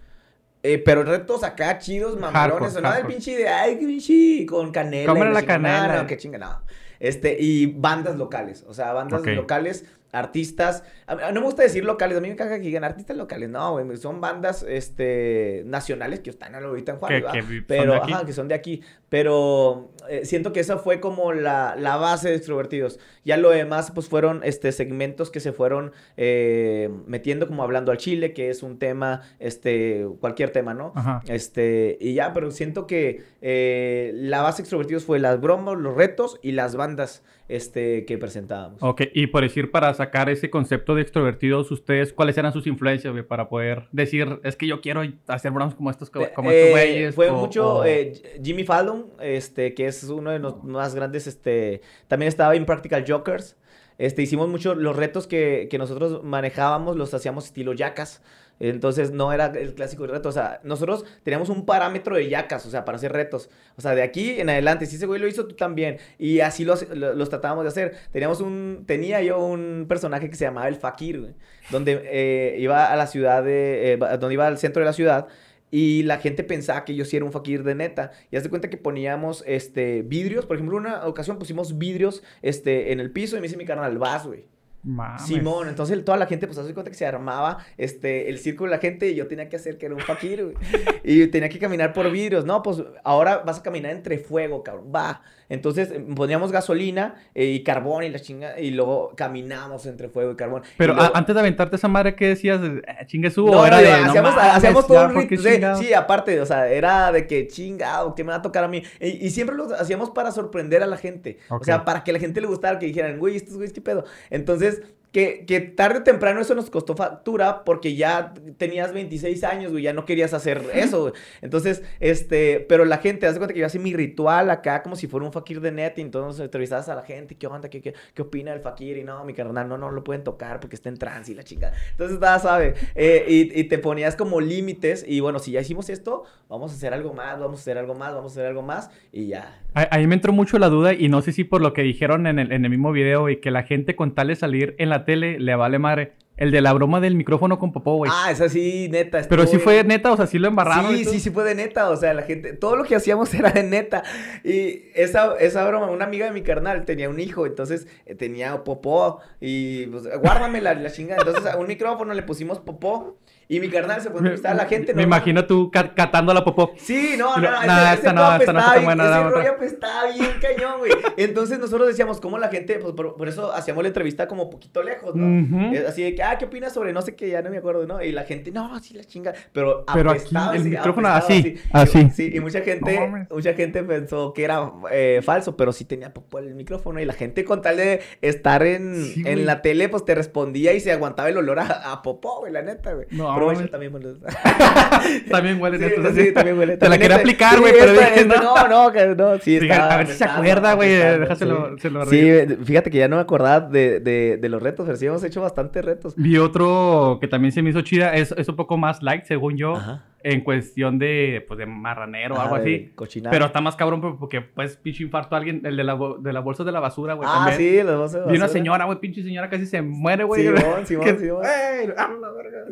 eh, 0.63 0.79
pero 0.85 1.03
retos 1.05 1.45
acá 1.45 1.79
chidos, 1.79 2.17
nada 2.19 2.33
de 2.33 2.39
hardcore. 2.39 3.05
pinche 3.15 3.37
de, 3.37 3.49
ay, 3.49 3.79
qué 3.79 3.87
pinche, 3.87 4.47
con 4.47 4.71
canela. 4.73 5.13
Y 5.15 5.19
la 5.33 5.41
no, 5.41 5.47
canela. 5.47 6.03
No, 6.03 6.07
qué 6.07 6.17
chinga, 6.19 6.39
no. 6.39 6.63
Este, 7.01 7.37
y 7.41 7.67
bandas 7.67 8.17
locales, 8.17 8.65
o 8.69 8.73
sea, 8.75 8.93
bandas 8.93 9.23
locales, 9.37 9.85
artistas, 10.15 10.83
no 11.09 11.33
me 11.41 11.41
gusta 11.41 11.63
decir 11.63 11.85
locales, 11.85 12.17
a 12.17 12.21
mí 12.21 12.29
me 12.29 12.37
caga 12.37 12.57
que 12.57 12.63
digan 12.63 12.85
artistas 12.85 13.17
locales, 13.17 13.49
no, 13.51 13.73
güey, 13.73 13.97
son 13.97 14.21
bandas, 14.21 14.65
este, 14.67 15.63
nacionales 15.67 16.21
que 16.21 16.31
están 16.31 16.55
ahorita 16.55 16.93
en 16.93 16.99
Juárez, 16.99 17.25
Que- 17.33 17.41
que 17.41 17.63
pero, 17.67 17.95
ajá, 18.15 18.25
que 18.27 18.33
son 18.33 18.49
de 18.49 18.55
aquí, 18.55 18.83
pero 19.09 19.91
eh, 20.09 20.25
siento 20.25 20.53
que 20.53 20.61
esa 20.61 20.79
fue 20.79 21.01
como 21.01 21.33
la, 21.33 21.77
la 21.79 21.97
base 21.97 22.29
de 22.31 22.37
Extrovertidos, 22.37 22.99
ya 23.25 23.37
lo 23.37 23.51
demás, 23.51 23.91
pues, 23.95 24.09
fueron, 24.09 24.43
este, 24.45 24.73
segmentos 24.73 25.31
que 25.31 25.41
se 25.41 25.53
fueron 25.53 25.93
eh, 26.17 26.91
metiendo 27.07 27.47
como 27.47 27.63
hablando 27.63 27.93
al 27.93 27.99
chile, 27.99 28.33
que 28.33 28.51
es 28.51 28.63
un 28.63 28.79
tema, 28.79 29.23
este, 29.39 30.07
cualquier 30.21 30.51
tema, 30.51 30.75
¿no? 30.75 30.93
Ajá. 30.95 31.23
Este, 31.29 31.97
y 32.01 32.15
ya, 32.15 32.33
pero 32.33 32.51
siento 32.51 32.87
que 32.87 33.23
eh, 33.43 34.13
la 34.15 34.43
base 34.43 34.59
de 34.59 34.63
extrovertidos 34.63 35.05
fue 35.05 35.19
las 35.19 35.41
bromas, 35.41 35.77
los 35.79 35.95
retos 35.97 36.39
y 36.43 36.53
las 36.53 36.77
bandas 36.77 37.23
este, 37.49 38.07
que 38.07 38.17
presentábamos. 38.17 38.83
Ok, 38.83 39.03
y 39.13 39.27
por 39.27 39.43
decir, 39.43 39.71
para 39.71 39.93
sacar 39.93 40.31
ese 40.31 40.49
concepto 40.49 40.95
de 40.95 41.03
extrovertidos, 41.03 41.71
¿ustedes 41.71 42.13
cuáles 42.15 42.39
eran 42.39 42.53
sus 42.55 42.67
influencias, 42.67 43.13
güey? 43.13 43.23
Para 43.27 43.49
poder 43.51 43.85
decir, 43.93 44.41
es 44.45 44.57
que 44.57 44.67
yo 44.67 44.81
quiero 44.81 45.03
hacer 45.27 45.51
bromas 45.53 45.75
como 45.75 45.91
estos, 45.91 46.09
como 46.09 46.25
estos 46.25 46.49
Eh, 46.51 46.71
güeyes. 46.71 47.15
Fue 47.15 47.29
o- 47.29 47.37
mucho 47.37 47.77
o- 47.81 47.85
eh, 47.85 48.15
Jimmy 48.43 48.65
Fallon, 48.65 49.07
este, 49.21 49.75
que 49.75 49.87
es 49.89 49.94
uno 50.05 50.31
de 50.33 50.39
los 50.41 50.63
más 50.65 50.95
grandes, 50.95 51.27
este, 51.27 51.81
también 52.09 52.29
estaba 52.29 52.57
Impractical 52.57 53.05
Jokers. 53.07 53.57
Este, 53.97 54.23
hicimos 54.23 54.49
mucho 54.49 54.75
los 54.75 54.97
retos 54.97 55.27
que, 55.29 55.69
que 55.71 55.79
nosotros 55.79 56.25
manejábamos, 56.25 56.97
los 56.97 57.15
hacíamos 57.15 57.45
estilo 57.47 57.73
yacas. 57.73 58.23
Entonces 58.61 59.11
no 59.11 59.33
era 59.33 59.47
el 59.47 59.75
clásico 59.75 60.07
reto. 60.07 60.29
O 60.29 60.33
sea, 60.33 60.61
nosotros 60.63 61.05
teníamos 61.25 61.49
un 61.49 61.67
parámetro 61.67 62.15
de 62.17 62.29
yacas, 62.29 62.65
o 62.67 62.71
sea, 62.71 62.85
para 62.85 62.97
hacer 62.97 63.13
retos. 63.13 63.51
O 63.77 63.81
sea, 63.83 63.95
de 63.97 64.03
aquí 64.03 64.41
en 64.41 64.49
adelante, 64.49 64.87
si 64.87 64.95
ese 64.97 65.07
güey 65.07 65.21
lo 65.21 65.27
hizo, 65.27 65.47
tú 65.47 65.57
también. 65.57 65.99
Y 66.19 66.39
así 66.41 66.65
los, 66.65 66.89
lo- 66.91 67.15
los 67.15 67.29
tratábamos 67.31 67.65
de 67.65 67.69
hacer. 67.69 67.97
Teníamos 68.13 68.41
un, 68.41 68.85
tenía 68.87 69.23
yo 69.23 69.39
un 69.45 69.87
personaje 69.89 70.31
que 70.31 70.37
se 70.37 70.45
llamaba 70.45 70.69
el 70.69 70.77
Fakir, 70.77 71.21
güey, 71.21 71.35
donde 71.71 72.01
eh, 72.05 72.57
iba 72.61 72.87
a 72.93 72.97
la 72.97 73.07
ciudad 73.09 73.43
de, 73.43 73.95
eh, 73.95 73.97
donde 73.97 74.35
iba 74.35 74.47
al 74.47 74.59
centro 74.59 74.81
de 74.81 74.87
la 74.87 74.93
ciudad. 74.93 75.27
Y 75.77 76.05
la 76.05 76.19
gente 76.19 76.45
pensaba 76.45 76.85
que 76.85 76.95
yo 76.95 77.05
sí 77.05 77.17
era 77.17 77.25
un 77.25 77.33
fakir 77.33 77.65
de 77.65 77.75
neta. 77.75 78.13
Y 78.31 78.37
haz 78.37 78.45
de 78.45 78.49
cuenta 78.49 78.71
que 78.71 78.77
poníamos 78.77 79.43
este, 79.45 80.03
vidrios. 80.03 80.47
Por 80.47 80.55
ejemplo, 80.57 80.77
una 80.77 81.05
ocasión 81.05 81.37
pusimos 81.37 81.79
vidrios 81.79 82.23
este, 82.43 82.93
en 82.93 83.01
el 83.01 83.11
piso 83.11 83.37
y 83.37 83.41
me 83.41 83.49
dice 83.49 83.57
mi 83.57 83.65
carnal, 83.65 83.99
vas, 83.99 84.25
güey. 84.25 84.47
Mames. 84.85 85.23
Simón, 85.23 85.69
entonces 85.69 86.05
toda 86.05 86.19
la 86.19 86.27
gente, 86.27 86.47
pues, 86.47 86.59
hace 86.59 86.75
cuenta 86.75 86.91
que 86.91 86.97
se 86.97 87.07
armaba 87.07 87.59
este, 87.79 88.29
el 88.29 88.39
círculo 88.39 88.71
de 88.71 88.77
la 88.77 88.81
gente 88.83 89.09
y 89.09 89.15
yo 89.15 89.27
tenía 89.27 89.49
que 89.49 89.57
hacer 89.57 89.79
que 89.79 89.87
era 89.87 89.95
un 89.95 90.01
fakir, 90.03 90.45
güey. 90.45 90.57
Y 91.05 91.27
tenía 91.29 91.49
que 91.49 91.59
caminar 91.59 91.93
por 91.93 92.11
vidrios. 92.11 92.45
No, 92.45 92.63
pues, 92.63 92.83
ahora 93.03 93.39
vas 93.39 93.59
a 93.59 93.63
caminar 93.63 93.93
entre 93.93 94.19
fuego, 94.19 94.63
cabrón. 94.63 94.91
Va. 94.95 95.23
Entonces, 95.51 95.91
eh, 95.91 96.03
poníamos 96.17 96.51
gasolina 96.53 97.17
eh, 97.35 97.45
y 97.47 97.63
carbón 97.63 98.03
y 98.05 98.09
la 98.09 98.19
chinga, 98.19 98.59
y 98.59 98.71
luego 98.71 99.13
caminamos 99.15 99.85
entre 99.87 100.09
fuego 100.09 100.33
y 100.33 100.37
carbón. 100.37 100.63
Pero 100.79 100.95
Y 100.95 100.97
luego- 100.97 101.15
a- 101.15 101.19
antes 101.19 101.35
de 101.35 101.41
aventarte 101.41 101.77
esa 101.77 101.89
madre, 101.89 102.15
¿qué 102.15 102.29
decías? 102.29 102.61
Eh, 102.65 102.83
chingue 103.07 103.31
su, 103.31 103.47
no, 103.47 103.67
era 103.67 103.79
de, 103.79 103.91
no 103.91 104.07
hacíamos, 104.11 104.35
mames, 104.35 104.55
hacíamos 104.55 104.87
todo 104.87 105.07
un 105.07 105.13
¿por 105.15 105.29
qué 105.29 105.37
rito. 105.37 105.77
Sí, 105.77 105.93
aparte, 105.93 106.41
o 106.41 106.47
sea, 106.47 106.69
era 106.69 107.13
de 107.13 107.27
que 107.27 107.47
chingado, 107.47 108.15
¿qué 108.15 108.25
me 108.25 108.31
va 108.31 108.37
a 108.39 108.43
tocar 108.43 108.65
a 108.65 108.69
mí? 108.69 108.83
Y, 109.01 109.27
y 109.27 109.31
siempre 109.31 109.55
lo 109.55 109.67
hacíamos 109.75 110.11
para 110.11 110.31
sorprender 110.33 110.83
a 110.83 110.87
la 110.87 110.97
gente. 110.97 111.39
O 111.51 111.63
sea, 111.63 111.85
para 111.85 112.05
que 112.05 112.13
la 112.15 112.19
gente 112.19 112.41
le 112.41 112.47
gustara, 112.47 112.79
que 112.79 112.87
dijeran, 112.87 113.19
güey, 113.19 113.37
estos 113.37 113.55
güeyes, 113.57 113.75
¿qué 113.75 113.83
pedo? 113.83 114.05
Entonces, 114.31 114.74
vezes 114.79 115.04
que, 115.15 115.45
que 115.47 115.61
tarde 115.61 116.01
o 116.01 116.03
temprano 116.03 116.41
eso 116.41 116.57
nos 116.57 116.71
costó 116.71 116.97
factura 116.97 117.63
porque 117.63 117.95
ya 117.95 118.35
tenías 118.57 118.93
26 118.93 119.45
años, 119.45 119.71
güey, 119.71 119.85
ya 119.85 119.93
no 119.93 120.05
querías 120.05 120.35
hacer 120.35 120.61
eso, 120.75 121.03
güey. 121.03 121.13
Entonces, 121.41 121.85
este, 122.01 122.59
pero 122.69 122.85
la 122.85 122.99
gente, 122.99 123.29
haz 123.29 123.35
de 123.35 123.39
cuenta 123.39 123.55
que 123.55 123.61
yo 123.61 123.67
hacía 123.67 123.81
mi 123.81 123.95
ritual 123.95 124.51
acá 124.51 124.83
como 124.83 124.97
si 124.97 125.07
fuera 125.07 125.25
un 125.25 125.33
fakir 125.33 125.61
de 125.61 125.71
net, 125.71 125.93
y 125.99 126.01
entonces 126.01 126.45
entrevistabas 126.45 126.89
a 126.89 126.97
la 126.97 127.03
gente, 127.03 127.37
¿qué 127.37 127.47
onda? 127.47 127.71
¿Qué, 127.71 127.81
qué, 127.81 127.95
qué 128.13 128.23
opina 128.23 128.51
del 128.51 128.61
fakir? 128.61 128.97
Y 128.97 129.05
no, 129.05 129.25
mi 129.25 129.35
carnal, 129.35 129.69
no, 129.69 129.79
no 129.79 129.93
lo 129.93 130.03
pueden 130.03 130.25
tocar 130.25 130.59
porque 130.59 130.75
está 130.75 130.89
en 130.89 130.97
trance 130.97 131.31
y 131.31 131.37
la 131.37 131.45
chingada. 131.45 131.77
Entonces, 131.93 132.15
estaba 132.15 132.41
suave. 132.41 132.75
Eh, 132.97 133.25
y, 133.29 133.61
y 133.61 133.65
te 133.65 133.79
ponías 133.79 134.17
como 134.17 134.41
límites, 134.41 135.05
y 135.07 135.21
bueno, 135.21 135.39
si 135.39 135.53
ya 135.53 135.61
hicimos 135.61 135.91
esto, 135.91 136.25
vamos 136.49 136.73
a 136.73 136.75
hacer 136.75 136.93
algo 136.93 137.15
más, 137.15 137.39
vamos 137.39 137.61
a 137.61 137.63
hacer 137.63 137.79
algo 137.79 137.95
más, 137.95 138.13
vamos 138.13 138.33
a 138.33 138.35
hacer 138.35 138.47
algo 138.47 138.63
más, 138.63 138.91
y 139.13 139.29
ya. 139.29 139.63
Ahí, 139.75 139.87
ahí 139.93 140.07
me 140.09 140.17
entró 140.17 140.33
mucho 140.33 140.59
la 140.59 140.71
duda 140.71 140.93
y 140.93 141.09
no 141.09 141.23
sé 141.23 141.31
si 141.31 141.45
por 141.45 141.61
lo 141.61 141.73
que 141.73 141.83
dijeron 141.83 142.27
en 142.27 142.41
el, 142.41 142.51
en 142.51 142.65
el 142.65 142.71
mismo 142.71 142.91
video 142.91 143.29
y 143.29 143.37
que 143.37 143.53
la 143.53 143.63
gente 143.63 143.95
con 143.95 144.17
tal 144.17 144.27
de 144.27 144.35
salir 144.35 144.75
en 144.79 144.89
la 144.89 145.04
tele 145.05 145.39
le 145.39 145.55
vale 145.55 145.79
madre. 145.79 146.13
El 146.37 146.51
de 146.51 146.61
la 146.61 146.73
broma 146.73 147.01
del 147.01 147.15
micrófono 147.15 147.61
con 147.61 147.73
popó, 147.73 147.95
güey. 147.95 148.11
Ah, 148.13 148.33
esa 148.33 148.49
sí, 148.49 148.89
neta. 148.91 149.21
Pero 149.29 149.47
sí 149.47 149.59
fue 149.59 149.85
neta, 149.85 150.11
o 150.11 150.17
sea, 150.17 150.27
sí 150.27 150.41
lo 150.41 150.49
embarraron. 150.49 150.97
Sí, 150.97 151.05
sí, 151.05 151.21
sí 151.21 151.31
fue 151.31 151.45
de 151.45 151.55
neta, 151.55 151.89
o 151.91 151.97
sea, 151.97 152.13
la 152.13 152.23
gente, 152.23 152.55
todo 152.55 152.75
lo 152.75 152.83
que 152.83 152.97
hacíamos 152.97 153.33
era 153.35 153.53
de 153.53 153.63
neta. 153.63 154.03
Y 154.43 154.83
esa, 154.97 155.37
esa 155.39 155.65
broma, 155.65 155.93
una 155.93 156.07
amiga 156.07 156.27
de 156.27 156.33
mi 156.33 156.43
carnal 156.43 156.85
tenía 156.85 157.09
un 157.09 157.21
hijo, 157.21 157.47
entonces 157.47 157.87
eh, 158.05 158.17
tenía 158.17 158.65
popó 158.65 159.21
y 159.41 159.87
pues, 159.87 160.09
guárdame 160.21 160.61
la, 160.61 160.75
la 160.75 160.91
chingada. 160.91 161.23
Entonces 161.25 161.47
a 161.47 161.57
un 161.57 161.69
micrófono 161.69 162.13
le 162.15 162.23
pusimos 162.25 162.59
popó 162.59 163.17
y 163.49 163.61
mi 163.61 163.69
carnal 163.69 164.01
se 164.01 164.09
fue 164.11 164.17
a 164.17 164.21
entrevistar 164.21 164.53
a 164.53 164.55
la 164.55 164.67
gente. 164.67 164.95
Me 164.95 165.03
normal. 165.03 165.19
imagino 165.19 165.47
tú 165.47 165.71
ca- 165.71 165.95
catando 165.95 166.33
la 166.35 166.45
popó. 166.45 166.73
Sí, 166.77 167.15
no, 167.19 167.33
Y 167.37 167.41
no, 167.41 167.51
no, 167.51 167.67
nah, 167.67 167.93
ese, 167.93 167.95
esta 167.95 168.09
ese 168.09 168.13
no, 168.15 168.37
esta 168.37 168.53
no 168.53 168.59
está 168.61 168.81
buena, 168.81 169.05
ese 169.05 169.31
rollo 169.31 169.57
pues, 169.59 169.73
estaba 169.73 170.05
bien 170.13 170.31
cañón, 170.41 170.79
güey. 170.79 170.93
Entonces 171.17 171.59
nosotros 171.59 171.89
decíamos, 171.89 172.21
¿cómo 172.21 172.39
la 172.39 172.49
gente, 172.49 172.79
pues 172.79 172.95
por, 172.95 173.17
por 173.17 173.29
eso 173.29 173.53
hacíamos 173.53 173.83
la 173.83 173.89
entrevista 173.89 174.27
como 174.29 174.51
poquito 174.51 174.83
lejos, 174.83 175.15
¿no? 175.15 175.71
Así 175.89 176.03
de 176.03 176.15
que, 176.15 176.23
ah, 176.23 176.37
¿qué 176.39 176.47
opinas 176.47 176.73
sobre 176.73 176.93
no 176.93 177.03
sé 177.03 177.15
qué? 177.15 177.29
Ya 177.29 177.43
no 177.43 177.51
me 177.51 177.59
acuerdo, 177.59 177.87
¿no? 177.87 178.03
Y 178.03 178.13
la 178.13 178.25
gente, 178.25 178.51
no, 178.51 178.79
sí, 178.81 178.95
la 178.95 179.05
chinga. 179.05 179.33
Pero, 179.53 179.85
Pero 179.93 180.11
aquí 180.11 180.21
apestaba, 180.21 180.57
el 180.57 180.63
sí, 180.63 180.69
micrófono 180.71 181.09
apestaba, 181.09 181.39
así, 181.39 181.57
así. 181.73 182.11
Sí, 182.15 182.31
y 182.35 182.41
mucha 182.41 182.61
gente, 182.63 183.09
No 183.09 183.27
mucha 183.37 183.55
gente 183.55 183.83
pensó 183.83 184.33
que 184.33 184.45
era 184.45 184.73
eh, 184.91 185.21
falso, 185.23 185.57
pero 185.57 185.73
sí 185.73 185.85
tenía 185.85 186.13
popó 186.13 186.39
el 186.39 186.55
micrófono. 186.55 187.01
Y 187.01 187.05
la 187.05 187.13
gente 187.13 187.45
con 187.45 187.63
tal 187.63 187.77
de 187.77 188.01
estar 188.23 188.63
en, 188.65 189.05
Sí, 189.05 189.23
en 189.27 189.47
la 189.47 189.63
tele, 189.63 189.89
pues 189.89 190.05
te 190.05 190.15
respondía 190.15 190.73
y 190.73 190.81
se 190.81 190.93
aguantaba 190.93 191.29
el 191.29 191.37
olor 191.37 191.59
a, 191.59 191.93
a 191.93 192.03
popó, 192.03 192.41
güey, 192.41 192.53
la 192.53 192.63
neta, 192.63 192.93
güey. 192.95 193.07
No, 193.11 193.34
Provecho 193.37 193.59
mames. 193.61 193.71
también, 193.71 193.93
bueno. 193.93 194.09
También 195.31 195.61
huele 195.61 195.79
Sí, 195.79 195.85
neto, 195.85 196.15
sí, 196.15 196.33
también 196.33 196.59
huele. 196.59 196.77
Te 196.77 196.89
la 196.89 196.97
quería 196.99 197.17
este- 197.17 197.23
aplicar, 197.23 197.55
sí, 197.55 197.61
güey, 197.61 197.73
pero 197.79 197.93
esta- 197.93 198.05
dije, 198.07 198.21
este, 198.21 198.37
no. 198.37 198.55
no, 198.55 198.69
no, 198.87 198.93
que 198.93 199.07
no, 199.15 199.39
sí, 199.39 199.59
Dije, 199.59 199.73
estaba 199.73 199.95
a 199.95 199.97
ver 199.99 200.07
si 200.07 200.13
se 200.15 200.25
acuerda, 200.25 200.73
güey, 200.75 200.91
déjaselo- 200.91 201.75
sí. 201.75 201.81
se 201.81 201.91
lo 201.91 202.07
Sí, 202.07 202.57
fíjate 202.65 202.91
que 202.91 202.99
ya 202.99 203.09
no 203.09 203.17
me 203.17 203.23
acordaba 203.23 203.61
de, 203.61 204.01
de, 204.01 204.39
de 204.41 204.49
los 204.49 204.63
retos, 204.63 204.87
pero 204.87 204.97
sí 204.97 205.07
hemos 205.07 205.23
hecho 205.25 205.41
bastantes 205.43 205.85
retos. 205.85 206.15
Vi 206.17 206.39
otro 206.39 207.19
que 207.21 207.29
también 207.29 207.53
se 207.53 207.63
me 207.63 207.71
hizo 207.71 207.83
chida, 207.83 208.15
es, 208.15 208.33
es 208.37 208.49
un 208.49 208.57
poco 208.57 208.77
más 208.77 209.03
light, 209.03 209.25
según 209.25 209.57
yo. 209.57 209.77
Ajá. 209.77 210.03
En 210.25 210.41
cuestión 210.41 210.99
de, 210.99 211.45
pues, 211.47 211.59
de 211.59 211.67
marranero 211.67 212.35
o 212.35 212.41
algo 212.41 212.57
de 212.57 212.61
así. 212.63 212.93
cochinada. 212.95 213.31
Pero 213.31 213.45
está 213.47 213.61
más 213.61 213.77
cabrón 213.77 214.01
porque, 214.19 214.41
pues, 214.41 214.77
pinche 214.79 215.05
infarto 215.05 215.35
a 215.35 215.39
alguien, 215.39 215.61
el 215.65 215.77
de 215.77 215.85
la, 215.85 215.97
de 216.19 216.33
la 216.33 216.41
bolsa 216.41 216.65
de 216.65 216.73
la 216.73 216.81
basura, 216.81 217.15
güey. 217.15 217.29
Ah, 217.31 217.47
también. 217.51 217.71
sí, 217.81 217.83
los 217.87 218.13
dos 218.13 218.27
Vi 218.31 218.37
una 218.37 218.49
señora, 218.49 218.87
güey, 218.87 218.99
pinche 218.99 219.23
señora 219.23 219.49
casi 219.51 219.67
se 219.67 219.83
muere, 219.83 220.25
güey. 220.25 220.43
Simón, 220.47 220.63
Simón, 220.87 221.05
Que- 221.05 221.19
Simón. 221.19 221.43
¡Ey! 221.45 221.91
¡Ah! 221.97 222.11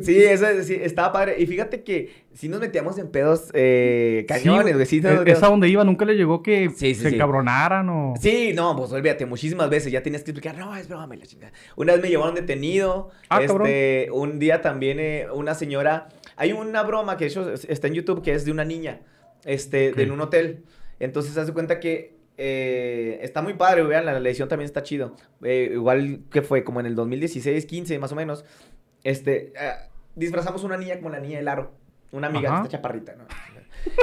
Sí, 0.01 0.17
eso 0.23 0.47
es- 0.47 0.65
sí, 0.67 0.77
estaba 0.81 1.13
padre. 1.13 1.35
Y 1.37 1.45
fíjate 1.45 1.83
que 1.83 2.11
si 2.33 2.49
nos 2.49 2.59
metíamos 2.59 2.97
en 2.97 3.11
pedos 3.11 3.51
eh, 3.53 4.25
cañones, 4.27 4.73
güey. 4.73 4.85
Sí, 4.87 4.99
nos 4.99 5.11
es, 5.13 5.19
metíamos- 5.19 5.37
es 5.37 5.43
a 5.43 5.47
donde 5.49 5.69
iba, 5.69 5.83
nunca 5.83 6.05
le 6.05 6.15
llegó 6.15 6.41
que 6.41 6.69
Sí, 6.71 6.95
sí, 6.95 7.03
se 7.03 7.09
sí. 7.09 7.15
encabronaran 7.15 7.87
o... 7.89 8.13
Sí, 8.19 8.51
no, 8.55 8.75
pues 8.75 8.91
olvídate, 8.91 9.25
muchísimas 9.27 9.69
veces 9.69 9.91
ya 9.91 10.01
tenías 10.01 10.23
que 10.23 10.31
explicar, 10.31 10.57
no, 10.57 10.75
es 10.75 10.87
broma, 10.89 11.13
y 11.15 11.19
la 11.19 11.25
chingada. 11.27 11.53
Una 11.75 11.93
vez 11.93 12.01
me 12.01 12.09
llevaron 12.09 12.33
detenido, 12.33 13.11
Ah, 13.29 13.41
este, 13.43 14.09
un 14.11 14.39
día 14.39 14.61
también 14.61 14.97
eh, 14.99 15.27
una 15.33 15.53
señora, 15.53 16.07
hay 16.35 16.51
una 16.53 16.83
broma 16.83 17.17
que 17.17 17.25
de 17.25 17.29
hecho 17.31 17.51
es- 17.53 17.65
está 17.65 17.87
en 17.87 17.93
YouTube 17.95 18.21
que 18.21 18.33
es 18.33 18.45
de 18.45 18.51
una 18.51 18.65
niña, 18.65 19.01
este, 19.45 19.91
de 19.93 20.03
en 20.03 20.11
un 20.11 20.21
hotel. 20.21 20.63
Entonces, 20.99 21.37
haz 21.37 21.47
de 21.47 21.53
cuenta 21.53 21.79
que 21.79 22.15
eh, 22.37 23.19
está 23.21 23.41
muy 23.43 23.53
padre, 23.53 23.83
vean, 23.83 24.05
la, 24.05 24.19
la 24.19 24.27
edición 24.29 24.49
también 24.49 24.65
está 24.65 24.81
chido. 24.83 25.15
Eh, 25.43 25.69
igual 25.73 26.21
que 26.31 26.41
fue 26.41 26.63
como 26.63 26.79
en 26.79 26.85
el 26.87 26.95
2016, 26.95 27.65
15 27.65 27.99
más 27.99 28.11
o 28.11 28.15
menos, 28.15 28.43
este, 29.03 29.53
eh, 29.55 29.71
disfrazamos 30.15 30.63
una 30.63 30.77
niña 30.77 30.95
como 30.97 31.09
la 31.09 31.19
niña 31.19 31.37
del 31.37 31.47
aro, 31.47 31.73
una 32.11 32.27
amiga, 32.27 32.49
Ajá. 32.49 32.57
esta 32.63 32.77
chaparrita, 32.77 33.15
¿no? 33.15 33.25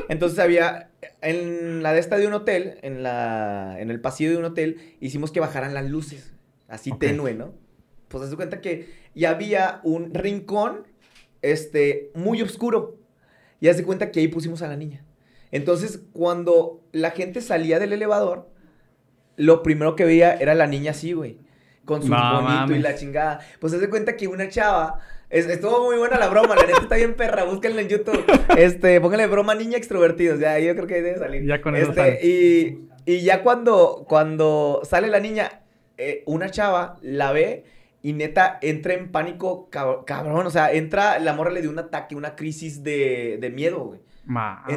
Entonces 0.08 0.38
había, 0.38 0.90
en 1.22 1.82
la 1.82 1.92
de 1.92 2.00
esta 2.00 2.18
de 2.18 2.26
un 2.26 2.34
hotel, 2.34 2.78
en, 2.82 3.02
la, 3.02 3.76
en 3.80 3.90
el 3.90 4.00
pasillo 4.00 4.30
de 4.30 4.36
un 4.36 4.44
hotel, 4.44 4.94
hicimos 5.00 5.32
que 5.32 5.40
bajaran 5.40 5.72
las 5.74 5.88
luces, 5.88 6.34
así 6.68 6.92
tenue, 6.98 7.34
¿no? 7.34 7.54
Pues 8.08 8.28
se 8.28 8.36
cuenta 8.36 8.60
que 8.60 8.88
ya 9.14 9.30
había 9.30 9.80
un 9.84 10.12
rincón, 10.14 10.86
este, 11.42 12.10
muy 12.14 12.42
oscuro. 12.42 12.96
Y 13.60 13.68
haz 13.68 13.76
de 13.76 13.84
cuenta 13.84 14.10
que 14.10 14.20
ahí 14.20 14.28
pusimos 14.28 14.62
a 14.62 14.68
la 14.68 14.76
niña. 14.76 15.04
Entonces, 15.52 16.00
cuando 16.12 16.80
la 16.92 17.10
gente 17.10 17.40
salía 17.40 17.78
del 17.78 17.92
elevador, 17.92 18.48
lo 19.36 19.62
primero 19.62 19.96
que 19.96 20.04
veía 20.04 20.34
era 20.34 20.54
la 20.54 20.66
niña 20.66 20.92
así, 20.92 21.12
güey. 21.12 21.38
Con 21.84 22.02
su 22.02 22.08
No 22.08 22.42
bonito 22.42 22.74
y 22.74 22.78
la 22.78 22.94
chingada. 22.94 23.40
Pues 23.58 23.72
haz 23.72 23.80
de 23.80 23.90
cuenta 23.90 24.16
que 24.16 24.28
una 24.28 24.48
chava. 24.48 25.00
es- 25.28 25.46
estuvo 25.46 25.84
muy 25.84 25.96
buena 25.96 26.18
la 26.18 26.28
broma, 26.28 26.54
la 26.56 26.66
neta 26.66 26.80
está 26.82 26.96
bien 26.96 27.14
perra, 27.14 27.44
búsquenla 27.44 27.80
en 27.82 27.88
YouTube. 27.88 28.24
Este, 28.56 29.00
pónganle 29.00 29.26
broma 29.28 29.54
niña 29.54 29.76
extrovertidos, 29.78 30.40
ya, 30.40 30.58
yo 30.58 30.74
creo 30.74 30.86
que 30.88 30.94
ahí 30.96 31.02
debe 31.02 31.18
salir. 31.18 31.44
Ya 31.46 31.60
con 31.62 31.76
eso 31.76 31.90
Este, 31.90 32.00
sale. 32.00 32.20
y, 32.26 32.88
y 33.06 33.20
ya 33.22 33.42
cuando, 33.42 34.04
cuando 34.08 34.80
sale 34.84 35.06
la 35.08 35.20
niña, 35.20 35.62
eh, 35.98 36.22
una 36.26 36.50
chava 36.50 36.96
la 37.02 37.30
ve 37.32 37.64
y 38.02 38.12
neta 38.14 38.58
entra 38.62 38.94
en 38.94 39.10
pánico, 39.12 39.68
cab- 39.70 40.04
cabrón. 40.04 40.46
O 40.46 40.50
sea, 40.50 40.72
entra, 40.72 41.18
la 41.18 41.32
morra 41.34 41.50
le 41.50 41.60
dio 41.60 41.70
un 41.70 41.78
ataque, 41.78 42.16
una 42.16 42.34
crisis 42.36 42.82
de, 42.82 43.38
de 43.40 43.50
miedo, 43.50 43.80
güey. 43.84 44.00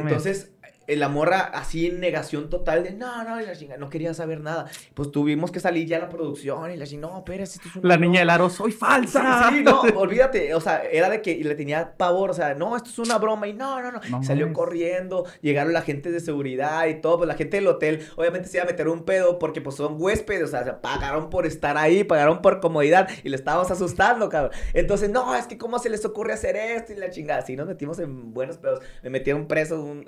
Entonces, 0.09 0.51
la 0.87 1.07
morra 1.09 1.39
así 1.53 1.87
en 1.87 1.99
negación 1.99 2.49
total 2.49 2.83
de 2.83 2.91
no, 2.91 3.23
no, 3.23 3.39
y 3.41 3.45
la 3.45 3.55
chinga, 3.55 3.77
no 3.77 3.89
quería 3.89 4.13
saber 4.13 4.41
nada. 4.41 4.65
Pues 4.93 5.11
tuvimos 5.11 5.51
que 5.51 5.59
salir 5.59 5.87
ya 5.87 5.97
a 5.97 6.01
la 6.01 6.09
producción 6.09 6.71
y 6.71 6.77
la 6.77 6.85
chinga, 6.85 7.07
no, 7.07 7.17
espérate, 7.19 7.43
esto 7.43 7.67
es 7.69 7.75
una 7.77 7.87
La 7.89 7.97
niña 7.97 8.19
del 8.19 8.27
broma". 8.27 8.33
aro, 8.35 8.49
soy 8.49 8.71
falsa. 8.71 9.49
sí, 9.49 9.63
no, 9.63 9.81
olvídate, 9.81 10.53
o 10.55 10.61
sea, 10.61 10.83
era 10.83 11.09
de 11.09 11.21
que 11.21 11.35
le 11.43 11.55
tenía 11.55 11.95
pavor, 11.97 12.31
o 12.31 12.33
sea, 12.33 12.53
no, 12.55 12.75
esto 12.75 12.89
es 12.89 12.99
una 12.99 13.17
broma 13.17 13.47
y 13.47 13.53
no, 13.53 13.81
no, 13.81 13.91
no, 13.91 14.23
salió 14.23 14.45
mames. 14.45 14.55
corriendo, 14.55 15.25
llegaron 15.41 15.73
la 15.73 15.81
gente 15.81 16.11
de 16.11 16.19
seguridad 16.19 16.85
y 16.87 17.01
todo, 17.01 17.17
pues 17.19 17.27
la 17.27 17.35
gente 17.35 17.57
del 17.57 17.67
hotel, 17.67 18.05
obviamente 18.15 18.47
se 18.49 18.57
iba 18.57 18.63
a 18.63 18.67
meter 18.67 18.87
un 18.87 19.03
pedo 19.05 19.39
porque 19.39 19.61
pues 19.61 19.75
son 19.75 19.95
huéspedes, 19.99 20.43
o 20.43 20.47
sea, 20.47 20.63
se 20.63 20.73
pagaron 20.73 21.29
por 21.29 21.45
estar 21.45 21.77
ahí, 21.77 22.03
pagaron 22.03 22.41
por 22.41 22.59
comodidad 22.59 23.09
y 23.23 23.29
le 23.29 23.35
estábamos 23.35 23.71
asustando, 23.71 24.29
cabrón. 24.29 24.51
Entonces, 24.73 25.09
no, 25.09 25.35
es 25.35 25.47
que 25.47 25.57
cómo 25.57 25.79
se 25.79 25.89
les 25.89 26.03
ocurre 26.05 26.33
hacer 26.33 26.55
esto 26.55 26.93
y 26.93 26.95
la 26.97 27.09
chingada, 27.09 27.41
sí, 27.41 27.55
nos 27.55 27.67
metimos 27.67 27.99
en 27.99 28.33
buenos 28.33 28.57
pedos, 28.57 28.79
me 29.01 29.09
metieron 29.09 29.47
preso 29.47 29.83
un, 29.83 30.05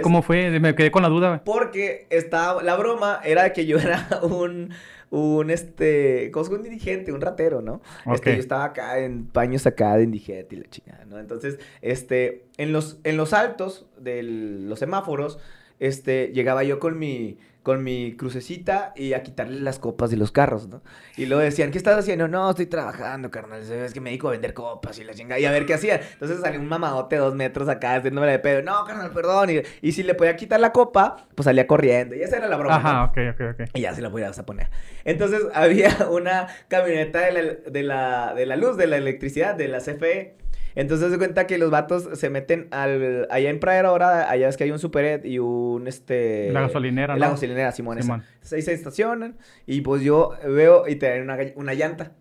¿Eso 0.00 0.08
vez. 0.08 0.12
cómo 0.12 0.22
fue? 0.22 0.58
Me 0.60 0.74
quedé 0.74 0.90
con 0.90 1.02
la 1.02 1.08
duda, 1.08 1.28
güey. 1.28 1.40
Porque 1.44 2.06
estaba, 2.10 2.62
la 2.62 2.76
broma 2.76 3.20
era 3.24 3.52
que 3.52 3.66
yo 3.66 3.78
era 3.78 4.08
un, 4.22 4.70
un, 5.10 5.50
este, 5.50 6.30
¿cómo 6.32 6.44
se 6.44 6.50
llama? 6.50 6.62
un 6.64 6.70
dirigente, 6.70 7.12
un 7.12 7.20
ratero, 7.20 7.62
¿no? 7.62 7.80
Este, 8.12 8.30
Ok. 8.30 8.36
yo 8.36 8.40
estaba 8.40 8.64
acá 8.64 8.98
en 8.98 9.26
paños 9.26 9.66
acá 9.66 9.96
de 9.96 10.04
indigente 10.04 10.56
y 10.56 10.58
la 10.60 10.68
chingada, 10.68 11.04
¿no? 11.06 11.18
Entonces, 11.18 11.58
este, 11.82 12.44
en 12.56 12.72
los, 12.72 12.98
en 13.04 13.16
los 13.16 13.32
altos 13.32 13.86
de 13.98 14.22
los 14.22 14.78
semáforos, 14.78 15.38
este, 15.78 16.30
llegaba 16.34 16.62
yo 16.64 16.78
con 16.78 16.98
mi, 16.98 17.38
con 17.62 17.84
mi 17.84 18.16
crucecita 18.16 18.92
y 18.96 19.12
a 19.12 19.22
quitarle 19.22 19.60
las 19.60 19.78
copas 19.78 20.10
de 20.10 20.16
los 20.16 20.32
carros, 20.32 20.68
¿no? 20.68 20.82
Y 21.16 21.26
luego 21.26 21.42
decían, 21.42 21.70
¿qué 21.70 21.78
estás 21.78 21.98
haciendo? 21.98 22.26
No, 22.26 22.48
estoy 22.48 22.66
trabajando, 22.66 23.30
carnal, 23.30 23.60
es 23.60 23.92
que 23.92 24.00
me 24.00 24.10
dedico 24.10 24.28
a 24.28 24.32
vender 24.32 24.54
copas 24.54 24.98
y 24.98 25.04
la 25.04 25.14
chingada, 25.14 25.38
y 25.38 25.44
a 25.44 25.50
ver 25.50 25.66
qué 25.66 25.74
hacían. 25.74 26.00
Entonces 26.12 26.40
salió 26.40 26.58
un 26.58 26.68
mamadote 26.68 27.16
dos 27.16 27.34
metros 27.34 27.68
acá 27.68 27.96
haciéndome 27.96 28.28
de 28.28 28.38
pedo, 28.38 28.62
no, 28.62 28.84
carnal, 28.84 29.10
perdón, 29.10 29.50
y, 29.50 29.62
y 29.82 29.92
si 29.92 30.02
le 30.02 30.14
podía 30.14 30.36
quitar 30.36 30.60
la 30.60 30.72
copa, 30.72 31.26
pues 31.34 31.44
salía 31.44 31.66
corriendo, 31.66 32.14
y 32.14 32.22
esa 32.22 32.38
era 32.38 32.48
la 32.48 32.56
broma, 32.56 32.78
¿no? 32.78 32.88
Ajá, 32.88 33.04
ok, 33.04 33.18
ok, 33.34 33.40
ok. 33.52 33.68
Y 33.74 33.82
ya 33.82 33.94
se 33.94 34.00
la 34.00 34.10
podías 34.10 34.38
a 34.38 34.46
poner. 34.46 34.68
Entonces 35.04 35.42
había 35.54 36.08
una 36.10 36.48
camioneta 36.68 37.20
de 37.20 37.32
la, 37.32 37.42
de 37.70 37.82
la, 37.82 38.34
de 38.34 38.46
la 38.46 38.56
luz, 38.56 38.76
de 38.76 38.86
la 38.86 38.96
electricidad, 38.96 39.54
de 39.54 39.68
la 39.68 39.78
CFE. 39.78 40.36
Entonces 40.74 41.10
se 41.10 41.18
cuenta 41.18 41.46
que 41.46 41.58
los 41.58 41.70
vatos 41.70 42.08
se 42.18 42.30
meten 42.30 42.68
al, 42.70 43.26
allá 43.30 43.50
en 43.50 43.60
Pradera 43.60 43.88
ahora, 43.88 44.30
allá 44.30 44.48
es 44.48 44.56
que 44.56 44.64
hay 44.64 44.70
un 44.70 44.78
Superet 44.78 45.24
y 45.24 45.38
un 45.38 45.86
este... 45.86 46.50
La 46.52 46.62
gasolinera, 46.62 47.16
La 47.16 47.26
¿no? 47.26 47.32
gasolinera, 47.32 47.72
Simón, 47.72 47.98
esa. 47.98 48.04
Simón. 48.06 48.24
Entonces 48.34 48.52
ahí 48.52 48.62
se 48.62 48.72
estacionan 48.72 49.36
y 49.66 49.80
pues 49.80 50.02
yo 50.02 50.32
veo 50.46 50.86
y 50.88 50.96
traen 50.96 51.22
una, 51.22 51.38
una 51.56 51.74
llanta. 51.74 52.12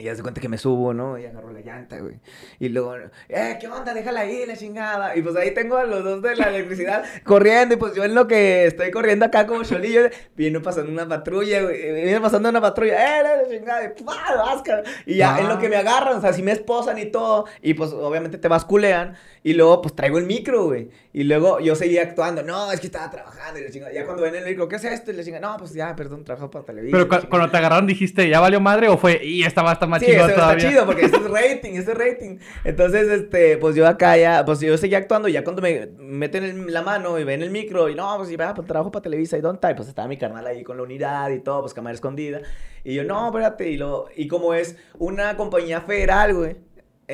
Y 0.00 0.04
ya 0.04 0.16
se 0.16 0.22
cuenta 0.22 0.40
que 0.40 0.48
me 0.48 0.56
subo, 0.56 0.94
¿no? 0.94 1.18
Y 1.18 1.26
agarro 1.26 1.52
la 1.52 1.60
llanta, 1.60 1.98
güey. 1.98 2.14
Y 2.58 2.70
luego, 2.70 2.96
eh, 3.28 3.58
¿qué 3.60 3.68
onda? 3.68 3.92
Déjala 3.92 4.20
ahí, 4.20 4.46
la 4.46 4.56
chingada. 4.56 5.14
Y 5.14 5.20
pues 5.20 5.36
ahí 5.36 5.50
tengo 5.50 5.76
a 5.76 5.84
los 5.84 6.02
dos 6.02 6.22
de 6.22 6.36
la 6.36 6.48
electricidad 6.48 7.04
corriendo. 7.24 7.74
Y 7.74 7.76
pues 7.76 7.94
yo 7.94 8.04
en 8.04 8.14
lo 8.14 8.26
que 8.26 8.64
estoy 8.64 8.90
corriendo 8.90 9.26
acá 9.26 9.46
como 9.46 9.62
cholillo, 9.62 10.08
viene 10.34 10.58
pasando 10.60 10.90
una 10.90 11.06
patrulla, 11.06 11.62
güey. 11.64 11.92
Viene 11.92 12.18
pasando 12.18 12.48
una 12.48 12.62
patrulla, 12.62 13.20
eh, 13.20 13.22
la 13.22 13.48
chingada. 13.50 13.84
Y. 15.04 15.12
Y 15.12 15.16
ya 15.16 15.38
en 15.38 15.50
lo 15.50 15.58
que 15.58 15.68
me 15.68 15.76
agarran, 15.76 16.16
o 16.16 16.20
sea, 16.22 16.32
si 16.32 16.42
me 16.42 16.52
esposan 16.52 16.96
y 16.96 17.04
todo. 17.04 17.44
Y 17.60 17.74
pues 17.74 17.92
obviamente 17.92 18.38
te 18.38 18.48
basculean. 18.48 19.16
Y 19.42 19.52
luego 19.52 19.82
pues 19.82 19.94
traigo 19.94 20.16
el 20.16 20.24
micro, 20.24 20.64
güey. 20.64 20.88
Y 21.12 21.24
luego 21.24 21.58
yo 21.58 21.74
seguía 21.74 22.02
actuando, 22.02 22.44
no, 22.44 22.70
es 22.70 22.78
que 22.78 22.86
estaba 22.86 23.10
trabajando. 23.10 23.58
Y 23.58 23.64
la 23.64 23.70
chingada. 23.70 23.92
Ya 23.92 24.04
cuando 24.04 24.22
ven 24.22 24.36
el 24.36 24.44
micro, 24.44 24.68
¿qué 24.68 24.76
es 24.76 24.84
esto? 24.84 25.10
Y 25.10 25.14
la 25.14 25.24
chingada, 25.24 25.50
no, 25.50 25.56
pues 25.58 25.72
ya, 25.74 25.96
perdón, 25.96 26.22
trabajo 26.22 26.48
para 26.52 26.64
televisión. 26.64 27.08
Pero 27.08 27.22
cu- 27.22 27.28
cuando 27.28 27.50
te 27.50 27.56
agarraron 27.56 27.88
dijiste, 27.88 28.28
¿ya 28.28 28.38
valió 28.38 28.60
madre 28.60 28.88
o 28.88 28.96
fue, 28.96 29.20
y 29.24 29.42
esta 29.42 29.62
va 29.62 29.70
a 29.70 29.72
estar 29.72 29.88
más 29.88 29.98
Sí, 30.00 30.06
chingón 30.06 30.20
eso 30.20 30.30
está 30.30 30.42
todavía? 30.42 30.68
chido 30.70 30.86
porque 30.86 31.06
este 31.06 31.16
es 31.16 31.28
rating, 31.30 31.72
este 31.74 31.92
es 31.92 31.98
rating. 31.98 32.38
Entonces, 32.62 33.08
este, 33.08 33.56
pues 33.58 33.74
yo 33.74 33.88
acá 33.88 34.16
ya, 34.16 34.44
pues 34.44 34.60
yo 34.60 34.78
seguía 34.78 34.98
actuando 34.98 35.26
y 35.26 35.32
ya 35.32 35.42
cuando 35.42 35.62
me 35.62 35.88
meten 35.98 36.44
el- 36.44 36.72
la 36.72 36.82
mano 36.82 37.18
y 37.18 37.24
ven 37.24 37.42
el 37.42 37.50
micro 37.50 37.88
y 37.88 37.96
no, 37.96 38.16
pues, 38.18 38.30
y, 38.30 38.36
va, 38.36 38.54
pues 38.54 38.68
trabajo 38.68 38.92
para 38.92 39.02
Televisa 39.02 39.36
y 39.36 39.40
Don't 39.40 39.60
Type, 39.60 39.74
pues 39.74 39.88
estaba 39.88 40.06
mi 40.06 40.16
carnal 40.16 40.46
ahí 40.46 40.62
con 40.62 40.76
la 40.76 40.84
unidad 40.84 41.30
y 41.30 41.40
todo, 41.40 41.62
pues 41.62 41.74
cámara 41.74 41.94
escondida. 41.94 42.40
Y 42.84 42.94
yo, 42.94 43.02
no, 43.02 43.26
espérate, 43.26 43.68
y, 43.68 43.76
lo, 43.76 44.06
y 44.16 44.28
como 44.28 44.54
es 44.54 44.76
una 44.98 45.36
compañía 45.36 45.80
federal, 45.80 46.34
güey. 46.34 46.56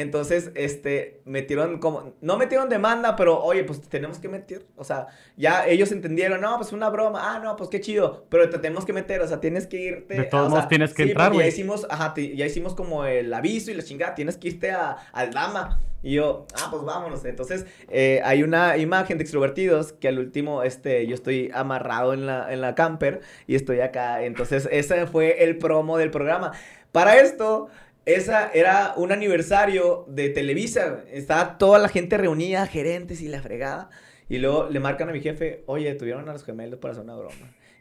Entonces, 0.00 0.50
este, 0.54 1.20
metieron 1.24 1.78
como, 1.78 2.14
no 2.20 2.36
metieron 2.36 2.68
demanda, 2.68 3.16
pero 3.16 3.42
oye, 3.42 3.64
pues 3.64 3.80
tenemos 3.88 4.18
que 4.18 4.28
meter, 4.28 4.66
o 4.76 4.84
sea, 4.84 5.06
ya 5.36 5.66
ellos 5.66 5.92
entendieron, 5.92 6.40
no, 6.40 6.56
pues 6.58 6.72
una 6.72 6.88
broma, 6.90 7.34
ah, 7.34 7.40
no, 7.40 7.56
pues 7.56 7.68
qué 7.70 7.80
chido, 7.80 8.26
pero 8.28 8.48
te 8.50 8.58
tenemos 8.58 8.84
que 8.84 8.92
meter, 8.92 9.20
o 9.22 9.28
sea, 9.28 9.40
tienes 9.40 9.66
que 9.66 9.76
irte. 9.80 10.14
De 10.14 10.24
todos 10.24 10.50
sea, 10.50 10.50
modos 10.50 10.68
tienes 10.68 10.94
que 10.94 11.04
sí, 11.04 11.08
entrar, 11.08 11.28
porque 11.28 11.38
ya 11.38 11.44
güey. 11.44 11.48
hicimos, 11.48 11.86
ajá, 11.90 12.14
te- 12.14 12.36
ya 12.36 12.46
hicimos 12.46 12.74
como 12.74 13.04
el 13.04 13.32
aviso 13.32 13.70
y 13.70 13.74
la 13.74 13.82
chingada, 13.82 14.14
tienes 14.14 14.36
que 14.36 14.48
irte 14.48 14.70
a, 14.72 14.92
al 15.12 15.32
Dama. 15.32 15.80
Y 16.02 16.14
yo, 16.14 16.46
ah, 16.54 16.68
pues 16.70 16.84
vámonos. 16.84 17.24
Entonces, 17.24 17.66
eh, 17.88 18.20
hay 18.24 18.42
una 18.44 18.76
imagen 18.76 19.18
de 19.18 19.24
extrovertidos 19.24 19.92
que 19.92 20.08
al 20.08 20.18
último, 20.20 20.62
este, 20.62 21.06
yo 21.08 21.14
estoy 21.14 21.50
amarrado 21.52 22.14
en 22.14 22.26
la, 22.26 22.52
en 22.52 22.60
la 22.60 22.74
camper 22.76 23.22
y 23.48 23.56
estoy 23.56 23.80
acá. 23.80 24.22
Entonces, 24.22 24.68
ese 24.70 25.06
fue 25.06 25.42
el 25.42 25.58
promo 25.58 25.98
del 25.98 26.10
programa. 26.12 26.52
Para 26.92 27.18
esto, 27.20 27.68
esa 28.06 28.50
era 28.54 28.94
un 28.96 29.12
aniversario 29.12 30.04
de 30.08 30.30
Televisa. 30.30 31.04
Estaba 31.10 31.58
toda 31.58 31.78
la 31.80 31.88
gente 31.88 32.16
reunida, 32.16 32.66
gerentes 32.66 33.20
y 33.20 33.28
la 33.28 33.42
fregada. 33.42 33.90
Y 34.28 34.38
luego 34.38 34.68
le 34.70 34.80
marcan 34.80 35.08
a 35.08 35.12
mi 35.12 35.20
jefe, 35.20 35.64
oye, 35.66 35.92
tuvieron 35.94 36.28
a 36.28 36.32
los 36.32 36.44
gemelos 36.44 36.78
para 36.78 36.92
hacer 36.92 37.04
una 37.04 37.16
broma. 37.16 37.34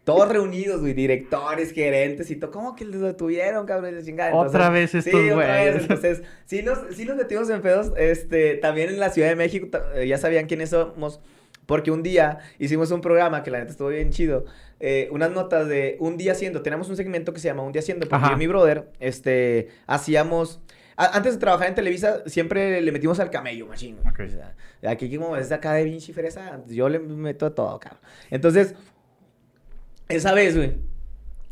Todos 0.03 0.29
reunidos, 0.29 0.81
güey, 0.81 0.93
directores, 0.93 1.71
gerentes 1.71 2.29
y 2.29 2.35
todo. 2.35 2.51
¿Cómo 2.51 2.75
que 2.75 2.85
los 2.85 3.01
detuvieron, 3.01 3.65
cabrón? 3.65 4.03
Chingada. 4.03 4.35
Otra 4.35 4.69
vez 4.69 4.91
sí, 4.91 4.99
estos 4.99 5.13
otra 5.31 5.63
vez. 5.63 5.81
Entonces, 5.81 6.21
sí 6.45 6.61
nos, 6.61 6.79
sí 6.95 7.05
nos 7.05 7.17
metimos 7.17 7.49
en 7.49 7.61
pedos. 7.61 7.91
Este, 7.97 8.55
también 8.57 8.89
en 8.89 8.99
la 8.99 9.09
Ciudad 9.09 9.29
de 9.29 9.35
México, 9.35 9.67
eh, 9.95 10.07
ya 10.07 10.17
sabían 10.17 10.45
quiénes 10.45 10.71
somos. 10.71 11.21
Porque 11.65 11.91
un 11.91 12.03
día 12.03 12.39
hicimos 12.59 12.91
un 12.91 13.01
programa 13.01 13.41
que 13.43 13.51
la 13.51 13.59
neta 13.59 13.71
estuvo 13.71 13.89
bien 13.89 14.11
chido. 14.11 14.45
eh, 14.79 15.07
unas 15.11 15.31
notas 15.31 15.67
de 15.69 15.95
un 16.01 16.17
día 16.17 16.33
haciendo. 16.33 16.61
Tenemos 16.61 16.89
un 16.89 16.97
segmento 16.97 17.31
que 17.33 17.39
se 17.39 17.47
llama 17.47 17.63
Un 17.63 17.71
día 17.71 17.79
haciendo. 17.79 18.07
Porque 18.09 18.15
Ajá. 18.25 18.29
yo 18.31 18.35
y 18.35 18.39
mi 18.39 18.47
brother, 18.47 18.89
este, 18.99 19.69
hacíamos. 19.87 20.59
a- 20.97 21.15
antes 21.17 21.33
de 21.33 21.39
trabajar 21.39 21.67
en 21.69 21.75
Televisa, 21.75 22.23
siempre 22.27 22.81
le 22.81 22.91
metimos 22.91 23.19
al 23.19 23.29
camello, 23.29 23.67
machín. 23.67 23.95
güey. 23.97 24.07
Ok. 24.09 24.19
O 24.27 24.29
sea, 24.29 24.55
aquí 24.91 25.15
como 25.17 25.35
es 25.37 25.51
acá 25.51 25.73
de 25.73 25.83
Vinci 25.85 26.13
Fresa, 26.13 26.61
yo 26.67 26.87
le 26.89 26.99
meto 26.99 27.51
todo, 27.53 27.79
cabrón. 27.79 27.99
Entonces, 28.29 28.75
esa 30.07 30.33
vez, 30.33 30.55
güey, 30.55 30.75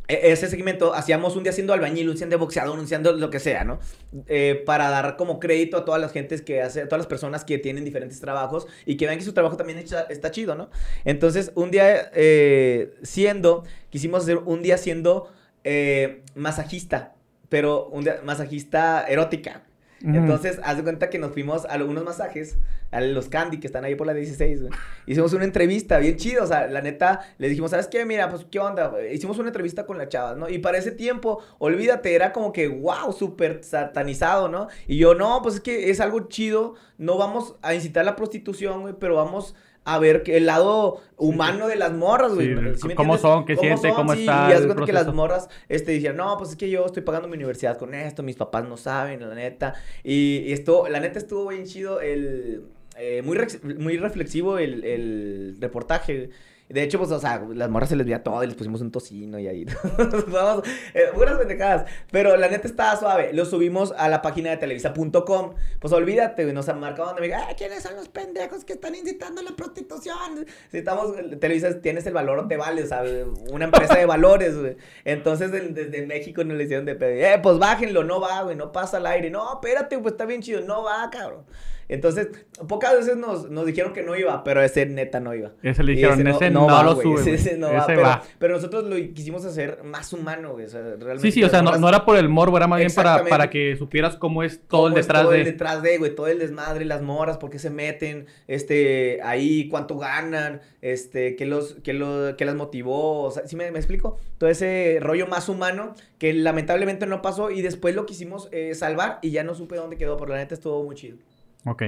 ese 0.08 0.48
segmento 0.48 0.94
hacíamos 0.94 1.36
un 1.36 1.44
día 1.44 1.54
siendo 1.54 1.74
albañil, 1.74 2.10
un 2.10 2.16
día 2.16 2.28
de 2.28 2.36
boxeador, 2.36 2.78
un 2.78 2.86
día 2.86 3.00
de 3.00 3.14
lo 3.14 3.30
que 3.30 3.40
sea, 3.40 3.64
¿no? 3.64 3.80
Eh, 4.28 4.62
para 4.66 4.90
dar 4.90 5.16
como 5.16 5.40
crédito 5.40 5.78
a 5.78 5.86
todas 5.86 6.02
las 6.02 6.12
gentes 6.12 6.42
que 6.42 6.62
hace, 6.62 6.82
a 6.82 6.86
todas 6.86 7.00
las 7.00 7.08
personas 7.08 7.46
que 7.46 7.58
tienen 7.58 7.86
diferentes 7.86 8.20
trabajos 8.20 8.68
y 8.86 8.98
que 8.98 9.06
vean 9.06 9.18
que 9.18 9.24
su 9.24 9.34
trabajo 9.34 9.56
también 9.56 9.80
está, 9.80 10.02
está 10.04 10.32
chido, 10.32 10.56
¿no? 10.56 10.70
Entonces, 11.06 11.52
un 11.56 11.72
día 11.72 12.12
eh, 12.14 12.94
siendo, 13.02 13.64
quisimos 13.90 14.24
hacer 14.24 14.38
un 14.38 14.62
día 14.62 14.78
siendo 14.78 15.32
eh, 15.64 16.24
masajista, 16.36 17.16
pero 17.48 17.88
un 17.88 18.04
día 18.04 18.20
masajista 18.24 19.06
erótica. 19.08 19.64
Entonces, 20.04 20.60
haz 20.64 20.76
de 20.78 20.84
cuenta 20.84 21.10
que 21.10 21.18
nos 21.18 21.32
fuimos 21.32 21.66
a 21.66 21.70
algunos 21.70 22.04
masajes, 22.04 22.58
a 22.92 23.00
los 23.00 23.30
Candy 23.30 23.60
que 23.60 23.68
están 23.68 23.86
ahí 23.86 23.96
por 23.96 24.06
la 24.06 24.14
16, 24.14 24.62
güey. 24.62 24.74
Hicimos 25.08 25.32
una 25.32 25.46
entrevista 25.46 25.98
bien 25.98 26.18
chido, 26.18 26.44
o 26.44 26.48
sea, 26.48 26.68
la 26.68 26.82
neta, 26.82 27.22
le 27.38 27.48
dijimos, 27.48 27.72
¿sabes 27.72 27.88
qué? 27.88 28.06
Mira, 28.06 28.30
pues, 28.30 28.46
¿qué 28.52 28.60
onda? 28.60 28.94
Hicimos 29.12 29.38
una 29.40 29.48
entrevista 29.48 29.86
con 29.86 29.98
las 29.98 30.10
chavas, 30.10 30.36
¿no? 30.36 30.50
Y 30.50 30.60
para 30.60 30.78
ese 30.78 30.92
tiempo, 30.92 31.42
olvídate, 31.58 32.14
era 32.16 32.34
como 32.34 32.52
que, 32.52 32.68
wow, 32.68 33.14
súper 33.14 33.64
satanizado, 33.64 34.50
¿no? 34.50 34.68
Y 34.88 34.98
yo, 34.98 35.16
no, 35.16 35.42
pues 35.42 35.56
es 35.56 35.62
que 35.62 35.90
es 35.90 36.02
algo 36.02 36.28
chido, 36.28 36.76
no 36.98 37.18
vamos 37.18 37.56
a 37.62 37.74
incitar 37.74 38.04
la 38.04 38.18
prostitución, 38.18 38.82
güey, 38.82 38.96
pero 39.00 39.16
vamos 39.16 39.56
a 39.86 40.00
ver 40.00 40.24
que 40.24 40.38
el 40.38 40.46
lado 40.46 41.02
humano 41.18 41.68
de 41.68 41.76
las 41.76 41.94
morras, 41.94 42.34
güey. 42.34 42.48
Sí, 42.48 42.82
¿Sí 42.82 42.88
me 42.88 42.96
cómo 42.96 43.18
son, 43.18 43.46
qué 43.46 43.56
siente, 43.56 43.90
cómo 43.94 44.14
Sí, 44.14 44.22
está 44.22 44.50
Y 44.50 44.66
cuenta 44.66 44.86
que 44.86 44.94
las 44.94 45.14
morras 45.14 45.50
este, 45.70 45.94
decían, 45.94 46.16
no, 46.16 46.38
pues 46.38 46.52
es 46.52 46.56
que 46.56 46.70
yo 46.70 46.86
estoy 46.86 47.04
pagando 47.04 47.28
mi 47.28 47.36
universidad 47.36 47.78
con 47.78 47.94
esto, 47.94 48.24
mis 48.24 48.36
papás 48.36 48.66
no 48.68 48.78
saben, 48.78 49.28
la 49.28 49.36
neta. 49.36 49.76
Y, 50.04 50.44
y 50.46 50.54
esto, 50.54 50.88
la 50.88 51.00
neta 51.00 51.20
estuvo 51.20 51.48
bien 51.50 51.66
chido, 51.66 52.02
el, 52.02 52.64
eh, 52.98 53.22
muy, 53.24 53.38
muy 53.78 53.98
reflexivo 53.98 54.58
el, 54.58 54.84
el 54.84 55.58
reportaje. 55.60 56.30
De 56.70 56.82
hecho, 56.82 56.98
pues, 56.98 57.12
o 57.12 57.20
sea, 57.20 57.44
las 57.54 57.70
morras 57.70 57.90
se 57.90 57.96
les 57.96 58.06
veía 58.06 58.24
todo 58.24 58.44
y 58.44 58.48
les 58.48 58.56
pusimos 58.56 58.82
un 58.82 58.92
tocino 58.92 59.38
y 59.38 59.48
ahí. 59.48 59.66
Vamos, 60.28 60.64
eh, 60.94 61.12
buenas 61.16 61.38
pendejadas. 61.38 61.90
Pero 62.12 62.36
la 62.38 62.48
neta 62.48 62.68
estaba 62.68 62.98
suave. 62.98 63.32
Lo 63.34 63.46
subimos 63.46 63.94
a 63.98 64.10
la 64.10 64.22
página 64.22 64.50
de 64.52 64.58
televisa.com. 64.58 65.54
Pues 65.80 65.94
olvídate. 65.94 66.52
Nos 66.52 66.68
marcado 66.76 67.08
donde 67.08 67.22
me 67.22 67.28
diga, 67.28 67.46
"Ay, 67.48 67.56
¿quiénes 67.56 67.84
son 67.84 67.96
los 67.96 68.10
pendejos 68.10 68.64
que 68.64 68.74
están 68.74 68.96
incitando 68.96 69.42
a 69.42 69.44
la 69.44 69.52
prostitución? 69.52 70.46
Si 70.72 70.78
estamos, 70.78 71.16
Televisa, 71.40 71.82
tienes 71.82 72.06
el 72.06 72.14
valor, 72.14 72.48
te 72.48 72.58
vale, 72.58 72.84
o 72.84 72.88
sea, 72.88 73.04
una 73.52 73.66
empresa 73.66 73.96
de 73.96 74.06
valores, 74.06 74.58
güey. 74.58 74.76
Entonces, 75.06 75.52
desde 75.52 76.06
México 76.06 76.44
nos 76.44 76.58
le 76.58 76.64
hicieron 76.64 76.86
de 76.86 76.96
pedo. 76.96 77.10
Eh, 77.12 77.40
pues 77.42 77.60
bájenlo, 77.60 78.04
no 78.04 78.20
va, 78.20 78.44
güey, 78.44 78.56
no 78.56 78.72
pasa 78.72 78.98
al 78.98 79.06
aire. 79.06 79.30
No, 79.30 79.54
espérate, 79.54 79.98
pues 80.00 80.14
está 80.14 80.26
bien 80.26 80.42
chido, 80.42 80.62
no 80.62 80.84
va, 80.84 81.10
cabrón. 81.12 81.46
Entonces, 81.90 82.30
pocas 82.68 82.96
veces 82.96 83.18
nos, 83.18 83.50
nos 83.50 83.66
dijeron 83.66 83.94
que 83.94 84.04
no 84.04 84.16
iba, 84.16 84.44
pero 84.44 84.62
ese 84.62 84.86
neta 84.86 85.20
no 85.20 85.34
iba. 85.36 85.52
Ese 85.62 85.84
le 85.84 85.94
Y 85.94 85.96
dijeron, 85.96 86.26
ese 86.28 86.50
no, 86.50 86.66
va, 86.66 86.84
lo 86.84 86.96
sube. 86.96 87.16
ese- 87.16 87.24
güey. 87.24 87.36
ese 87.36 87.58
no 87.58 87.72
va, 87.74 87.86
pero, 87.86 88.02
va. 88.02 88.24
pero 88.40 88.56
nosotros 88.56 88.84
lo 88.86 88.96
quisimos 89.14 89.46
hacer 89.46 89.84
más 89.84 90.12
humano, 90.14 90.54
güey. 90.54 90.66
O 90.66 90.70
sea, 90.70 90.82
realmente. 90.82 91.22
Sí, 91.22 91.32
sí, 91.32 91.44
o 91.44 91.50
sea, 91.50 91.62
no, 91.62 91.78
no 91.78 91.90
era 91.90 92.06
por 92.06 92.18
el 92.18 92.30
morbo, 92.30 92.58
era 92.58 92.68
más 92.68 92.80
bien 92.80 92.94
para, 92.94 93.24
para 93.26 93.50
que 93.50 93.76
supieras 93.76 94.16
cómo 94.16 94.44
es 94.44 94.62
todo 94.68 94.88
el 94.88 94.94
es 94.94 95.06
detrás 95.06 95.24
todo 95.24 95.32
de... 95.32 95.40
el 95.40 95.46
detrás 95.46 95.82
de, 95.84 95.98
güey, 95.98 96.16
todo 96.16 96.28
el 96.28 96.40
desmadre, 96.40 96.86
las 96.86 97.02
moras, 97.02 97.38
por 97.38 97.50
qué 97.50 97.60
se 97.60 97.70
meten, 97.70 98.28
este, 98.48 99.20
ahí, 99.24 99.68
cuánto 99.70 99.98
ganan, 99.98 100.62
este, 100.82 101.36
qué 101.36 101.46
los, 101.46 101.76
qué 101.84 101.94
lo, 101.94 102.36
qué 102.38 102.46
las 102.46 102.56
motivó, 102.56 103.24
o 103.24 103.32
sea, 103.32 103.48
¿sí 103.48 103.56
me, 103.56 103.70
me 103.72 103.80
explico? 103.80 104.18
Todo 104.38 104.50
ese 104.50 104.98
rollo 105.02 105.28
más 105.28 105.50
humano 105.50 105.96
que 106.18 106.34
lamentablemente 106.34 107.06
no 107.06 107.22
pasó 107.22 107.52
y 107.52 107.62
después 107.62 107.96
lo 107.96 108.06
quisimos 108.06 108.50
eh, 108.52 108.74
salvar 108.76 109.20
y 109.22 109.32
ya 109.32 109.44
no 109.44 109.56
supe 109.56 109.76
dónde 109.76 109.98
quedó, 109.98 110.18
pero 110.18 110.32
la 110.32 110.38
neta 110.38 110.54
estuvo 110.56 110.84
muy 110.84 110.96
chido. 110.96 111.18
Ok. 111.66 111.84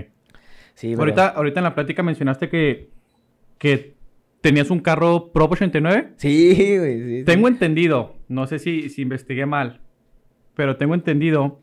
Sí, 0.73 0.89
pero- 0.89 1.01
Ahorita, 1.01 1.27
ahorita 1.29 1.59
en 1.59 1.63
la 1.63 1.75
plática 1.75 2.03
mencionaste 2.03 2.49
que, 2.49 2.89
que 3.57 3.95
tenías 4.41 4.69
un 4.69 4.79
carro 4.79 5.31
Pro 5.31 5.45
89. 5.45 6.13
Sí, 6.17 6.53
güey, 6.77 6.99
sí, 7.01 7.19
sí. 7.19 7.23
Tengo 7.25 7.47
entendido, 7.47 8.15
no 8.27 8.45
sé 8.47 8.59
si, 8.59 8.89
si 8.89 9.01
investigué 9.01 9.45
mal, 9.45 9.79
pero 10.55 10.77
tengo 10.77 10.93
entendido 10.95 11.59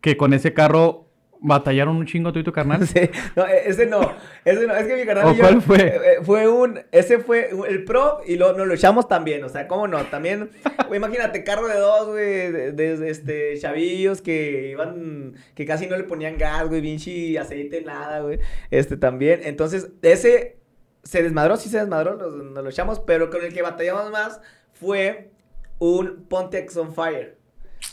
que 0.00 0.16
con 0.16 0.32
ese 0.32 0.54
carro 0.54 1.07
batallaron 1.40 1.96
un 1.96 2.04
chingo 2.06 2.32
tú 2.32 2.38
y 2.40 2.44
tu 2.44 2.52
carnal. 2.52 2.80
Sí, 2.86 3.00
no, 3.36 3.46
e- 3.46 3.68
ese 3.68 3.86
no, 3.86 4.00
ese 4.44 4.66
no, 4.66 4.74
es 4.76 4.86
que 4.86 4.96
mi 4.96 5.04
carnal 5.04 5.26
¿O 5.26 5.32
y 5.32 5.36
yo, 5.36 5.42
cuál 5.42 5.62
fue? 5.62 5.78
eh, 5.78 5.92
eh, 5.96 6.16
fue 6.22 6.48
un, 6.48 6.80
ese 6.92 7.18
fue 7.20 7.50
el 7.68 7.84
pro 7.84 8.20
y 8.26 8.36
lo, 8.36 8.52
nos 8.54 8.66
lo 8.66 8.74
echamos 8.74 9.06
también, 9.08 9.44
o 9.44 9.48
sea, 9.48 9.68
¿cómo 9.68 9.86
no? 9.88 10.02
También, 10.06 10.50
güey, 10.88 10.98
imagínate, 10.98 11.44
carro 11.44 11.68
de 11.68 11.78
dos, 11.78 12.08
güey, 12.08 12.52
de, 12.52 12.72
de- 12.72 13.08
este, 13.10 13.56
chavillos 13.58 14.20
que 14.20 14.70
iban, 14.70 15.34
que 15.54 15.64
casi 15.64 15.86
no 15.86 15.96
le 15.96 16.04
ponían 16.04 16.38
gas, 16.38 16.68
güey, 16.68 16.80
vinci, 16.80 17.36
aceite, 17.36 17.82
nada, 17.82 18.20
güey, 18.20 18.40
este 18.70 18.96
también, 18.96 19.40
entonces, 19.44 19.90
ese 20.02 20.56
se 21.04 21.22
desmadró, 21.22 21.56
sí 21.56 21.68
se 21.70 21.78
desmadró, 21.78 22.16
nos, 22.16 22.34
nos 22.34 22.64
lo 22.64 22.68
echamos, 22.68 23.00
pero 23.00 23.30
con 23.30 23.42
el 23.44 23.54
que 23.54 23.62
batallamos 23.62 24.10
más 24.10 24.40
fue 24.74 25.30
un 25.78 26.26
Pontiac 26.28 26.68
Sunfire. 26.68 27.37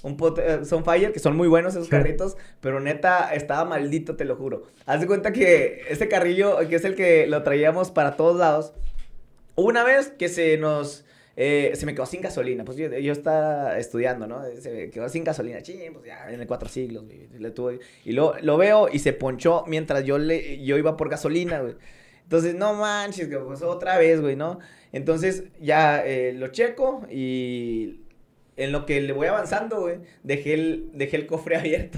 Un 0.04 0.18
Pontiac 0.18 0.64
Sunfire, 0.66 1.12
que 1.12 1.20
son 1.20 1.36
muy 1.36 1.48
buenos 1.48 1.74
esos 1.74 1.86
Sí. 1.86 1.92
carritos, 1.92 2.38
pero 2.62 2.80
neta, 2.80 3.34
estaba 3.34 3.66
maldito, 3.66 4.16
te 4.16 4.26
lo 4.26 4.36
juro. 4.36 4.64
Haz 4.86 5.02
de 5.02 5.08
cuenta 5.08 5.32
que 5.34 5.82
ese 5.90 6.08
carrillo, 6.08 6.58
que 6.70 6.76
es 6.76 6.86
el 6.86 6.96
que 6.96 7.28
lo 7.28 7.42
traíamos 7.44 7.92
para 7.92 8.16
todos 8.16 8.38
lados, 8.38 8.74
una 9.56 9.84
vez 9.84 10.10
que 10.10 10.30
se 10.30 10.58
nos... 10.58 11.06
eh, 11.38 11.72
se 11.76 11.86
me 11.86 11.94
quedó 11.94 12.06
sin 12.06 12.22
gasolina, 12.22 12.64
pues 12.64 12.78
yo, 12.78 12.88
yo 12.98 13.12
estaba 13.12 13.78
estudiando, 13.78 14.26
¿no? 14.28 14.42
Se 14.60 14.72
me 14.72 14.90
quedó 14.90 15.10
sin 15.10 15.24
gasolina, 15.24 15.62
ching, 15.62 15.92
pues 15.94 16.06
ya 16.06 16.32
en 16.32 16.40
el 16.40 16.48
cuatro 16.48 16.70
siglos, 16.70 17.04
güey, 17.06 17.28
le 17.40 17.52
tuve- 17.54 17.80
y 18.06 18.14
lo, 18.14 18.36
lo 18.42 18.58
veo 18.58 18.88
y 18.92 19.00
se 19.00 19.12
ponchó 19.14 19.64
mientras 19.68 20.04
yo, 20.06 20.18
le, 20.18 20.64
yo 20.64 20.78
iba 20.78 20.96
por 20.98 21.10
gasolina, 21.10 21.60
güey. 21.60 21.76
Entonces, 22.24 22.56
no 22.56 22.74
manches, 22.76 23.28
pues 23.46 23.62
otra 23.62 23.98
vez, 23.98 24.22
güey, 24.22 24.36
¿no? 24.36 24.60
Entonces, 24.94 25.44
ya 25.60 26.06
eh, 26.06 26.32
lo 26.34 26.48
checo 26.48 27.06
y 27.12 28.00
en 28.58 28.72
lo 28.72 28.86
que 28.86 29.02
le 29.02 29.14
voy 29.14 29.28
avanzando, 29.28 29.82
güey, 29.82 29.98
dejé 30.24 30.54
el, 30.54 30.90
dejé 30.94 31.18
el 31.18 31.28
cofre 31.28 31.56
abierto. 31.58 31.98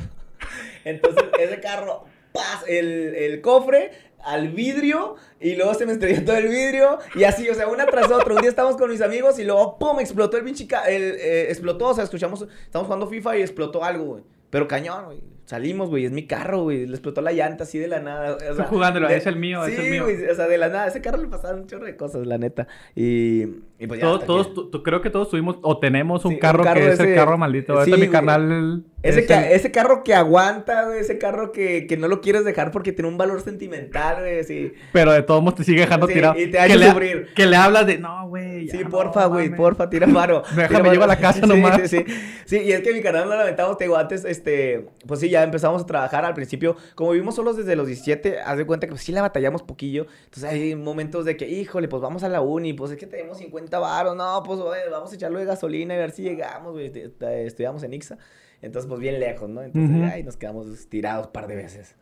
Entonces, 0.86 1.24
ese 1.40 1.60
carro, 1.60 2.06
¡paz! 2.34 2.64
El, 2.68 3.16
el 3.16 3.42
cofre 3.42 3.92
al 4.24 4.50
vidrio 4.50 5.16
y 5.40 5.56
luego 5.56 5.74
se 5.74 5.86
me 5.86 5.94
estrelló 5.94 6.26
todo 6.26 6.38
el 6.38 6.48
vidrio 6.48 6.98
y 7.16 7.24
así, 7.24 7.48
o 7.50 7.54
sea, 7.54 7.68
una 7.68 7.86
tras 7.86 8.12
otra. 8.12 8.34
Un 8.34 8.42
día 8.42 8.50
estábamos 8.50 8.78
con 8.78 8.90
mis 8.90 9.02
amigos 9.02 9.40
y 9.40 9.44
luego, 9.44 9.78
¡pum! 9.78 10.00
explotó 10.00 10.38
el 10.38 10.44
pinche 10.44 10.68
el, 10.88 11.16
eh, 11.20 11.48
explotó, 11.50 11.88
o 11.90 11.94
sea, 11.94 12.04
escuchamos, 12.04 12.46
estamos 12.66 12.88
jugando 12.88 13.08
FIFA 13.08 13.38
y 13.38 13.42
explotó 13.42 13.84
algo, 13.84 14.06
güey. 14.06 14.24
Pero 14.50 14.68
cañón, 14.68 15.06
güey. 15.06 15.22
Salimos, 15.46 15.90
güey, 15.90 16.04
es 16.06 16.12
mi 16.12 16.28
carro, 16.28 16.64
güey. 16.64 16.86
Le 16.86 16.92
explotó 16.94 17.22
la 17.22 17.32
llanta 17.32 17.64
así 17.64 17.80
de 17.80 17.88
la 17.88 18.00
nada. 18.02 18.36
O 18.52 18.56
sea, 18.56 18.66
jugándolo, 18.66 19.08
de- 19.08 19.16
es 19.16 19.26
el 19.28 19.38
mío, 19.38 19.66
es 19.66 19.76
sí, 19.76 19.82
el 19.82 19.92
mío. 19.92 20.04
güey, 20.04 20.26
o 20.30 20.36
sea, 20.36 20.46
de 20.48 20.58
la 20.58 20.68
nada. 20.68 20.88
Ese 20.88 21.00
carro 21.02 21.18
le 21.22 21.28
pasaron 21.28 21.62
un 21.62 21.68
chorro 21.68 21.86
de 21.86 21.96
cosas, 21.96 22.28
la 22.28 22.38
neta. 22.38 22.68
Y, 22.96 23.46
y 23.80 23.88
pues 23.88 24.00
ya. 24.00 24.06
Todos, 24.20 24.54
todos, 24.54 24.82
creo 24.84 25.02
que 25.02 25.10
todos 25.10 25.30
tuvimos 25.30 25.58
o 25.62 25.80
tenemos 25.80 26.26
un 26.26 26.32
Sí, 26.32 26.36
un 26.36 26.40
carro, 26.42 26.64
que 26.64 26.80
es 26.92 27.00
el 27.00 27.06
ese- 27.08 27.16
carro 27.16 27.38
maldito. 27.38 27.74
sí, 27.74 27.80
Ahorita 27.80 27.98
mi 27.98 28.08
güey. 28.08 28.12
carnal. 28.12 28.84
Ese, 29.04 29.20
es 29.22 29.28
ca- 29.28 29.48
el- 29.48 29.54
ese 29.56 29.72
carro 29.72 30.04
que 30.04 30.16
aguanta, 30.16 30.86
güey, 30.86 31.00
ese 31.00 31.18
carro 31.20 31.52
que, 31.52 31.86
que 31.88 31.96
no 31.98 32.08
lo 32.08 32.20
quieres 32.20 32.44
dejar 32.44 32.72
porque 32.72 32.92
tiene 32.92 33.08
un 33.08 33.18
valor 33.18 33.42
sentimental, 33.42 34.18
güey, 34.22 34.44
sí. 34.44 34.74
Pero 34.92 35.12
de 35.12 35.22
todos 35.22 35.42
modos 35.42 35.56
te 35.60 35.64
sigue 35.64 35.82
dejando 35.82 36.08
tirado. 36.08 36.38
y 36.40 36.50
te 36.50 36.58
hace 36.60 36.70
que, 36.70 36.78
le, 36.78 36.88
sufrir. 36.90 37.28
que 37.36 37.46
le 37.46 37.56
hablas 37.56 37.86
de, 37.86 38.00
no, 38.00 38.28
güey. 38.28 38.68
Sí, 38.70 38.84
porfa, 38.86 39.28
güey, 39.28 39.46
mames". 39.46 39.58
porfa, 39.58 39.90
tira 39.90 40.08
paro. 40.14 40.44
Déjame, 40.56 40.90
llevo 40.90 41.04
a 41.04 41.08
la 41.08 41.20
casa 41.20 41.42
Sí, 41.44 41.48
nomás. 41.48 41.80
Sí, 41.84 41.88
sí. 42.00 42.06
Sí, 42.46 42.58
y 42.64 42.72
es 42.72 42.82
que 42.82 42.94
mi 42.94 43.02
canal 43.02 43.26
no 43.26 43.32
lo 43.32 43.38
lamentamos, 43.38 43.78
te 43.78 43.84
digo, 43.84 43.96
antes, 43.98 44.26
este, 44.26 44.88
pues 45.06 45.20
sí, 45.20 45.30
ya 45.30 45.44
empezamos 45.44 45.84
a 45.84 45.86
trabajar 45.86 46.26
al 46.26 46.34
principio. 46.34 46.76
Como 46.96 47.12
vivimos 47.12 47.36
solos 47.36 47.56
desde 47.58 47.76
los 47.76 47.86
17, 47.88 48.40
haz 48.40 48.58
de 48.58 48.66
cuenta 48.66 48.88
que 48.88 48.92
pues 48.94 49.04
sí 49.04 49.12
la 49.12 49.22
batallamos 49.22 49.62
poquillo. 49.62 50.08
Entonces 50.26 50.46
hay 50.46 50.76
momentos 50.76 51.24
de 51.26 51.38
que, 51.38 51.48
híjole, 51.48 51.88
pues 51.88 52.02
vamos 52.02 52.24
a 52.24 52.30
la 52.30 52.42
uni, 52.42 52.74
pues 52.74 52.92
es 52.92 52.98
que 52.98 53.06
tenemos 53.06 53.38
50 53.38 53.67
varos, 53.70 54.16
no, 54.16 54.42
pues 54.46 54.60
vamos 54.92 55.12
a 55.12 55.16
echarlo 55.16 55.40
de 55.40 55.46
gasolina 55.46 55.94
y 55.94 55.98
ver 55.98 56.12
si 56.12 56.24
llegamos, 56.24 56.74
güey. 56.74 56.86
Est- 56.88 56.96
est- 56.98 57.22
Estudiamos 57.24 57.84
en 57.84 57.94
Ixa. 57.94 58.18
Entonces, 58.62 58.88
pues 58.88 59.00
bien 59.00 59.20
lejos, 59.20 59.50
¿no? 59.50 59.62
Entonces, 59.62 59.96
Ujú. 59.96 60.10
ay, 60.12 60.24
nos 60.24 60.38
quedamos 60.38 60.88
tirados 60.90 61.28
un 61.28 61.34
par 61.34 61.48
de 61.48 61.56
veces. 61.56 61.96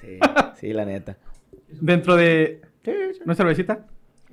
Sí, 0.00 0.18
sí, 0.56 0.72
la 0.72 0.84
neta. 0.84 1.16
Dentro 1.68 2.16
de. 2.16 2.60
¿No 3.24 3.32
es 3.32 3.36
cervecita? 3.38 3.86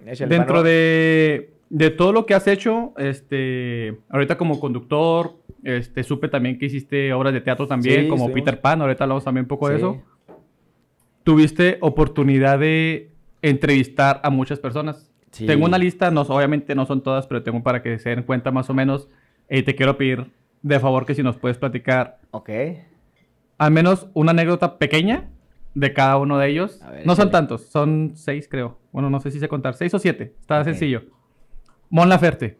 Échale, 0.05 0.35
Dentro 0.35 0.63
de, 0.63 1.53
de 1.69 1.89
todo 1.91 2.11
lo 2.13 2.25
que 2.25 2.33
has 2.33 2.47
hecho, 2.47 2.93
este, 2.97 3.99
ahorita 4.09 4.37
como 4.37 4.59
conductor, 4.59 5.35
este, 5.63 6.03
supe 6.03 6.27
también 6.29 6.57
que 6.57 6.65
hiciste 6.67 7.13
obras 7.13 7.33
de 7.33 7.41
teatro 7.41 7.67
también, 7.67 8.03
Sí, 8.03 8.07
como 8.07 8.25
estuvimos- 8.27 8.45
Peter 8.45 8.61
Pan, 8.61 8.81
ahorita 8.81 9.03
hablamos 9.03 9.23
también 9.25 9.43
un 9.43 9.49
poco 9.49 9.69
de 9.69 9.75
eso. 9.75 10.01
Tuviste 11.23 11.77
oportunidad 11.81 12.57
de 12.59 13.11
entrevistar 13.41 14.19
a 14.23 14.29
muchas 14.29 14.59
personas. 14.59 15.08
Sí. 15.31 15.45
Tengo 15.45 15.65
una 15.65 15.77
lista, 15.77 16.11
no, 16.11 16.21
obviamente 16.21 16.73
no 16.75 16.85
son 16.85 17.01
todas, 17.03 17.27
pero 17.27 17.43
tengo 17.43 17.61
para 17.63 17.81
que 17.81 17.99
se 17.99 18.09
den 18.09 18.23
cuenta 18.23 18.51
más 18.51 18.69
o 18.69 18.73
menos. 18.73 19.09
Y 19.49 19.63
te 19.63 19.75
quiero 19.75 19.97
pedir 19.97 20.31
de 20.61 20.79
favor 20.79 21.05
que 21.05 21.15
si 21.15 21.23
nos 21.23 21.37
puedes 21.37 21.57
platicar 21.57 22.19
Ok. 22.31 22.49
al 23.57 23.71
menos 23.71 24.07
una 24.13 24.31
anécdota 24.31 24.77
pequeña 24.77 25.29
de 25.75 25.93
cada 25.93 26.17
uno 26.17 26.37
de 26.37 26.49
ellos. 26.49 26.79
Ver, 26.91 27.05
no 27.05 27.15
son 27.15 27.31
tantos, 27.31 27.65
son 27.67 28.11
seis 28.15 28.47
creo. 28.49 28.77
Bueno, 28.91 29.09
no 29.09 29.19
sé 29.19 29.31
si 29.31 29.39
sé 29.39 29.47
contar, 29.47 29.75
seis 29.75 29.93
o 29.93 29.99
siete. 29.99 30.33
Está 30.39 30.63
sencillo. 30.63 31.03
Mon 31.89 32.09
Laferte. 32.09 32.57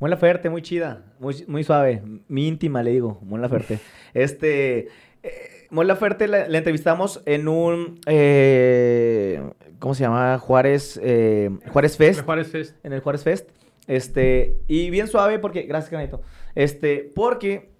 Mon 0.00 0.10
Laferte, 0.10 0.48
muy 0.48 0.62
chida, 0.62 1.04
muy, 1.18 1.44
muy 1.48 1.64
suave, 1.64 2.02
mi 2.28 2.46
íntima 2.46 2.82
le 2.84 2.92
digo, 2.92 3.20
Mon 3.22 3.40
Laferte. 3.40 3.78
Este, 4.14 4.88
eh, 5.22 5.66
Mon 5.70 5.86
Laferte 5.86 6.28
la, 6.28 6.48
la 6.48 6.58
entrevistamos 6.58 7.22
en 7.26 7.48
un, 7.48 7.98
eh, 8.06 9.42
¿cómo 9.78 9.94
se 9.94 10.02
llama? 10.02 10.38
Juárez, 10.38 10.98
eh, 11.02 11.50
Juárez 11.72 11.96
Fest, 11.96 12.22
Juárez 12.22 12.48
Fest. 12.48 12.76
en 12.84 12.92
el 12.92 13.00
Juárez 13.00 13.22
Fest. 13.22 13.50
Este, 13.86 14.56
y 14.68 14.90
bien 14.90 15.08
suave 15.08 15.38
porque, 15.38 15.62
gracias, 15.62 15.90
Canito. 15.90 16.20
Este, 16.54 17.10
porque 17.14 17.70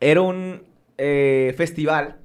era 0.00 0.22
un 0.22 0.64
eh, 0.98 1.54
festival 1.56 2.18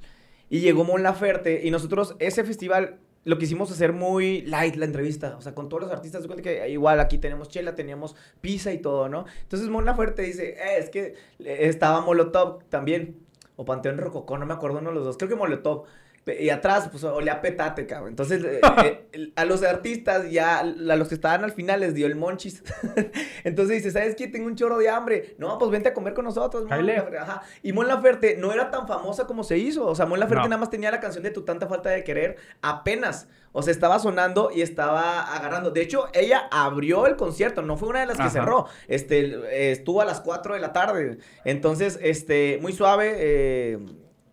y 0.49 0.60
llegó 0.60 0.84
Mon 0.84 1.03
Laferte 1.03 1.62
y 1.65 1.71
nosotros 1.71 2.15
ese 2.19 2.43
festival 2.43 2.99
lo 3.23 3.38
quisimos 3.38 3.71
hacer 3.71 3.91
muy 3.91 4.41
light 4.43 4.75
la 4.75 4.86
entrevista, 4.86 5.36
o 5.38 5.41
sea, 5.41 5.55
con 5.55 5.67
todos 5.67 5.84
los 5.84 5.91
artistas, 5.91 6.21
de 6.21 6.27
cuenta 6.27 6.43
que 6.43 6.69
igual 6.69 6.99
aquí 6.99 7.17
tenemos 7.17 7.49
chela, 7.49 7.73
teníamos 7.73 8.15
pizza 8.39 8.71
y 8.71 8.77
todo, 8.77 9.10
¿no? 9.10 9.25
Entonces 9.41 9.67
Mon 9.67 9.84
Laferte 9.84 10.21
dice, 10.21 10.49
eh, 10.49 10.77
es 10.77 10.89
que 10.89 11.15
estaba 11.39 12.01
Molotov 12.01 12.63
también, 12.69 13.17
o 13.55 13.65
Panteón 13.65 13.97
Rococó, 13.97 14.38
no 14.38 14.45
me 14.45 14.53
acuerdo 14.53 14.77
uno 14.77 14.89
de 14.89 14.95
los 14.95 15.05
dos, 15.05 15.17
creo 15.17 15.29
que 15.29 15.36
Molotov. 15.36 15.86
Y 16.27 16.49
atrás, 16.49 16.89
pues, 16.89 17.03
olía 17.03 17.39
petate, 17.39 17.85
cabrón. 17.85 18.09
Entonces, 18.09 18.43
eh, 18.43 18.59
eh, 19.13 19.31
a 19.35 19.45
los 19.45 19.61
artistas, 19.61 20.31
ya, 20.31 20.59
a 20.59 20.63
los 20.63 21.07
que 21.07 21.15
estaban 21.15 21.43
al 21.43 21.51
final 21.51 21.81
les 21.81 21.93
dio 21.93 22.07
el 22.07 22.15
monchis. 22.15 22.63
Entonces 23.43 23.77
dice, 23.77 23.91
¿sabes 23.91 24.15
qué? 24.15 24.27
Tengo 24.27 24.47
un 24.47 24.55
chorro 24.55 24.79
de 24.79 24.89
hambre. 24.89 25.35
No, 25.38 25.59
pues 25.59 25.69
vente 25.69 25.89
a 25.89 25.93
comer 25.93 26.15
con 26.15 26.25
nosotros, 26.25 26.65
Mon 26.65 26.89
Ajá. 26.89 27.43
Y 27.61 27.73
Mon 27.73 27.88
Laferte 27.88 28.38
no 28.38 28.51
era 28.51 28.71
tan 28.71 28.88
famosa 28.88 29.27
como 29.27 29.43
se 29.43 29.59
hizo. 29.59 29.85
O 29.85 29.93
sea, 29.93 30.07
Mon 30.07 30.19
Laferte 30.19 30.45
nada 30.45 30.57
más 30.57 30.71
tenía 30.71 30.89
la 30.89 30.99
canción 30.99 31.23
de 31.23 31.29
Tu 31.29 31.43
tanta 31.43 31.67
falta 31.67 31.91
de 31.91 32.03
querer 32.03 32.38
apenas. 32.61 33.27
O 33.51 33.61
sea, 33.61 33.71
estaba 33.71 33.99
sonando 33.99 34.49
y 34.53 34.61
estaba 34.61 35.33
agarrando. 35.33 35.69
De 35.69 35.81
hecho, 35.81 36.07
ella 36.13 36.47
abrió 36.51 37.05
el 37.05 37.15
concierto, 37.15 37.61
no 37.61 37.77
fue 37.77 37.89
una 37.89 37.99
de 37.99 38.07
las 38.07 38.17
que 38.17 38.29
cerró. 38.29 38.67
Este, 38.88 39.71
estuvo 39.71 40.01
a 40.01 40.05
las 40.05 40.21
4 40.21 40.55
de 40.55 40.59
la 40.59 40.73
tarde. 40.73 41.19
Entonces, 41.45 41.99
este, 42.01 42.57
muy 42.61 42.73
suave. 42.73 43.13
Eh, 43.15 43.79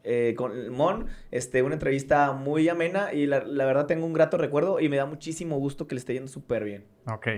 eh, 0.04 0.34
con 0.36 0.68
Mon, 0.70 1.06
este, 1.30 1.62
una 1.62 1.74
entrevista 1.74 2.32
muy 2.32 2.68
amena 2.68 3.12
y 3.12 3.26
la, 3.26 3.40
verdad 3.40 3.86
tengo 3.86 4.04
un 4.04 4.12
grato 4.12 4.36
recuerdo 4.36 4.80
y 4.80 4.88
me 4.88 4.96
da 4.96 5.06
muchísimo 5.06 5.58
gusto 5.58 5.86
que 5.86 5.94
le 5.94 6.00
esté 6.00 6.14
yendo 6.14 6.28
súper 6.28 6.64
bien. 6.64 6.84
Ok. 7.06 7.28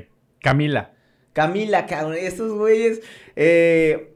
Camila. 0.41 0.93
Camila, 1.33 1.87
cabrón, 1.87 2.15
estos 2.19 2.53
güeyes. 2.53 3.03
Eh, 3.37 4.15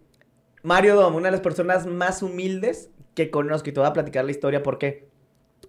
Mario 0.62 0.96
Dom, 0.96 1.14
una 1.14 1.28
de 1.28 1.32
las 1.32 1.40
personas 1.40 1.86
más 1.86 2.22
humildes 2.22 2.90
que 3.14 3.30
conozco 3.30 3.68
y 3.68 3.72
te 3.72 3.80
voy 3.80 3.88
a 3.88 3.92
platicar 3.92 4.24
la 4.24 4.30
historia 4.30 4.62
porque, 4.62 5.08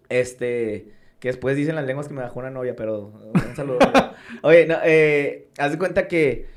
este, 0.10 0.94
que 1.20 1.30
después 1.30 1.56
dicen 1.56 1.76
las 1.76 1.86
lenguas 1.86 2.08
que 2.08 2.14
me 2.14 2.22
bajó 2.22 2.40
una 2.40 2.50
novia, 2.50 2.76
pero 2.76 3.12
un 3.34 3.56
saludo. 3.56 3.80
Oye, 4.44 4.66
no, 4.68 4.78
eh, 4.84 5.50
haz 5.58 5.72
de 5.72 5.78
cuenta 5.78 6.08
que 6.08 6.48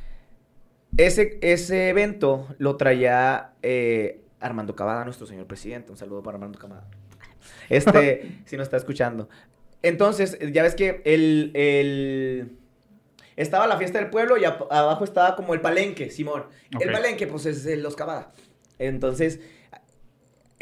ese, 0.97 1.39
ese 1.41 1.89
evento 1.89 2.49
lo 2.59 2.77
traía 2.77 3.53
eh, 3.63 4.22
Armando 4.43 4.75
Cavada, 4.75 5.05
nuestro 5.05 5.27
señor 5.27 5.47
presidente. 5.47 5.91
Un 5.91 5.99
saludo 5.99 6.23
para 6.23 6.37
Armando 6.37 6.59
Cavada. 6.59 6.87
Este, 7.69 8.41
si 8.45 8.57
nos 8.57 8.65
está 8.65 8.77
escuchando. 8.77 9.29
Entonces, 9.83 10.39
ya 10.53 10.63
ves 10.63 10.75
que 10.75 11.03
el, 11.05 12.59
estaba 13.37 13.67
la 13.67 13.77
fiesta 13.77 13.99
del 13.99 14.11
pueblo 14.11 14.37
y 14.37 14.45
abajo 14.45 15.05
estaba 15.05 15.35
como 15.35 15.55
el 15.55 15.61
palenque, 15.61 16.11
Simón. 16.11 16.45
El 16.79 16.93
palenque, 16.93 17.27
pues 17.27 17.47
es 17.47 17.67
los 17.79 17.97
Cavada. 17.97 18.33
Entonces, 18.79 19.41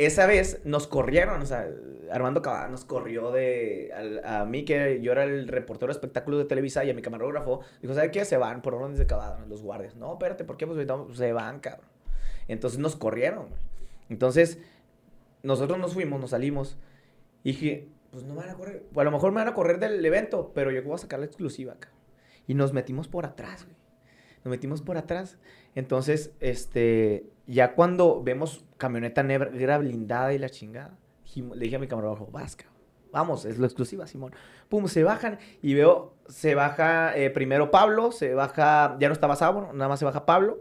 esa 0.06 0.26
vez 0.26 0.62
nos 0.64 0.86
corrieron, 0.86 1.42
o 1.42 1.46
sea, 1.46 1.68
Armando 2.10 2.40
Cavada 2.40 2.68
nos 2.68 2.86
corrió 2.86 3.30
de 3.32 4.20
a, 4.24 4.46
mí, 4.46 4.64
que 4.64 5.00
yo 5.02 5.12
era 5.12 5.24
el 5.24 5.46
reportero 5.46 5.88
de 5.88 5.92
espectáculos 5.92 6.40
de 6.40 6.46
Televisa, 6.46 6.84
y 6.84 6.90
a 6.90 6.94
mi 6.94 7.02
camarógrafo, 7.02 7.60
dijo, 7.82 7.92
¿sabe 7.92 8.10
qué? 8.10 8.24
Se 8.24 8.38
van 8.38 8.62
por 8.62 8.74
orden 8.74 8.96
de 8.96 9.06
Cavada, 9.06 9.44
los 9.46 9.62
guardias. 9.62 9.96
No, 9.96 10.14
espérate, 10.14 10.44
¿por 10.44 10.56
qué? 10.56 10.66
Pues 10.66 10.88
se 11.18 11.32
van, 11.34 11.60
cabrón. 11.60 11.84
Entonces 12.48 12.78
nos 12.78 12.96
corrieron, 12.96 13.48
entonces, 14.10 14.58
nosotros 15.42 15.78
nos 15.78 15.94
fuimos, 15.94 16.20
nos 16.20 16.30
salimos. 16.30 16.76
Y 17.42 17.52
dije, 17.52 17.88
pues 18.10 18.24
no 18.24 18.34
me 18.34 18.40
van 18.40 18.50
a 18.50 18.54
correr. 18.54 18.84
A 18.94 19.04
lo 19.04 19.10
mejor 19.10 19.32
me 19.32 19.36
van 19.36 19.48
a 19.48 19.54
correr 19.54 19.78
del 19.78 20.04
evento, 20.04 20.52
pero 20.54 20.70
yo 20.70 20.82
voy 20.82 20.94
a 20.94 20.98
sacar 20.98 21.20
la 21.20 21.26
exclusiva 21.26 21.72
acá. 21.72 21.88
Y 22.46 22.54
nos 22.54 22.72
metimos 22.72 23.08
por 23.08 23.24
atrás, 23.24 23.64
güey. 23.64 23.76
Nos 24.44 24.50
metimos 24.50 24.82
por 24.82 24.98
atrás. 24.98 25.38
Entonces, 25.74 26.32
este, 26.40 27.30
ya 27.46 27.74
cuando 27.74 28.22
vemos 28.22 28.64
camioneta 28.76 29.22
negra 29.22 29.78
blindada 29.78 30.32
y 30.34 30.38
la 30.38 30.48
chingada, 30.48 30.98
le 31.34 31.64
dije 31.64 31.76
a 31.76 31.78
mi 31.78 31.86
camarógrafo, 31.86 32.26
vas, 32.26 32.56
Vamos, 33.12 33.44
es 33.44 33.58
lo 33.58 33.66
exclusiva, 33.66 34.06
Simón. 34.06 34.32
Pum, 34.68 34.86
se 34.86 35.02
bajan 35.02 35.38
y 35.62 35.74
veo, 35.74 36.14
se 36.28 36.54
baja 36.54 37.16
eh, 37.16 37.30
primero 37.30 37.70
Pablo, 37.72 38.12
se 38.12 38.34
baja, 38.34 38.96
ya 39.00 39.08
no 39.08 39.14
estaba 39.14 39.34
Sábado, 39.34 39.72
nada 39.72 39.88
más 39.88 39.98
se 39.98 40.04
baja 40.04 40.26
Pablo. 40.26 40.60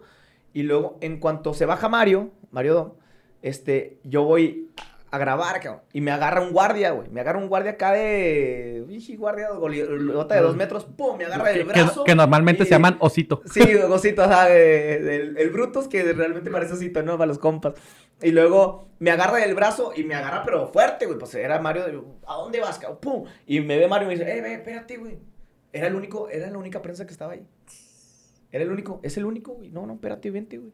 Y 0.52 0.64
luego, 0.64 0.98
en 1.02 1.20
cuanto 1.20 1.54
se 1.54 1.68
baja 1.68 1.90
Mario, 1.90 2.32
Mario 2.50 2.74
Don, 2.74 2.94
este, 3.42 4.00
yo 4.04 4.24
voy 4.24 4.70
a 5.12 5.18
grabar, 5.18 5.60
cabrón, 5.60 5.82
y 5.92 6.02
me 6.02 6.12
agarra 6.12 6.42
un 6.42 6.52
guardia, 6.52 6.92
güey. 6.92 7.10
Me 7.10 7.22
agarra 7.22 7.40
un 7.40 7.48
guardia 7.48 7.72
acá 7.72 7.94
de. 7.94 8.84
Bichi, 8.88 9.16
guardia, 9.16 9.50
de 9.50 10.42
dos 10.42 10.56
metros, 10.56 10.86
¡pum! 10.86 11.18
Me 11.18 11.26
agarra 11.26 11.50
del 11.50 11.64
brazo. 11.64 12.04
Que, 12.04 12.14
normalmente 12.14 12.64
se 12.64 12.72
llaman 12.72 12.98
osito. 13.00 13.42
Sí, 13.46 13.76
osito, 13.76 14.24
o 14.24 14.28
sea, 14.28 14.50
el, 14.50 15.50
Brutus, 15.52 15.88
que 15.88 16.04
realmente 16.14 16.52
parece 16.52 16.74
osito, 16.74 17.02
¿no? 17.02 17.18
Para 17.18 17.28
los 17.28 17.40
compas. 17.40 17.74
Y 18.22 18.32
luego 18.32 18.90
me 19.00 19.12
agarra 19.12 19.38
del 19.38 19.56
brazo 19.56 19.94
y 19.96 20.04
me 20.04 20.14
agarra, 20.14 20.44
pero 20.44 20.68
fuerte, 20.68 21.06
güey. 21.06 21.18
Pues 21.18 21.34
era 21.34 21.60
Mario, 21.60 22.20
¿a 22.28 22.36
dónde 22.36 22.60
vas, 22.60 22.78
cabrón? 22.78 23.00
¡Pum! 23.02 23.26
Y 23.48 23.62
me 23.62 23.78
ve 23.78 23.88
Mario 23.88 24.12
y 24.12 24.16
me 24.16 24.20
dice, 24.20 24.38
eh, 24.38 24.42
ve, 24.42 24.54
espérate, 24.56 24.98
güey. 24.98 25.18
Era 25.72 25.88
el 25.88 25.96
único, 25.96 26.30
era 26.30 26.50
la 26.50 26.58
única 26.58 26.82
prensa 26.82 27.06
que 27.06 27.14
estaba 27.14 27.34
ahí. 27.34 27.48
Era 28.52 28.64
el 28.64 28.72
único, 28.72 29.00
es 29.02 29.18
el 29.18 29.26
único, 29.26 29.54
güey. 29.54 29.70
No, 29.70 29.86
no, 29.86 29.94
espérate, 29.94 30.30
vente, 30.30 30.58
güey 30.58 30.72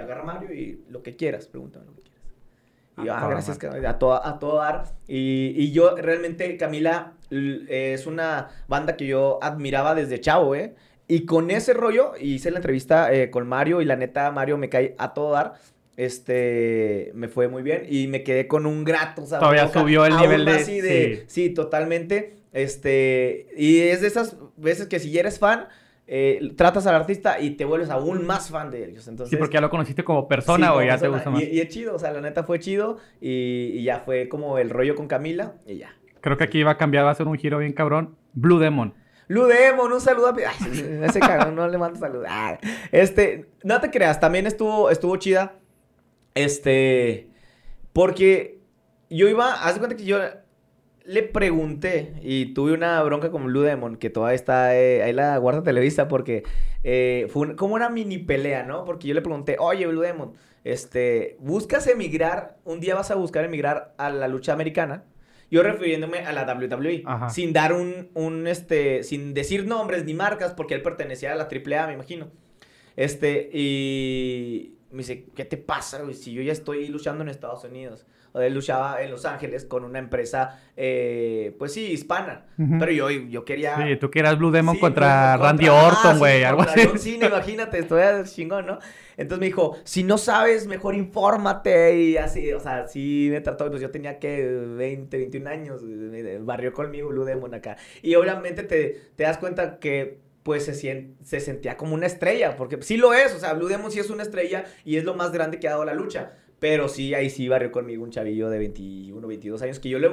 agarra 0.00 0.22
Mario 0.22 0.52
y 0.52 0.84
lo 0.88 1.02
que 1.02 1.16
quieras, 1.16 1.46
pregúntame 1.46 1.86
lo 1.86 1.94
que 1.94 2.02
quieras. 2.02 2.22
Y 2.98 3.06
yo, 3.06 3.14
ah, 3.14 3.28
gracias, 3.28 3.58
a 3.62 3.98
todo, 3.98 4.24
a 4.24 4.38
todo 4.38 4.56
dar. 4.56 4.84
Y, 5.08 5.54
y, 5.56 5.72
yo 5.72 5.96
realmente, 5.96 6.56
Camila, 6.56 7.14
es 7.30 8.06
una 8.06 8.50
banda 8.68 8.96
que 8.96 9.06
yo 9.06 9.38
admiraba 9.42 9.94
desde 9.94 10.20
chavo, 10.20 10.54
¿eh? 10.54 10.74
Y 11.08 11.26
con 11.26 11.50
ese 11.50 11.74
rollo, 11.74 12.12
hice 12.18 12.50
la 12.50 12.58
entrevista 12.58 13.12
eh, 13.12 13.30
con 13.30 13.46
Mario 13.46 13.80
y 13.80 13.84
la 13.84 13.96
neta, 13.96 14.30
Mario 14.30 14.56
me 14.58 14.68
cae 14.68 14.94
a 14.98 15.14
todo 15.14 15.32
dar. 15.32 15.54
Este, 15.96 17.12
me 17.14 17.28
fue 17.28 17.48
muy 17.48 17.62
bien 17.62 17.84
y 17.86 18.06
me 18.06 18.22
quedé 18.22 18.46
con 18.46 18.64
un 18.64 18.82
grato. 18.84 19.22
Todavía 19.22 19.68
subió 19.68 20.06
el 20.06 20.16
nivel 20.16 20.44
de... 20.44 20.64
sí. 20.64 21.24
sí, 21.26 21.50
totalmente. 21.50 22.36
Este, 22.52 23.48
y 23.56 23.80
es 23.80 24.00
de 24.00 24.06
esas 24.06 24.36
veces 24.56 24.86
que 24.86 25.00
si 25.00 25.18
eres 25.18 25.38
fan, 25.38 25.68
eh, 26.14 26.52
tratas 26.56 26.86
al 26.86 26.94
artista 26.94 27.40
y 27.40 27.52
te 27.52 27.64
vuelves 27.64 27.88
aún 27.88 28.26
más 28.26 28.50
fan 28.50 28.70
de 28.70 28.84
ellos. 28.84 29.08
Entonces, 29.08 29.30
sí, 29.30 29.36
porque 29.36 29.54
ya 29.54 29.62
lo 29.62 29.70
conociste 29.70 30.04
como 30.04 30.28
persona 30.28 30.74
o 30.74 30.82
ya 30.82 30.98
te 30.98 31.08
gusta 31.08 31.30
más. 31.30 31.42
Y, 31.42 31.58
es 31.58 31.68
chido, 31.68 31.94
o 31.94 31.98
sea, 31.98 32.10
la 32.10 32.20
neta 32.20 32.44
fue 32.44 32.58
chido 32.58 32.98
y, 33.18 33.82
ya 33.82 34.00
fue 34.00 34.28
como 34.28 34.58
el 34.58 34.68
rollo 34.68 34.94
con 34.94 35.08
Camila 35.08 35.54
y 35.66 35.78
ya. 35.78 35.96
Creo 36.20 36.36
que 36.36 36.44
aquí 36.44 36.62
va 36.64 36.72
a 36.72 36.76
cambiar, 36.76 37.06
va 37.06 37.12
a 37.12 37.14
ser 37.14 37.26
un 37.26 37.38
giro 37.38 37.56
bien 37.56 37.72
cabrón. 37.72 38.14
Blue 38.34 38.58
Demon. 38.58 38.92
Blue 39.26 39.46
Demon, 39.46 39.90
un 39.90 40.02
saludo 40.02 40.28
a... 40.28 41.06
ese 41.06 41.18
cabrón 41.18 41.54
no 41.54 41.66
le 41.66 41.78
mando 41.78 41.98
saludos. 41.98 42.28
este, 42.92 43.46
no 43.64 43.80
te 43.80 43.90
creas, 43.90 44.20
también 44.20 44.46
estuvo, 44.46 44.90
estuvo 44.90 45.16
chida. 45.16 45.54
Este, 46.34 47.30
porque 47.94 48.58
yo 49.08 49.30
iba, 49.30 49.54
haz 49.54 49.76
de 49.76 49.80
cuenta 49.80 49.96
que 49.96 50.04
yo 50.04 50.18
le 51.04 51.22
pregunté 51.22 52.14
y 52.22 52.54
tuve 52.54 52.72
una 52.72 53.02
bronca 53.02 53.30
con 53.30 53.44
Blue 53.44 53.62
Demon, 53.62 53.96
que 53.96 54.10
todavía 54.10 54.34
está 54.34 54.76
eh, 54.76 55.02
ahí 55.02 55.12
la 55.12 55.36
guarda 55.38 55.62
Televisa, 55.62 56.08
porque 56.08 56.44
eh, 56.84 57.28
fue 57.30 57.56
como 57.56 57.74
una 57.74 57.88
mini 57.88 58.18
pelea, 58.18 58.62
¿no? 58.62 58.84
Porque 58.84 59.08
yo 59.08 59.14
le 59.14 59.22
pregunté, 59.22 59.56
oye, 59.58 59.86
Blue 59.86 60.02
Demon, 60.02 60.32
este, 60.64 61.36
¿buscas 61.40 61.86
emigrar? 61.86 62.58
Un 62.64 62.80
día 62.80 62.94
vas 62.94 63.10
a 63.10 63.14
buscar 63.14 63.44
emigrar 63.44 63.94
a 63.98 64.10
la 64.10 64.28
lucha 64.28 64.52
americana. 64.52 65.04
Yo 65.50 65.62
refiriéndome 65.62 66.20
a 66.20 66.32
la 66.32 66.44
WWE, 66.44 67.04
sin 67.28 67.52
dar 67.52 67.74
un, 67.74 68.10
un, 68.14 68.46
este, 68.46 69.02
sin 69.02 69.34
decir 69.34 69.66
nombres 69.66 70.04
ni 70.06 70.14
marcas, 70.14 70.54
porque 70.54 70.74
él 70.74 70.80
pertenecía 70.80 71.32
a 71.32 71.34
la 71.34 71.44
AAA, 71.44 71.88
me 71.88 71.92
imagino. 71.92 72.30
Este, 72.96 73.50
y 73.52 74.76
me 74.92 74.98
dice, 74.98 75.26
¿qué 75.34 75.44
te 75.44 75.56
pasa, 75.56 76.02
güey? 76.02 76.14
Si 76.14 76.32
yo 76.32 76.42
ya 76.42 76.52
estoy 76.52 76.88
luchando 76.88 77.22
en 77.22 77.28
Estados 77.28 77.64
Unidos 77.64 78.06
él 78.40 78.54
luchaba 78.54 79.02
en 79.02 79.10
Los 79.10 79.24
Ángeles 79.26 79.64
con 79.64 79.84
una 79.84 79.98
empresa, 79.98 80.58
eh, 80.76 81.54
pues 81.58 81.74
sí, 81.74 81.86
hispana. 81.92 82.46
Pero 82.56 82.92
yo, 82.92 83.10
yo 83.10 83.44
quería... 83.44 83.76
Sí, 83.76 83.96
tú 83.96 84.10
quieras 84.10 84.38
Blue 84.38 84.50
Demon 84.50 84.78
contra, 84.78 85.36
Randy 85.36 85.68
Orton, 85.68 86.18
güey, 86.18 86.44
algo 86.44 86.62
así. 86.62 86.88
Sí, 86.96 87.18
imagínate, 87.20 87.78
estoy 87.78 88.02
chingón, 88.24 88.66
¿no? 88.66 88.78
Entonces 89.16 89.40
me 89.40 89.46
dijo, 89.46 89.76
si 89.84 90.04
no 90.04 90.16
sabes, 90.16 90.66
mejor 90.66 90.94
infórmate 90.94 92.00
y 92.00 92.16
así, 92.16 92.52
o 92.52 92.60
sea, 92.60 92.86
sí 92.86 93.28
me 93.30 93.40
trató, 93.40 93.68
pues 93.68 93.82
yo 93.82 93.90
tenía 93.90 94.18
que 94.18 94.42
20, 94.42 95.16
21 95.16 95.50
años, 95.50 95.82
barrió 96.40 96.72
conmigo 96.72 97.08
Blue 97.08 97.24
Demon 97.24 97.52
acá. 97.54 97.76
Y 98.00 98.14
obviamente 98.14 98.62
te, 98.62 99.00
te 99.16 99.24
das 99.24 99.38
cuenta 99.38 99.78
que 99.78 100.20
pues 100.42 100.64
se, 100.64 100.74
se 101.22 101.40
sentía 101.40 101.76
como 101.76 101.94
una 101.94 102.06
estrella, 102.06 102.56
porque 102.56 102.80
sí 102.82 102.96
lo 102.96 103.14
es, 103.14 103.34
o 103.34 103.38
sea, 103.38 103.54
Blue 103.54 103.68
Demon 103.68 103.90
sí 103.90 103.98
es 104.00 104.10
una 104.10 104.22
estrella 104.22 104.64
y 104.84 104.96
es 104.96 105.04
lo 105.04 105.14
más 105.14 105.32
grande 105.32 105.60
que 105.60 105.68
ha 105.68 105.72
dado 105.72 105.84
la 105.84 105.94
lucha. 105.94 106.32
Pero 106.58 106.88
sí, 106.88 107.12
ahí 107.14 107.28
sí 107.28 107.48
barrió 107.48 107.72
conmigo 107.72 108.04
un 108.04 108.10
chavillo 108.10 108.48
de 108.48 108.58
21, 108.58 109.26
22 109.26 109.62
años 109.62 109.80
que 109.80 109.88
yo 109.88 109.98
le... 109.98 110.10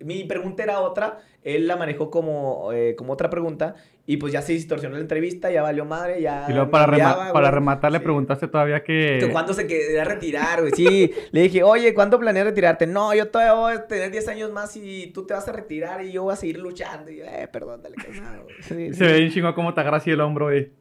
Mi 0.00 0.22
pregunta 0.22 0.62
era 0.62 0.80
otra, 0.80 1.18
él 1.42 1.66
la 1.66 1.76
manejó 1.76 2.08
como, 2.08 2.72
eh, 2.72 2.94
como 2.96 3.14
otra 3.14 3.30
pregunta 3.30 3.74
y 4.10 4.16
pues 4.16 4.32
ya 4.32 4.40
se 4.40 4.54
distorsionó 4.54 4.94
la 4.94 5.02
entrevista, 5.02 5.50
ya 5.50 5.60
valió 5.60 5.84
madre, 5.84 6.22
ya... 6.22 6.46
Y 6.48 6.54
luego 6.54 6.70
para, 6.70 7.30
para 7.30 7.50
rematar 7.50 7.92
le 7.92 8.00
preguntaste 8.00 8.48
todavía 8.48 8.82
que... 8.82 9.28
¿Cuándo 9.30 9.52
se 9.52 9.66
quería 9.66 10.02
retirar, 10.02 10.62
güey? 10.62 10.72
Sí, 10.74 11.12
le 11.30 11.42
dije, 11.42 11.62
oye, 11.62 11.92
¿cuándo 11.92 12.18
planeas 12.18 12.46
retirarte? 12.46 12.86
No, 12.86 13.12
yo 13.14 13.28
todavía 13.28 13.52
voy 13.52 13.74
a 13.74 13.86
tener 13.86 14.10
10 14.10 14.28
años 14.28 14.50
más 14.50 14.74
y 14.76 15.08
tú 15.08 15.26
te 15.26 15.34
vas 15.34 15.46
a 15.46 15.52
retirar 15.52 16.02
y 16.02 16.10
yo 16.10 16.22
voy 16.22 16.32
a 16.32 16.36
seguir 16.36 16.58
luchando. 16.58 17.10
Y 17.10 17.18
yo, 17.18 17.24
eh, 17.24 17.50
perdón, 17.52 17.82
dale, 17.82 17.96
sí, 18.62 18.94
Se 18.94 19.04
ve 19.04 19.18
bien 19.18 19.30
chingo 19.30 19.54
cómo 19.54 19.74
te 19.74 19.82
agarra 19.82 19.98
así 19.98 20.10
el 20.10 20.22
hombro, 20.22 20.46
güey. 20.46 20.72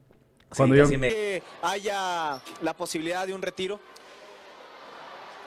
Cuando 0.55 0.75
Sí, 0.85 0.93
yo- 0.93 0.97
me- 0.97 1.09
que 1.09 1.43
haya 1.63 2.39
la 2.61 2.73
posibilidad 2.77 3.27
de 3.27 3.33
un 3.33 3.41
retiro? 3.41 3.77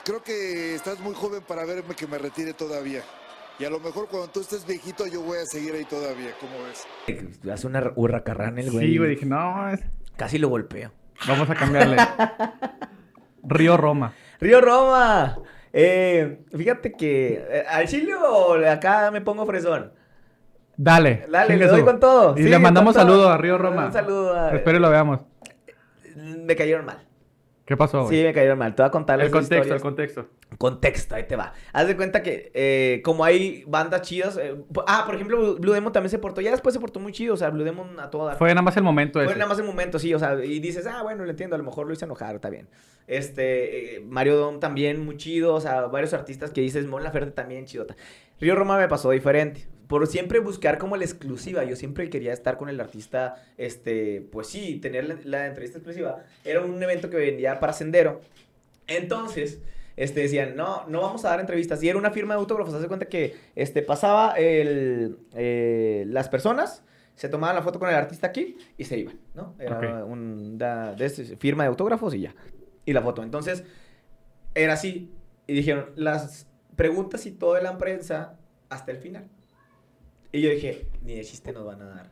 Creo 0.05 0.21
que 0.21 0.75
estás 0.75 0.99
muy 0.99 1.15
joven 1.15 1.41
para 1.47 1.65
verme 1.65 1.95
que 1.95 2.05
me 2.05 2.19
retire 2.19 2.53
todavía. 2.53 3.01
Y 3.61 3.65
a 3.65 3.69
lo 3.69 3.79
mejor 3.79 4.07
cuando 4.07 4.27
tú 4.29 4.41
estés 4.41 4.65
viejito 4.65 5.05
yo 5.05 5.21
voy 5.21 5.37
a 5.37 5.45
seguir 5.45 5.75
ahí 5.75 5.85
todavía, 5.85 6.31
¿cómo 6.39 6.53
ves? 6.65 6.87
Hace 7.53 7.67
una 7.67 7.91
hurracarrán 7.95 8.57
el 8.57 8.71
güey. 8.71 8.87
Sí, 8.87 8.97
güey, 8.97 9.11
dije, 9.11 9.27
no, 9.27 9.69
es- 9.69 9.83
Casi 10.17 10.39
lo 10.39 10.49
golpeo. 10.49 10.91
vamos 11.27 11.47
a 11.47 11.53
cambiarle. 11.53 11.97
Río 13.43 13.77
Roma. 13.77 14.13
Río 14.39 14.61
Roma. 14.61 15.37
Eh, 15.73 16.43
fíjate 16.57 16.93
que 16.93 17.33
eh, 17.49 17.63
al 17.69 17.87
chile 17.87 18.15
o 18.15 18.55
acá 18.67 19.11
me 19.11 19.21
pongo 19.21 19.45
fresón. 19.45 19.91
Dale. 20.75 21.27
Dale, 21.29 21.55
le 21.55 21.67
doy 21.67 21.83
con 21.83 21.99
todo. 21.99 22.35
Y 22.37 22.43
Sí, 22.43 22.49
le 22.49 22.57
mandamos 22.57 22.95
saludos 22.95 23.27
a 23.29 23.37
Río 23.37 23.59
Roma. 23.59 23.85
Un 23.85 23.93
saludo 23.93 24.33
a... 24.35 24.55
Espero 24.55 24.79
y 24.79 24.81
lo 24.81 24.89
veamos. 24.89 25.19
Me 26.15 26.55
cayeron 26.55 26.85
mal. 26.85 27.05
¿Qué 27.71 27.77
pasó, 27.77 28.03
güey? 28.03 28.17
Sí, 28.17 28.23
me 28.25 28.33
cayeron 28.33 28.59
mal. 28.59 28.75
Te 28.75 28.81
voy 28.81 28.89
a 28.89 28.91
contar 28.91 29.21
el 29.21 29.31
contexto, 29.31 29.55
historias. 29.55 29.75
el 29.77 29.81
contexto. 29.81 30.27
Contexto, 30.57 31.15
ahí 31.15 31.23
te 31.23 31.37
va. 31.37 31.53
Haz 31.71 31.87
de 31.87 31.95
cuenta 31.95 32.21
que 32.21 32.51
eh, 32.53 33.01
como 33.01 33.23
hay 33.23 33.63
bandas 33.65 34.01
chidas... 34.01 34.35
eh, 34.35 34.57
ah, 34.87 35.03
por 35.05 35.15
ejemplo, 35.15 35.55
Blue 35.55 35.71
Demon 35.71 35.93
también 35.93 36.09
se 36.09 36.19
portó. 36.19 36.41
Ya 36.41 36.51
después 36.51 36.73
se 36.73 36.81
portó 36.81 36.99
muy 36.99 37.13
chido. 37.13 37.33
O 37.33 37.37
sea, 37.37 37.49
Blue 37.49 37.63
Demon 37.63 37.97
a 38.01 38.09
toda. 38.09 38.35
Fue 38.35 38.49
nada 38.49 38.61
más 38.61 38.75
el 38.75 38.83
momento 38.83 39.19
Fue 39.19 39.23
ese. 39.23 39.35
nada 39.35 39.47
más 39.47 39.57
el 39.57 39.63
momento, 39.63 39.99
sí, 39.99 40.13
o 40.13 40.19
sea, 40.19 40.43
y 40.43 40.59
dices, 40.59 40.85
ah, 40.85 41.01
bueno, 41.01 41.23
lo 41.23 41.29
entiendo, 41.29 41.55
a 41.55 41.59
lo 41.59 41.63
mejor 41.63 41.87
lo 41.87 41.93
hice 41.93 42.03
enojar, 42.03 42.35
está 42.35 42.49
bien. 42.49 42.67
Este, 43.07 43.95
eh, 43.95 43.99
Mario 44.01 44.35
Dom 44.35 44.59
también, 44.59 45.05
muy 45.05 45.15
chido, 45.15 45.53
o 45.53 45.61
sea, 45.61 45.83
varios 45.83 46.13
artistas 46.13 46.51
que 46.51 46.59
dices, 46.59 46.87
Mon 46.87 47.03
Laferte 47.03 47.31
también, 47.31 47.67
chidota. 47.67 47.95
Río 48.41 48.53
Roma 48.55 48.77
me 48.77 48.89
pasó 48.89 49.11
diferente, 49.11 49.65
por 49.91 50.07
siempre 50.07 50.39
buscar 50.39 50.77
como 50.77 50.95
la 50.95 51.03
exclusiva, 51.03 51.65
yo 51.65 51.75
siempre 51.75 52.09
quería 52.09 52.31
estar 52.31 52.57
con 52.57 52.69
el 52.69 52.79
artista, 52.79 53.35
este, 53.57 54.21
pues 54.31 54.47
sí, 54.47 54.79
tener 54.79 55.05
la, 55.05 55.17
la 55.25 55.45
entrevista 55.47 55.79
exclusiva. 55.79 56.23
Era 56.45 56.61
un 56.61 56.81
evento 56.81 57.09
que 57.09 57.17
vendía 57.17 57.59
para 57.59 57.73
Sendero, 57.73 58.21
entonces... 58.87 59.59
Este, 59.97 60.21
decían, 60.21 60.55
no, 60.55 60.87
no 60.87 61.01
vamos 61.01 61.25
a 61.25 61.29
dar 61.29 61.41
entrevistas. 61.41 61.83
Y 61.83 61.89
era 61.89 61.99
una 61.99 62.11
firma 62.11 62.33
de 62.33 62.39
autógrafos. 62.39 62.73
Haz 62.73 62.81
de 62.81 62.87
cuenta 62.87 63.07
que 63.07 63.35
este, 63.55 63.81
pasaba 63.83 64.33
el, 64.35 65.19
eh, 65.33 66.05
las 66.07 66.29
personas, 66.29 66.83
se 67.15 67.27
tomaban 67.29 67.57
la 67.57 67.61
foto 67.61 67.77
con 67.77 67.89
el 67.89 67.95
artista 67.95 68.27
aquí 68.27 68.57
y 68.77 68.85
se 68.85 68.97
iban, 68.97 69.19
¿no? 69.35 69.53
Era 69.59 69.77
Ok. 69.77 70.07
una 70.07 70.95
firma 71.37 71.63
de 71.63 71.67
autógrafos 71.67 72.15
y 72.15 72.21
ya. 72.21 72.33
Y 72.85 72.93
la 72.93 73.01
foto. 73.01 73.21
Entonces, 73.21 73.63
era 74.55 74.73
así. 74.73 75.11
Y 75.45 75.53
dijeron, 75.53 75.91
las 75.95 76.47
preguntas 76.77 77.25
y 77.25 77.31
todo 77.31 77.55
de 77.55 77.61
la 77.61 77.77
prensa 77.77 78.39
hasta 78.69 78.91
el 78.91 78.97
final. 78.97 79.27
Y 80.31 80.41
yo 80.41 80.49
dije, 80.49 80.85
ni 81.03 81.15
de 81.15 81.23
chiste 81.23 81.51
nos 81.51 81.65
van 81.65 81.81
a 81.81 81.85
dar 81.85 82.11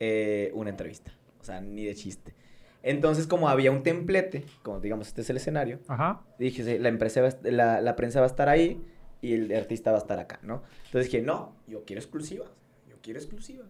eh, 0.00 0.50
una 0.54 0.70
entrevista. 0.70 1.12
O 1.40 1.44
sea, 1.44 1.60
ni 1.60 1.84
de 1.84 1.94
chiste. 1.94 2.34
Entonces, 2.82 3.26
como 3.26 3.48
había 3.48 3.70
un 3.70 3.82
templete, 3.82 4.44
como 4.62 4.80
digamos, 4.80 5.08
este 5.08 5.22
es 5.22 5.30
el 5.30 5.36
escenario, 5.36 5.80
Ajá. 5.88 6.22
dije, 6.38 6.78
la, 6.78 6.88
empresa 6.88 7.20
va 7.20 7.30
la, 7.42 7.80
la 7.80 7.96
prensa 7.96 8.20
va 8.20 8.26
a 8.26 8.28
estar 8.30 8.48
ahí 8.48 8.80
y 9.20 9.34
el 9.34 9.54
artista 9.54 9.90
va 9.90 9.98
a 9.98 10.00
estar 10.00 10.18
acá, 10.18 10.38
¿no? 10.42 10.62
Entonces 10.86 11.10
dije, 11.10 11.22
no, 11.24 11.56
yo 11.66 11.84
quiero 11.84 12.00
exclusivas, 12.00 12.48
yo 12.88 12.96
quiero 13.02 13.18
exclusivas. 13.18 13.66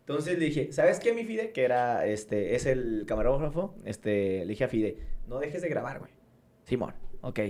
Entonces 0.00 0.38
le 0.38 0.44
dije, 0.44 0.72
¿sabes 0.72 1.00
qué, 1.00 1.14
mi 1.14 1.24
Fide? 1.24 1.52
Que 1.52 1.64
era, 1.64 2.06
este, 2.06 2.54
es 2.54 2.66
el 2.66 3.04
camarógrafo, 3.06 3.74
este, 3.84 4.40
le 4.40 4.46
dije 4.46 4.64
a 4.64 4.68
Fide, 4.68 4.98
no 5.26 5.38
dejes 5.38 5.62
de 5.62 5.68
grabar, 5.68 6.00
güey. 6.00 6.12
Simón, 6.64 6.94
ok. 7.22 7.40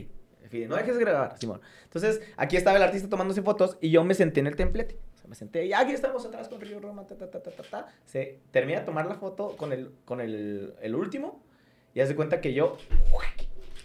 Fide, 0.49 0.69
no 0.69 0.77
dejes 0.77 0.97
de 0.97 1.01
grabar, 1.01 1.39
Simón. 1.39 1.61
Entonces, 1.85 2.21
aquí 2.37 2.57
estaba 2.57 2.77
el 2.77 2.83
artista 2.83 3.09
tomándose 3.09 3.43
fotos 3.43 3.79
y 3.81 3.91
yo 3.91 4.05
me 4.05 4.15
senté 4.15 4.41
en 4.41 4.47
el 4.47 4.57
templete. 4.57 4.99
Sea, 5.23 5.29
me 5.29 5.35
senté 5.37 5.65
y 5.67 5.73
aquí 5.73 5.93
estamos 5.93 6.25
atrás 6.27 6.49
con 6.49 6.61
Río 6.61 6.81
Roma, 6.81 7.07
ta, 7.07 7.17
ta, 7.17 7.31
ta, 7.31 7.41
ta, 7.43 7.51
ta, 7.53 7.63
ta. 7.63 7.87
Se 8.05 8.41
termina 8.51 8.81
de 8.81 8.85
tomar 8.87 9.07
la 9.07 9.15
foto 9.15 9.57
con 9.57 9.73
el, 9.73 9.93
con 10.05 10.21
el, 10.21 10.75
el 10.83 10.95
último 10.95 11.43
y 11.95 12.01
hace 12.01 12.17
cuenta 12.17 12.41
que 12.41 12.53
yo 12.53 12.77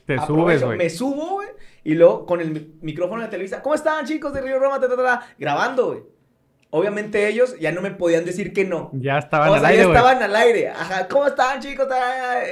Te 0.05 0.17
subes, 0.25 0.63
güey. 0.63 0.77
Me 0.77 0.89
subo, 0.89 1.33
güey. 1.35 1.49
Y 1.83 1.93
luego 1.95 2.25
con 2.25 2.41
el 2.41 2.51
mi- 2.51 2.73
micrófono 2.81 3.21
de 3.23 3.27
Televisa. 3.27 3.61
¿Cómo 3.61 3.75
están, 3.75 4.05
chicos 4.05 4.33
de 4.33 4.41
Río 4.41 4.57
Roma? 4.59 4.79
Ta, 4.79 4.87
ta, 4.89 4.95
ta, 4.95 5.27
grabando, 5.37 5.87
güey. 5.87 5.99
Obviamente 6.69 7.27
ellos 7.27 7.57
ya 7.59 7.71
no 7.71 7.81
me 7.81 7.91
podían 7.91 8.25
decir 8.25 8.51
que 8.51 8.65
no. 8.65 8.89
Ya 8.93 9.17
estaban 9.19 9.49
o 9.49 9.53
al 9.53 9.59
sea, 9.61 9.69
aire, 9.69 9.83
ya 9.83 9.87
estaban 9.89 10.21
al 10.23 10.35
aire. 10.35 10.67
Ajá, 10.69 11.07
¿cómo 11.07 11.27
están, 11.27 11.61
chicos? 11.61 11.87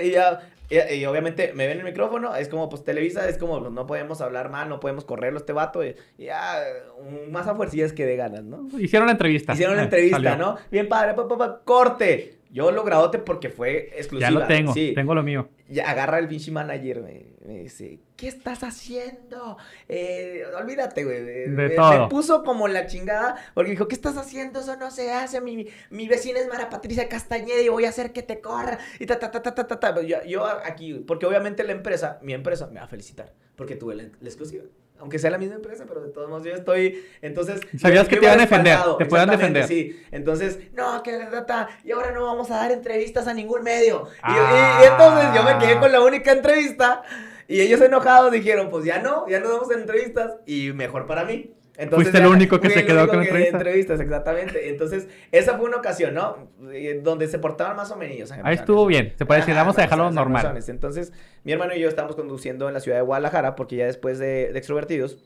Y 0.04 0.12
ya. 0.12 0.40
Y, 0.70 0.94
y 0.96 1.06
obviamente 1.06 1.54
me 1.54 1.68
ven 1.68 1.78
el 1.80 1.84
micrófono, 1.84 2.36
es 2.36 2.50
como, 2.50 2.70
pues 2.70 2.84
Televisa, 2.84 3.28
es 3.30 3.38
como, 3.38 3.60
pues, 3.60 3.72
no 3.72 3.86
podemos 3.86 4.22
hablar 4.22 4.50
mal, 4.50 4.68
no 4.70 4.80
podemos 4.80 5.06
correrlo 5.06 5.38
este 5.40 5.54
vato, 5.54 5.84
y, 5.86 5.96
ya, 6.18 6.60
un- 6.98 7.32
más 7.32 7.48
a 7.48 7.56
fuercillas 7.56 7.94
que 7.94 8.06
de 8.06 8.16
ganas, 8.16 8.44
¿no? 8.44 8.68
Hicieron 8.80 9.06
la 9.08 9.12
entrevista. 9.14 9.54
Hicieron 9.54 9.76
la 9.78 9.84
entrevista. 9.84 10.36
¿no? 10.38 10.58
Bien 10.72 10.88
padre, 10.90 11.14
pa, 11.14 11.28
pa, 11.28 11.38
pa, 11.38 11.62
corte. 11.64 12.35
Yo 12.52 12.72
lo 12.72 12.84
grabote 12.84 13.20
porque 13.20 13.50
fue 13.50 13.90
exclusiva. 13.98 14.30
Ya 14.30 14.40
lo 14.40 14.48
tengo, 14.48 14.74
Sí. 14.74 14.94
tengo 14.96 15.14
lo 15.14 15.24
mío. 15.24 15.50
Y 15.68 15.80
agarra 15.80 16.20
el 16.20 16.28
pinche 16.28 16.52
manager, 16.52 17.02
me, 17.02 17.26
me 17.46 17.60
dice, 17.64 18.00
¿qué 18.16 18.28
estás 18.28 18.64
haciendo? 18.64 19.58
Eh, 19.90 20.44
olvídate, 20.58 21.04
güey. 21.04 21.24
De 21.24 21.48
me, 21.48 21.70
todo. 21.72 22.04
me 22.04 22.08
puso 22.10 22.44
como 22.44 22.68
la 22.68 22.86
chingada, 22.88 23.36
porque 23.54 23.72
dijo, 23.72 23.88
¿qué 23.88 23.96
estás 23.96 24.16
haciendo? 24.18 24.60
Eso 24.62 24.78
no 24.78 24.90
se 24.92 25.12
hace. 25.12 25.42
Mi, 25.42 25.68
mi 25.90 26.08
vecina 26.08 26.40
es 26.40 26.48
Mara 26.48 26.70
Patricia 26.70 27.10
Castañeda 27.10 27.62
y 27.62 27.70
voy 27.70 27.86
a 27.86 27.90
hacer 27.90 28.14
que 28.14 28.24
te 28.24 28.40
corra. 28.40 28.78
Y 29.00 29.06
ta, 29.06 29.20
ta, 29.20 29.32
ta, 29.32 29.42
ta, 29.42 29.54
ta, 29.56 29.68
ta, 29.68 29.80
ta. 29.80 30.02
Yo, 30.02 30.24
yo 30.24 30.46
aquí, 30.46 30.94
porque 31.06 31.26
obviamente 31.26 31.64
la 31.64 31.74
empresa, 31.74 32.20
mi 32.22 32.34
empresa, 32.34 32.68
me 32.68 32.80
va 32.80 32.86
a 32.86 32.90
felicitar, 32.90 33.34
porque 33.56 33.76
tuve 33.76 33.96
la, 33.96 34.04
la 34.04 34.28
exclusiva. 34.30 34.64
Aunque 35.00 35.20
sea 35.20 35.30
la 35.30 35.38
misma 35.38 35.56
empresa, 35.56 35.84
pero 35.88 36.02
de 36.02 36.10
todos 36.12 36.30
modos 36.30 36.44
yo 36.46 36.54
estoy, 36.54 37.06
entonces... 37.22 37.60
Sabías 37.80 38.08
que 38.08 38.16
te 38.16 38.22
iba 38.26 38.34
iban 38.34 38.40
a 38.40 38.42
defender, 38.44 38.78
te 38.98 39.04
exactamente, 39.04 39.38
defender. 39.38 39.68
Sí, 39.68 40.02
entonces, 40.12 40.60
no, 40.74 41.04
que 41.04 41.12
la 41.12 41.30
data, 41.30 41.68
y 41.84 41.92
ahora 41.92 42.12
no 42.12 42.24
vamos 42.26 42.50
a 42.50 42.56
dar 42.58 42.72
entrevistas 42.72 43.28
a 43.28 43.34
ningún 43.34 43.62
medio. 43.62 44.08
Y, 44.28 44.32
y- 44.32 44.36
Ah. 44.38 44.80
y 44.82 44.86
entonces 44.88 45.28
yo 45.36 45.44
me 45.44 45.58
quedé 45.60 45.80
con 45.80 45.92
la 45.92 46.02
única 46.02 46.32
entrevista 46.32 47.04
y 47.48 47.60
ellos 47.62 47.82
enojados 47.82 48.32
dijeron, 48.32 48.70
pues 48.70 48.86
ya 48.86 49.00
no, 49.00 49.28
ya 49.28 49.40
no 49.42 49.50
damos 49.50 49.70
entrevistas 49.72 50.36
y 50.46 50.72
mejor 50.72 51.06
para 51.08 51.26
mí. 51.26 51.52
Entonces, 51.78 52.10
Fuiste 52.12 52.18
el 52.26 52.28
único 52.34 52.60
que 52.62 52.70
se 52.70 52.86
quedó 52.86 53.08
con 53.08 53.20
que 53.20 53.26
entrevista. 53.28 53.58
entrevistas, 53.58 54.00
exactamente. 54.00 54.70
Entonces, 54.70 55.08
esa 55.32 55.58
fue 55.58 55.68
una 55.68 55.78
ocasión, 55.78 56.14
¿no? 56.14 56.48
Eh, 56.72 57.02
Donde 57.04 57.28
se 57.28 57.38
portaban 57.40 57.76
más 57.76 57.92
o 57.92 57.98
menos. 57.98 58.32
Ahí 58.44 58.56
estuvo 58.56 58.86
bien. 58.86 59.14
Se 59.18 59.26
puede 59.26 59.42
decir, 59.42 59.54
Ajá, 59.54 59.64
vamos 59.64 59.78
a 59.78 59.82
dejarlo 59.82 60.10
normal. 60.12 60.44
razones. 60.44 60.70
Entonces, 60.70 61.12
mi 61.44 61.52
hermano 61.52 61.76
y 61.76 61.80
yo 61.82 61.90
estábamos 61.90 62.16
conduciendo 62.16 62.68
en 62.68 62.74
la 62.74 62.80
ciudad 62.80 62.98
de 62.98 63.04
Guadalajara 63.04 63.56
porque 63.56 63.76
ya 63.76 63.86
después 63.88 64.20
de, 64.20 64.52
de 64.54 64.58
Extrovertidos, 64.58 65.18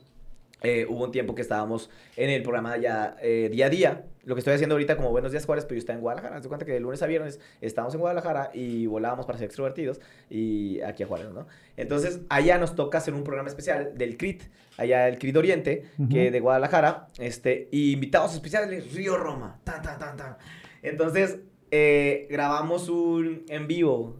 eh, 0.62 0.86
hubo 0.88 1.04
un 1.04 1.12
tiempo 1.12 1.34
que 1.34 1.42
estábamos 1.42 1.90
en 2.16 2.30
el 2.30 2.42
programa 2.42 2.76
ya 2.76 3.16
eh, 3.22 3.48
día 3.52 3.66
a 3.66 3.70
día. 3.70 4.04
Lo 4.24 4.34
que 4.34 4.40
estoy 4.40 4.52
haciendo 4.54 4.74
ahorita 4.74 4.96
como 4.96 5.10
Buenos 5.10 5.32
Días 5.32 5.46
Juárez, 5.46 5.64
pero 5.64 5.76
yo 5.76 5.78
estaba 5.78 5.96
en 5.96 6.02
Guadalajara. 6.02 6.36
Haz 6.36 6.46
cuenta 6.46 6.66
que 6.66 6.72
de 6.72 6.80
lunes 6.80 7.02
a 7.02 7.06
viernes 7.06 7.40
estábamos 7.62 7.94
en 7.94 8.00
Guadalajara 8.00 8.50
y 8.52 8.86
volábamos 8.86 9.24
para 9.24 9.38
ser 9.38 9.46
extrovertidos 9.46 9.98
y 10.28 10.80
aquí 10.82 11.02
a 11.02 11.06
Juárez, 11.06 11.30
¿no? 11.30 11.46
Entonces, 11.78 12.20
allá 12.28 12.58
nos 12.58 12.74
toca 12.74 12.98
hacer 12.98 13.14
un 13.14 13.24
programa 13.24 13.48
especial 13.48 13.92
del 13.96 14.18
CRIT, 14.18 14.42
allá 14.76 15.08
el 15.08 15.18
CRIT 15.18 15.36
Oriente, 15.36 15.84
que 15.96 16.02
Ujú. 16.24 16.32
de 16.32 16.40
Guadalajara, 16.40 17.06
este, 17.18 17.68
y 17.72 17.92
invitados 17.92 18.34
especiales, 18.34 18.92
Río 18.94 19.16
Roma, 19.16 19.58
tan, 19.64 19.80
tan, 19.82 19.98
tan, 19.98 20.16
tan. 20.18 20.36
Entonces, 20.82 21.38
eh, 21.70 22.26
grabamos 22.30 22.88
un 22.90 23.44
en 23.48 23.66
vivo. 23.66 24.16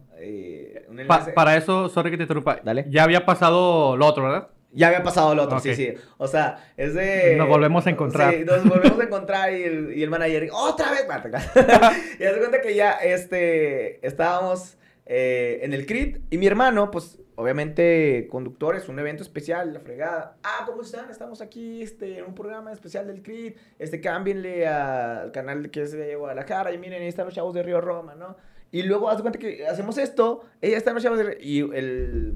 un 0.88 0.96
Pa- 1.06 1.16
enlace. 1.18 1.32
para 1.32 1.56
eso, 1.56 1.88
sorry 1.90 2.10
que 2.10 2.16
te 2.16 2.22
interrumpa. 2.24 2.60
Dale. 2.64 2.86
Ya 2.88 3.04
había 3.04 3.24
pasado 3.26 3.96
lo 3.96 4.06
otro, 4.06 4.24
¿verdad? 4.24 4.48
Ya 4.72 4.88
había 4.88 5.02
pasado 5.02 5.32
el 5.32 5.38
otro, 5.40 5.58
sí, 5.58 5.74
sí. 5.74 5.94
O 6.16 6.28
sea, 6.28 6.72
es 6.76 6.94
de... 6.94 7.34
Nos 7.36 7.48
volvemos 7.48 7.86
a 7.86 7.90
encontrar. 7.90 8.32
Sí, 8.32 8.44
nos 8.44 8.64
volvemos 8.64 9.00
a 9.00 9.04
encontrar 9.10 9.52
y 9.52 9.64
el, 9.64 9.92
y 9.96 10.02
el 10.02 10.10
manager, 10.10 10.48
¡otra 10.52 10.92
vez! 10.92 11.00
y 12.20 12.24
hace 12.24 12.38
cuenta 12.38 12.60
que 12.60 12.74
ya, 12.74 12.92
este, 12.92 14.04
estábamos 14.06 14.76
eh, 15.06 15.60
en 15.62 15.72
el 15.72 15.86
CRIT 15.86 16.18
y 16.30 16.38
mi 16.38 16.46
hermano, 16.46 16.92
pues, 16.92 17.18
obviamente, 17.34 18.28
conductores, 18.30 18.88
un 18.88 18.98
evento 19.00 19.24
especial, 19.24 19.72
la 19.72 19.80
fregada. 19.80 20.36
Ah, 20.44 20.62
¿cómo 20.66 20.82
están? 20.82 21.10
Estamos 21.10 21.40
aquí, 21.40 21.82
este, 21.82 22.18
en 22.18 22.26
un 22.26 22.34
programa 22.34 22.72
especial 22.72 23.08
del 23.08 23.22
CRIT. 23.22 23.56
Este, 23.80 24.00
cámbienle 24.00 24.68
al 24.68 25.32
canal 25.32 25.70
que 25.70 25.82
es 25.82 25.90
de 25.92 26.14
Guadalajara 26.14 26.72
y 26.72 26.78
miren, 26.78 27.02
ahí 27.02 27.08
están 27.08 27.24
los 27.24 27.34
chavos 27.34 27.54
de 27.54 27.64
Río 27.64 27.80
Roma, 27.80 28.14
¿no? 28.14 28.36
Y 28.70 28.84
luego, 28.84 29.10
hace 29.10 29.22
cuenta 29.22 29.40
que 29.40 29.66
hacemos 29.66 29.98
esto, 29.98 30.44
ella 30.60 30.76
está 30.76 30.90
en 30.90 30.94
los 30.94 31.02
chavos 31.02 31.18
de... 31.18 31.38
Y 31.40 31.60
el... 31.60 32.34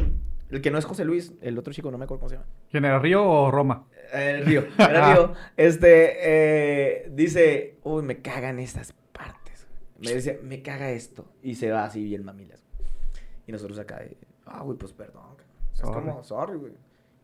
El 0.54 0.62
que 0.62 0.70
no 0.70 0.78
es 0.78 0.84
José 0.84 1.04
Luis, 1.04 1.32
el 1.40 1.58
otro 1.58 1.72
chico, 1.72 1.90
no 1.90 1.98
me 1.98 2.04
acuerdo 2.04 2.20
cómo 2.20 2.28
se 2.28 2.36
llama. 2.36 2.46
¿Quién 2.70 2.84
era, 2.84 3.00
Río 3.00 3.28
o 3.28 3.50
Roma? 3.50 3.88
El 4.12 4.46
río, 4.46 4.64
era 4.78 5.12
río. 5.12 5.34
Este, 5.56 6.12
eh, 6.20 7.10
dice, 7.10 7.78
uy, 7.82 8.04
me 8.04 8.22
cagan 8.22 8.60
estas 8.60 8.92
partes. 9.10 9.66
Me 9.98 10.14
dice, 10.14 10.38
me 10.44 10.62
caga 10.62 10.92
esto. 10.92 11.24
Y 11.42 11.56
se 11.56 11.72
va 11.72 11.84
así 11.84 12.04
bien 12.04 12.24
mamilas. 12.24 12.64
Y 13.48 13.50
nosotros 13.50 13.80
acá, 13.80 13.98
de, 13.98 14.16
ah, 14.46 14.62
güey, 14.62 14.78
pues 14.78 14.92
perdón. 14.92 15.24
Es 15.74 15.80
como, 15.80 16.22
sorry, 16.22 16.56
güey. 16.56 16.74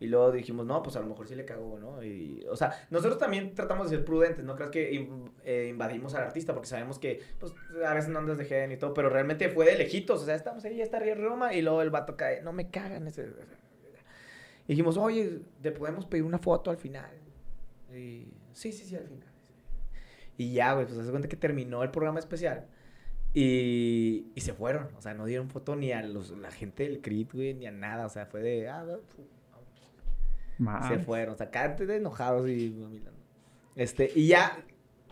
Y 0.00 0.06
luego 0.06 0.32
dijimos, 0.32 0.64
no, 0.64 0.82
pues 0.82 0.96
a 0.96 1.00
lo 1.00 1.06
mejor 1.06 1.28
sí 1.28 1.34
le 1.34 1.44
cagó, 1.44 1.78
¿no? 1.78 2.02
Y, 2.02 2.42
o 2.48 2.56
sea, 2.56 2.86
nosotros 2.88 3.18
también 3.18 3.54
tratamos 3.54 3.90
de 3.90 3.98
ser 3.98 4.04
prudentes, 4.04 4.42
no 4.42 4.56
creas 4.56 4.70
que 4.70 5.08
eh, 5.44 5.66
invadimos 5.68 6.14
al 6.14 6.24
artista, 6.24 6.54
porque 6.54 6.68
sabemos 6.68 6.98
que, 6.98 7.20
pues, 7.38 7.52
a 7.86 7.92
veces 7.92 8.08
no 8.08 8.18
andas 8.18 8.38
de 8.38 8.46
gen 8.46 8.72
y 8.72 8.78
todo, 8.78 8.94
pero 8.94 9.10
realmente 9.10 9.50
fue 9.50 9.66
de 9.66 9.76
lejitos, 9.76 10.22
o 10.22 10.24
sea, 10.24 10.34
estamos 10.34 10.64
ahí, 10.64 10.76
ya 10.76 10.84
está 10.84 10.98
Río 10.98 11.16
Roma, 11.16 11.52
y 11.52 11.60
luego 11.60 11.82
el 11.82 11.90
vato 11.90 12.16
cae, 12.16 12.40
no 12.42 12.52
me 12.52 12.70
cagan 12.70 13.06
ese... 13.06 13.28
Y 14.66 14.72
dijimos, 14.72 14.96
oye, 14.96 15.40
¿te 15.60 15.70
podemos 15.70 16.06
pedir 16.06 16.24
una 16.24 16.38
foto 16.38 16.70
al 16.70 16.78
final? 16.78 17.10
Y, 17.92 18.28
sí, 18.52 18.72
sí, 18.72 18.84
sí, 18.84 18.96
al 18.96 19.06
final. 19.06 19.28
Y 20.38 20.54
ya, 20.54 20.72
güey, 20.72 20.86
pues 20.86 21.04
se 21.04 21.10
cuenta 21.10 21.28
que 21.28 21.36
terminó 21.36 21.82
el 21.82 21.90
programa 21.90 22.20
especial. 22.20 22.66
Y, 23.34 24.28
y 24.34 24.40
se 24.40 24.54
fueron. 24.54 24.88
O 24.96 25.02
sea, 25.02 25.12
no 25.12 25.26
dieron 25.26 25.50
foto 25.50 25.76
ni 25.76 25.92
a 25.92 26.02
los, 26.02 26.30
la 26.30 26.50
gente 26.50 26.84
del 26.84 27.00
CRIT, 27.00 27.32
güey, 27.34 27.54
ni 27.54 27.66
a 27.66 27.70
nada. 27.70 28.06
O 28.06 28.08
sea, 28.08 28.26
fue 28.26 28.40
de. 28.42 28.68
Ah, 28.68 28.84
no, 28.84 29.00
fu- 30.60 30.88
se 30.88 30.96
Man. 30.96 31.04
fueron. 31.04 31.34
O 31.34 31.36
sea, 31.38 31.50
de 31.50 31.96
enojados 31.96 32.48
y. 32.48 32.76
Este, 33.76 34.10
y 34.14 34.26
ya, 34.28 34.58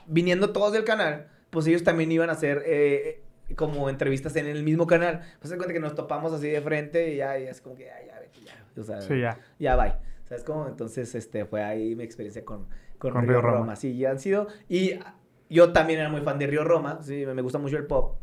viniendo 0.07 0.53
todos 0.53 0.73
del 0.73 0.85
canal, 0.85 1.29
pues 1.51 1.67
ellos 1.67 1.83
también 1.85 2.13
iban 2.13 2.29
a 2.31 2.33
hacer. 2.33 2.63
eh, 2.67 3.23
como 3.57 3.89
entrevistas 3.89 4.37
en 4.37 4.45
el 4.47 4.63
mismo 4.63 4.87
canal. 4.87 5.23
Pues 5.41 5.49
se 5.51 5.57
cuenta 5.57 5.73
que 5.73 5.81
nos 5.81 5.95
topamos 5.95 6.35
así 6.35 6.49
de 6.49 6.61
frente 6.61 7.15
y 7.15 7.17
ya, 7.17 7.39
y 7.39 7.45
es 7.45 7.63
como 7.63 7.77
que, 7.77 7.87
ya, 7.87 8.07
ya, 8.07 8.21
vete, 8.21 8.41
ya. 8.45 8.81
O 8.81 8.85
sea, 8.85 9.01
Sí, 9.01 9.19
ya. 9.21 9.39
ya 9.59 9.75
bye. 9.75 9.95
¿Sabes 10.29 10.45
cómo? 10.45 10.69
Entonces, 10.69 11.15
este, 11.15 11.47
fue 11.47 11.63
ahí 11.65 11.95
mi 11.97 12.05
experiencia 12.05 12.45
con, 12.45 12.67
con, 12.99 13.13
Con 13.13 13.23
Río, 13.23 13.33
Río 13.33 13.41
Roma. 13.41 13.57
Roma. 13.61 13.77
Sí, 13.77 13.97
ya 13.97 14.11
han 14.11 14.19
sido. 14.21 14.49
Y 14.69 14.99
yo 15.49 15.73
también 15.73 16.01
era 16.01 16.11
muy 16.11 16.21
fan 16.21 16.39
de 16.39 16.47
Río 16.47 16.63
Roma. 16.63 16.99
Sí, 17.03 17.25
me 17.25 17.33
me 17.33 17.41
gusta 17.41 17.57
mucho 17.59 17.79
el 17.79 17.87
pop. 17.87 18.19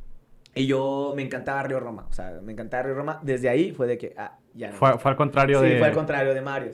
Y 0.54 0.68
yo 0.68 1.14
me 1.16 1.24
encantaba 1.24 1.64
Río 1.64 1.80
Roma. 1.80 2.06
O 2.08 2.14
sea, 2.14 2.40
me 2.44 2.52
encantaba 2.52 2.84
Río 2.84 2.94
Roma. 2.94 3.20
Desde 3.24 3.50
ahí 3.50 3.72
fue 3.72 3.88
de 3.88 3.98
que, 3.98 4.14
ah, 4.18 4.38
ya 4.56 4.72
no. 4.72 4.78
Fue, 4.78 4.98
fue 4.98 5.12
al 5.12 5.18
contrario 5.18 5.60
sí, 5.62 5.68
de... 5.68 5.78
fue 5.78 5.88
al 5.88 5.94
contrario 5.94 6.34
de 6.34 6.42
Mario. 6.42 6.72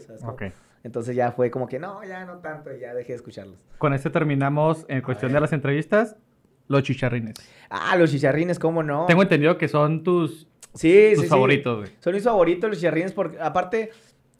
Entonces 0.84 1.16
ya 1.16 1.32
fue 1.32 1.52
como 1.52 1.68
que, 1.68 1.80
no, 1.80 2.04
ya 2.04 2.26
no 2.26 2.38
tanto. 2.40 2.72
Ya 2.76 2.94
dejé 2.94 3.14
de 3.14 3.18
escucharlos. 3.18 3.60
Con 3.78 3.94
este 3.94 4.10
terminamos 4.10 4.86
en 4.88 5.02
cuestión 5.02 5.32
de 5.32 5.40
las 5.40 5.54
entrevistas. 5.54 6.16
Los 6.68 6.84
chicharrines. 6.84 7.36
Ah, 7.70 7.98
los 7.98 8.12
chicharrines, 8.12 8.58
¿cómo 8.58 8.82
no? 8.82 9.06
Tengo 9.06 9.22
entendido 9.22 9.58
que 9.58 9.68
son 9.68 10.04
tus, 10.04 10.48
sí, 10.74 11.10
tus 11.12 11.20
sí, 11.20 11.24
sí. 11.24 11.28
favoritos, 11.28 11.80
güey. 11.80 11.92
Son 12.00 12.14
mis 12.14 12.24
favoritos 12.24 12.70
los 12.70 12.80
chicharrines 12.80 13.12
porque, 13.12 13.38
aparte, 13.42 13.92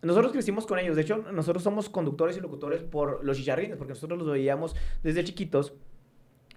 nosotros 0.02 0.32
crecimos 0.32 0.66
con 0.66 0.80
ellos. 0.80 0.96
De 0.96 1.02
hecho, 1.02 1.18
nosotros 1.18 1.62
somos 1.62 1.90
conductores 1.90 2.38
y 2.38 2.40
locutores 2.40 2.84
por 2.84 3.24
los 3.26 3.38
chicharrines, 3.38 3.76
porque 3.76 3.92
nosotros 3.92 4.18
los 4.18 4.32
veíamos 4.32 4.76
desde 5.04 5.24
chiquitos. 5.26 5.74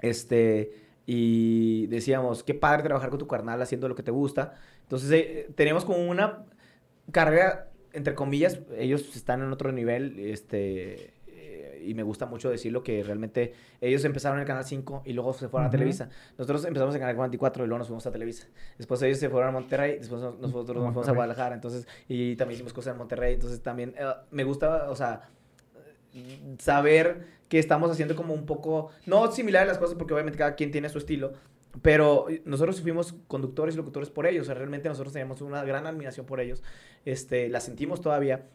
Este, 0.01 0.73
y 1.07 1.87
decíamos, 1.89 2.45
qué 2.45 2.55
padre 2.55 2.85
trabajar 2.85 3.11
con 3.11 3.19
tu 3.19 3.27
carnal 3.27 3.61
haciendo 3.61 3.89
lo 3.89 3.97
que 3.97 4.03
te 4.03 4.13
gusta. 4.13 4.55
Entonces, 4.83 5.11
eh, 5.11 5.51
tenemos 5.57 5.85
como 5.85 6.09
una 6.09 6.45
carrera, 7.13 7.69
entre 7.93 8.15
comillas, 8.15 8.61
ellos 8.77 9.15
están 9.17 9.43
en 9.43 9.53
otro 9.53 9.71
nivel, 9.73 10.19
este... 10.19 11.13
eh, 11.29 11.83
Y 11.87 11.95
me 11.95 12.03
gusta 12.03 12.27
mucho 12.27 12.51
decirlo 12.51 12.83
que 12.83 13.03
realmente 13.03 13.53
ellos 13.81 14.05
empezaron 14.05 14.39
en 14.39 14.43
el 14.43 14.47
Canal 14.47 14.65
5 14.65 15.03
y 15.05 15.13
luego 15.13 15.33
se 15.35 15.49
fueron 15.49 15.67
a. 15.69 15.71
Televisa. 15.71 16.09
Nosotros 16.39 16.65
empezamos 16.65 16.95
en 16.95 17.01
Canal 17.01 17.15
44 17.17 17.65
y 17.65 17.67
luego 17.69 17.79
nos 17.79 17.89
fuimos 17.89 18.07
a 18.07 18.11
Televisa. 18.11 18.49
Después 18.79 19.01
ellos 19.03 19.19
se 19.19 19.29
fueron 19.29 19.51
a 19.51 19.53
Monterrey, 19.53 19.99
después 19.99 20.23
nos- 20.23 20.39
nosotros 20.39 20.77
nos 20.83 20.93
fuimos 20.95 21.09
a. 21.09 21.13
Guadalajara, 21.13 21.55
entonces, 21.55 21.87
y 22.09 22.35
también 22.37 22.57
hicimos 22.57 22.73
cosas 22.73 22.93
en 22.93 22.99
Monterrey, 22.99 23.35
entonces 23.35 23.63
también 23.63 23.95
eh, 23.99 24.05
me 24.31 24.45
gusta, 24.45 24.91
o 24.91 24.97
sea, 24.97 25.29
saber 26.59 27.27
que 27.49 27.59
estamos 27.59 27.91
haciendo 27.91 28.17
como 28.17 28.35
un 28.35 28.47
poco, 28.47 28.91
no 29.07 29.31
similar 29.31 29.63
a 29.65 29.67
las 29.67 29.79
cosas, 29.79 29.97
porque 29.97 30.15
obviamente 30.15 30.39
cada 30.39 30.55
quien 30.55 30.71
tiene 30.71 30.89
su 30.89 30.99
estilo, 30.99 31.33
pero 31.83 32.27
nosotros 32.45 32.81
fuimos 32.81 33.15
conductores 33.27 33.75
y 33.75 33.79
locutores 33.79 34.11
por 34.11 34.27
ellos, 34.27 34.43
o 34.43 34.47
sea, 34.47 34.55
realmente 34.55 34.89
nosotros 34.89 35.13
teníamos 35.13 35.41
una 35.41 35.65
gran 35.65 35.87
admiración 35.87 36.27
por 36.27 36.41
ellos, 36.41 36.63
este, 37.05 37.49
la 37.49 37.61
sentimos 37.61 38.01
todavía, 38.01 38.47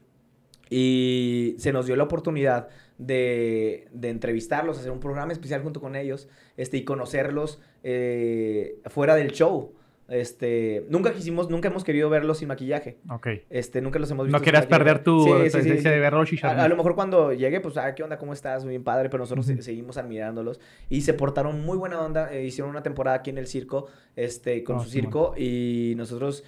y 0.70 1.56
se 1.58 1.74
nos 1.74 1.88
dio 1.88 1.96
la 1.96 2.04
oportunidad 2.04 2.70
de, 2.98 3.88
de 3.92 4.10
entrevistarlos, 4.10 4.78
hacer 4.78 4.92
un 4.92 5.00
programa 5.00 5.34
especial 5.34 5.64
junto 5.64 5.82
con 5.82 5.96
ellos, 5.96 6.28
este, 6.58 6.78
y 6.78 6.84
conocerlos 6.84 7.60
eh, 7.84 8.80
fuera 8.86 9.16
del 9.16 9.32
show. 9.32 9.74
Este, 10.10 10.86
nunca 10.90 11.14
quisimos, 11.14 11.50
nunca 11.50 11.68
hemos 11.68 11.84
querido 11.84 12.10
verlos 12.10 12.40
sin 12.40 12.48
maquillaje. 12.48 12.98
Ok. 13.10 13.28
Este, 13.50 13.82
nunca 13.82 14.00
los 14.00 14.10
hemos 14.12 14.26
visto. 14.28 14.38
No 14.38 14.44
querías 14.44 14.66
perder 14.66 15.04
tu 15.04 15.24
Sí, 15.24 15.50
sí, 15.50 15.62
sí, 15.62 15.70
de 15.90 16.00
ver 16.00 16.14
a 16.14 16.18
los 16.18 16.44
A, 16.44 16.64
a 16.64 16.68
lo 16.68 16.76
mejor 16.76 16.96
cuando 16.96 17.34
llegue, 17.34 17.60
pues, 17.62 17.78
ah, 17.78 17.94
¿qué 17.96 18.04
onda? 18.04 18.18
¿Cómo 18.18 18.34
estás? 18.34 18.64
Muy 18.64 18.72
bien 18.72 18.84
padre, 18.84 19.10
pero 19.10 19.24
nosotros 19.24 19.46
seguimos 19.46 19.98
admirándolos. 19.98 20.60
Y 20.90 21.02
se 21.02 21.14
portaron 21.14 21.62
muy 21.64 21.78
buena 21.78 22.02
onda. 22.02 22.34
eh, 22.34 22.44
hicieron 22.46 22.70
una 22.72 22.84
temporada 22.84 23.18
aquí 23.18 23.30
en 23.30 23.38
el 23.38 23.48
circo, 23.48 23.88
este, 24.16 24.64
con 24.64 24.78
Oh, 24.78 24.84
su 24.84 24.90
circo. 24.90 25.34
Y 25.38 25.94
nosotros 25.98 26.44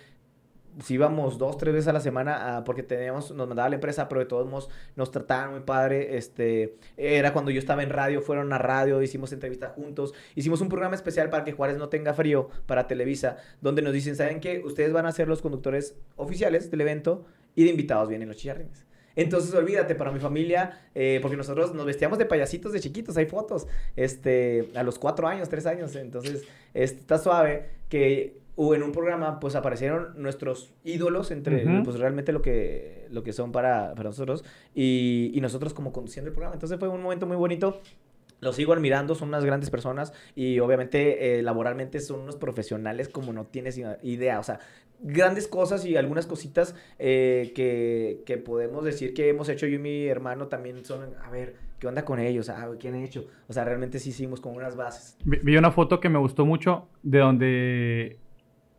sí 0.84 0.96
íbamos 0.96 1.38
dos, 1.38 1.58
tres 1.58 1.74
veces 1.74 1.88
a 1.88 1.94
la 1.94 2.00
semana 2.00 2.58
ah, 2.58 2.64
porque 2.64 2.84
teníamos, 2.84 3.32
nos 3.32 3.48
mandaba 3.48 3.70
la 3.70 3.76
empresa, 3.76 4.08
pero 4.08 4.20
de 4.20 4.28
todos 4.28 4.48
modos 4.48 4.70
nos 4.96 5.12
trataban 5.12 5.52
muy 5.52 5.62
padre. 5.62 6.18
Este, 6.18 6.78
era 6.98 7.34
cuando 7.34 7.52
yo 7.52 7.60
estaba 7.60 7.84
en 7.84 7.90
radio, 7.90 8.22
fueron 8.22 8.52
a 8.54 8.58
radio, 8.58 9.02
hicimos 9.02 9.32
entrevistas 9.34 9.74
juntos. 9.74 10.14
Hicimos 10.36 10.62
un 10.62 10.70
programa 10.70 10.96
especial 10.96 11.30
para 11.30 11.44
que 11.44 11.52
Juárez 11.52 11.78
no 11.78 11.90
tenga 11.90 12.14
frío 12.14 12.50
para 12.66 12.88
Televisa, 12.88 13.38
donde 13.62 13.82
nos 13.82 13.94
dicen, 13.94 14.16
¿saben 14.16 14.40
qué? 14.40 14.62
Ustedes 14.64 14.94
van 14.94 15.06
a 15.06 15.12
ser 15.12 15.28
los 15.28 15.42
conductores 15.42 15.96
oficiales 16.16 16.72
del 16.72 16.82
evento 16.82 17.26
y 17.56 17.64
de 17.64 17.70
invitados 17.70 18.10
vienen 18.10 18.28
los 18.28 18.38
chicharrines. 18.38 18.86
Entonces, 19.16 19.54
olvídate, 19.54 19.96
para 19.96 20.12
mi 20.12 20.20
familia, 20.20 20.80
eh, 20.96 21.20
porque 21.22 21.38
nosotros 21.38 21.74
nos 21.74 21.86
vestíamos 21.86 22.18
de 22.18 22.26
payasitos 22.26 22.72
de 22.72 22.80
chiquitos, 22.80 23.18
hay 23.18 23.26
fotos, 23.26 23.68
este, 23.96 24.70
a 24.76 24.84
los 24.84 24.98
cuatro 25.00 25.28
años, 25.28 25.50
tres 25.50 25.66
años, 25.66 25.96
entonces, 25.96 26.44
este, 26.74 27.00
está 27.02 27.18
suave 27.18 27.70
que 27.90 28.41
hubo 28.56 28.76
en 28.76 28.84
un 28.84 28.92
programa, 28.92 29.40
pues, 29.40 29.56
aparecieron 29.56 30.22
nuestros 30.22 30.74
ídolos 30.84 31.32
entre, 31.32 31.66
Ujú. 31.66 31.84
pues, 31.84 32.00
realmente 32.00 32.32
lo 32.32 32.42
que, 32.42 33.08
lo 33.10 33.24
que 33.24 33.34
son 33.34 33.52
para, 33.52 33.94
para 33.96 34.10
nosotros, 34.10 34.44
y, 34.76 35.32
y 35.34 35.42
nosotros 35.42 35.74
como 35.74 35.92
conduciendo 35.92 36.30
el 36.30 36.34
programa, 36.34 36.56
entonces 36.56 36.80
fue 36.80 36.90
un 36.90 37.02
momento 37.02 37.26
muy 37.26 37.38
bonito, 37.38 37.82
los 38.42 38.56
sigo 38.56 38.74
admirando, 38.74 39.16
son 39.16 39.30
unas 39.30 39.46
grandes 39.46 39.70
personas 39.70 40.14
y 40.36 40.60
obviamente 40.60 41.38
eh, 41.38 41.44
laboralmente 41.44 42.00
son 42.00 42.22
unos 42.22 42.36
profesionales 42.36 43.08
como 43.08 43.34
no 43.34 43.46
tienes 43.46 43.80
idea. 44.02 44.40
O 44.40 44.44
sea, 44.44 44.60
grandes 45.00 45.48
cosas 45.48 45.86
y 45.86 45.96
algunas 45.96 46.26
cositas 46.26 46.76
eh, 46.98 47.52
que, 47.56 48.24
que 48.26 48.38
podemos 48.38 48.84
decir 48.84 49.14
que 49.14 49.30
hemos 49.30 49.48
hecho 49.48 49.68
yo 49.68 49.76
y 49.76 49.80
mi 49.80 50.08
hermano 50.08 50.48
también 50.48 50.84
son, 50.84 51.14
a 51.24 51.30
ver, 51.30 51.56
¿qué 51.80 51.88
onda 51.88 52.04
con 52.04 52.20
ellos? 52.20 52.50
Ah, 52.50 52.68
¿qué 52.80 52.88
han 52.88 52.96
hecho? 52.96 53.28
O 53.48 53.54
sea, 53.54 53.64
realmente 53.64 54.00
sí 54.00 54.10
hicimos 54.10 54.42
como 54.42 54.58
unas 54.58 54.76
bases. 54.76 55.18
Vi, 55.24 55.38
vi 55.44 55.58
una 55.58 55.72
foto 55.72 56.00
que 56.00 56.10
me 56.10 56.18
gustó 56.18 56.44
mucho 56.44 56.88
de 57.04 57.20
donde 57.20 58.18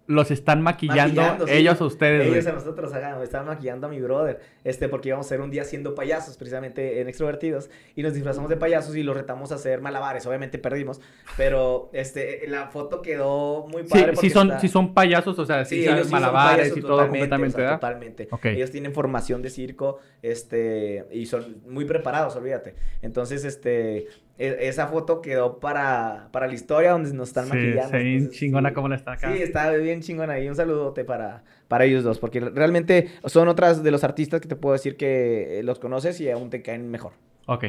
los 0.09 0.31
están 0.33 0.63
maquillando, 0.63 1.21
Maquillando, 1.23 1.47
sí. 1.47 1.53
ellos 1.55 1.81
a 1.81 1.85
ustedes, 1.85 2.27
güey. 2.27 2.33
Ellos 2.41 2.47
a 2.47 2.53
nosotros, 2.53 2.93
ajá, 2.93 3.17
me 3.17 3.25
estaban 3.25 3.47
maquillando 3.47 3.87
a 3.87 3.91
mi 3.91 4.01
brother, 4.01 4.41
este, 4.65 4.89
porque 4.89 5.09
íbamos 5.11 5.27
a 5.27 5.29
hacer 5.29 5.41
un 5.41 5.51
día 5.51 5.65
siendo 5.65 5.95
payasos, 5.95 6.37
precisamente 6.37 7.01
en 7.01 7.09
Extrovertidos, 7.09 7.71
y 7.95 8.03
nos 8.03 8.13
disfrazamos 8.13 8.51
de 8.51 8.57
payasos 8.57 8.97
y 8.97 9.03
los 9.05 9.17
retamos 9.17 9.53
a 9.53 9.55
hacer 9.55 9.81
malabares, 9.81 10.27
obviamente 10.27 10.59
perdimos, 10.59 11.01
pero, 11.37 11.89
este, 11.93 12.45
la 12.49 12.67
foto 12.69 13.01
quedó 13.01 13.67
muy 13.69 13.83
Sí, 13.85 13.89
padre 13.91 14.07
sí 14.09 14.13
porque 14.17 14.31
son, 14.31 14.49
está- 14.49 14.61
sí 14.61 14.69
son 14.69 14.93
payasos, 14.95 15.39
o 15.39 15.47
sea, 15.47 15.65
sí, 15.65 15.77
Sí, 15.77 15.83
ellos 15.85 15.99
sí 15.99 16.03
son 16.05 16.13
malabares 16.13 16.57
payasos 16.59 16.79
y 16.79 16.81
todo 16.81 16.91
totalmente, 16.91 17.19
completamente, 17.21 17.55
o 17.55 17.59
sea, 17.59 17.65
¿verdad? 17.65 17.81
totalmente. 17.81 18.29
Ellos 18.57 18.71
tienen 18.71 18.93
formación 18.93 19.41
de 19.43 19.51
circo, 19.51 20.01
este, 20.21 21.07
y 21.13 21.27
son 21.27 21.59
muy 21.69 21.85
preparados, 21.85 22.35
olvídate. 22.37 22.75
Entonces, 23.03 23.45
este, 23.45 24.07
esa 24.47 24.87
foto 24.89 25.21
quedó 25.23 25.59
para, 25.61 26.29
para 26.33 26.47
la 26.47 26.55
historia 26.55 26.93
donde 26.93 27.13
nos 27.15 27.29
están 27.29 27.45
Sí, 27.47 27.51
maquillando. 27.51 27.93
ve 27.93 28.03
bien 28.03 28.31
chingona 28.31 28.69
sí. 28.71 28.75
como 28.75 28.89
la 28.89 28.97
está 28.97 29.13
acá. 29.13 29.33
Sí, 29.33 29.43
está 29.43 29.71
bien 29.73 30.01
chingona 30.01 30.39
y 30.41 30.49
un 30.49 30.55
saludote 30.57 31.05
para, 31.05 31.45
para 31.69 31.85
ellos 31.85 32.05
dos, 32.05 32.19
porque 32.19 32.41
realmente 32.41 33.09
son 33.27 33.49
otras 33.49 33.83
de 33.83 33.91
los 33.91 34.05
artistas 34.05 34.41
que 34.41 34.49
te 34.49 34.57
puedo 34.57 34.73
decir 34.73 34.97
que 34.97 35.59
eh, 35.59 35.63
los 35.63 35.79
conoces 35.79 36.21
y 36.21 36.31
aún 36.31 36.51
te 36.51 36.63
caen 36.63 36.91
mejor. 36.91 37.13
Ok. 37.47 37.65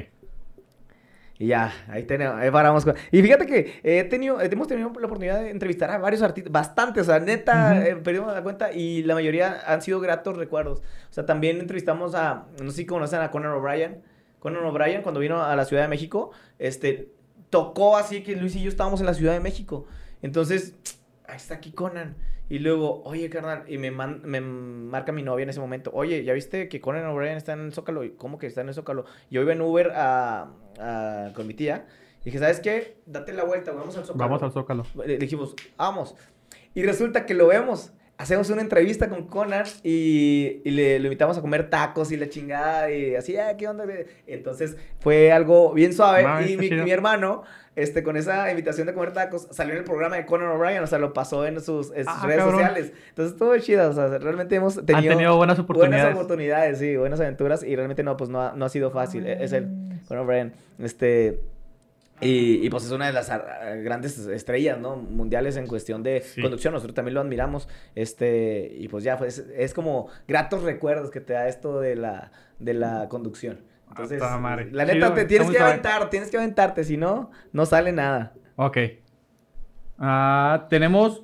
Y 1.39 1.47
ya, 1.47 1.73
ahí 1.89 2.03
tenemos, 2.03 2.35
ahí 2.35 2.51
paramos. 2.51 2.85
con- 2.85 2.93
Y 3.11 3.21
fíjate 3.23 3.45
que 3.47 3.73
he 3.83 4.03
tenido, 4.03 4.39
hemos 4.39 4.67
tenido 4.67 4.89
la 4.99 5.05
oportunidad 5.07 5.41
de 5.41 5.49
entrevistar 5.49 5.89
a 5.89 5.97
varios 5.97 6.21
artistas, 6.21 6.51
bastantes, 6.53 7.01
o 7.03 7.05
sea, 7.11 7.19
neta, 7.19 7.73
Ujú. 7.75 7.87
eh, 7.87 7.95
perdimos 8.03 8.33
la 8.33 8.43
cuenta 8.43 8.71
y 8.71 9.01
la 9.03 9.15
mayoría 9.15 9.61
han 9.65 9.81
sido 9.81 9.99
gratos 9.99 10.37
recuerdos. 10.37 10.79
O 11.09 11.13
sea, 11.13 11.25
también 11.25 11.59
entrevistamos 11.59 12.13
a, 12.13 12.45
no 12.61 12.69
sé 12.69 12.77
si 12.77 12.85
conocen 12.85 13.19
a 13.21 13.31
Conan 13.31 13.51
O'Brien. 13.53 14.01
Conan 14.43 14.63
O'Brien, 14.65 15.01
cuando 15.01 15.19
vino 15.21 15.41
a 15.41 15.55
la 15.55 15.65
Ciudad 15.65 15.81
de 15.83 15.87
México, 15.89 16.31
este, 16.59 17.09
tocó 17.49 17.97
así 17.97 18.21
que 18.23 18.35
Luis 18.35 18.55
y 18.55 18.61
yo 18.61 18.69
estábamos 18.69 18.99
en 18.99 19.05
la 19.07 19.13
Ciudad 19.13 19.33
de 19.33 19.39
México. 19.39 19.85
Entonces, 20.21 20.75
ahí 21.27 21.37
está 21.37 21.55
aquí 21.55 21.71
Conan. 21.71 22.15
Y 22.49 22.59
luego, 22.59 23.01
oye, 23.05 23.29
carnal, 23.29 23.63
y 23.67 23.77
me, 23.77 23.89
man- 23.89 24.21
me 24.25 24.41
marca 24.41 25.11
mi 25.13 25.23
novia 25.23 25.43
en 25.43 25.49
ese 25.49 25.61
momento, 25.61 25.91
oye, 25.93 26.23
¿ya 26.25 26.33
viste 26.33 26.67
que 26.67 26.81
Conan 26.81 27.05
O'Brien 27.05 27.37
está 27.37 27.53
en 27.53 27.61
el 27.61 27.73
Zócalo? 27.73 28.03
Y, 28.03 28.11
¿Cómo 28.11 28.37
que 28.37 28.47
está 28.47 28.61
en 28.61 28.67
el 28.67 28.73
Zócalo? 28.73 29.05
Yo 29.31 29.41
iba 29.41 29.53
en 29.53 29.61
Uber 29.61 29.91
a, 29.95 30.51
a- 30.77 31.31
con 31.33 31.47
mi 31.47 31.53
tía. 31.53 31.87
Y 32.21 32.25
dije, 32.25 32.39
¿sabes 32.39 32.59
qué? 32.59 32.97
Date 33.05 33.31
la 33.33 33.45
vuelta, 33.45 33.71
vamos 33.71 33.97
al 33.97 34.03
Zócalo. 34.05 34.19
Vamos 34.25 34.43
al 34.43 34.51
Zócalo. 34.51 34.85
Le 35.05 35.17
dijimos, 35.17 35.55
vamos. 35.77 36.15
Y 36.75 36.83
resulta 36.83 37.25
que 37.25 37.33
lo 37.33 37.47
vemos. 37.47 37.91
Hacemos 38.15 38.49
una 38.51 38.61
entrevista 38.61 39.09
con 39.09 39.27
Conan 39.27 39.65
y, 39.83 40.61
y 40.63 40.69
le, 40.71 40.99
lo 40.99 41.05
invitamos 41.07 41.37
a 41.37 41.41
comer 41.41 41.69
tacos 41.69 42.11
y 42.11 42.17
la 42.17 42.29
chingada 42.29 42.89
y 42.91 43.15
así, 43.15 43.35
ah, 43.37 43.57
¿qué 43.57 43.67
onda? 43.67 43.85
Entonces 44.27 44.77
fue 44.99 45.31
algo 45.31 45.73
bien 45.73 45.93
suave 45.93 46.23
Ah, 46.25 46.41
y 46.41 46.55
mi, 46.55 46.69
mi 46.69 46.91
hermano, 46.91 47.41
este, 47.75 48.03
con 48.03 48.15
esa 48.15 48.49
invitación 48.51 48.85
de 48.85 48.93
comer 48.93 49.13
tacos, 49.13 49.47
salió 49.49 49.73
en 49.73 49.79
el 49.79 49.83
programa 49.83 50.15
de 50.15 50.27
Conan 50.27 50.49
O'Brien, 50.49 50.83
o 50.83 50.87
sea, 50.87 50.99
lo 50.99 51.11
pasó 51.11 51.45
en 51.47 51.59
sus, 51.59 51.91
en 51.95 52.05
sus 52.05 52.13
Ah, 52.15 52.21
redes 52.27 52.37
cabrón. 52.43 52.59
sociales. 52.61 52.93
Entonces 53.09 53.33
estuvo 53.33 53.57
chido, 53.57 53.89
o 53.89 53.93
sea, 53.93 54.07
realmente 54.19 54.55
hemos 54.55 54.75
tenido, 54.85 55.11
Han 55.11 55.17
tenido 55.17 55.35
buenas 55.35 55.57
oportunidades. 55.59 56.03
buenas 56.05 56.15
oportunidades, 56.15 56.77
sí, 56.77 56.95
buenas 56.95 57.19
aventuras 57.19 57.63
y 57.63 57.75
realmente 57.75 58.03
no, 58.03 58.15
pues 58.15 58.29
no 58.29 58.41
ha, 58.43 58.53
no 58.53 58.63
ha 58.65 58.69
sido 58.69 58.91
fácil. 58.91 59.25
E- 59.25 59.43
Es 59.43 59.53
el 59.53 59.67
Conan 60.07 60.23
O'Brien, 60.23 60.53
este... 60.79 61.41
Y, 62.21 62.65
y, 62.65 62.69
pues 62.69 62.85
es 62.85 62.91
una 62.91 63.07
de 63.07 63.13
las 63.13 63.29
grandes 63.83 64.17
estrellas, 64.27 64.79
¿no? 64.79 64.95
Mundiales 64.95 65.57
en 65.57 65.67
cuestión 65.67 66.03
de 66.03 66.21
Sí. 66.21 66.41
conducción. 66.41 66.73
Nosotros 66.73 66.95
también 66.95 67.15
lo 67.15 67.21
admiramos. 67.21 67.67
Este, 67.95 68.71
y 68.77 68.87
pues 68.87 69.03
ya, 69.03 69.17
pues 69.17 69.39
es 69.55 69.73
como 69.73 70.07
gratos 70.27 70.63
recuerdos 70.63 71.11
que 71.11 71.19
te 71.19 71.33
da 71.33 71.47
esto 71.49 71.81
de 71.81 71.95
la, 71.95 72.31
de 72.59 72.75
la 72.75 73.09
conducción. 73.09 73.61
Entonces, 73.89 74.21
la 74.71 74.85
neta, 74.85 75.13
te 75.13 75.25
tienes 75.25 75.49
que 75.51 75.59
aventar, 75.59 76.09
tienes 76.09 76.31
que 76.31 76.37
aventarte, 76.37 76.83
si 76.83 76.97
no, 76.97 77.29
no 77.51 77.65
sale 77.65 77.91
nada. 77.91 78.33
Ok. 78.55 78.77
Ah, 79.99 80.67
tenemos. 80.69 81.23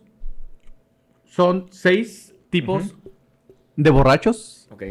Son 1.26 1.68
seis 1.72 2.36
tipos 2.50 2.96
de 3.76 3.90
borrachos. 3.90 4.68
Ok. 4.72 4.84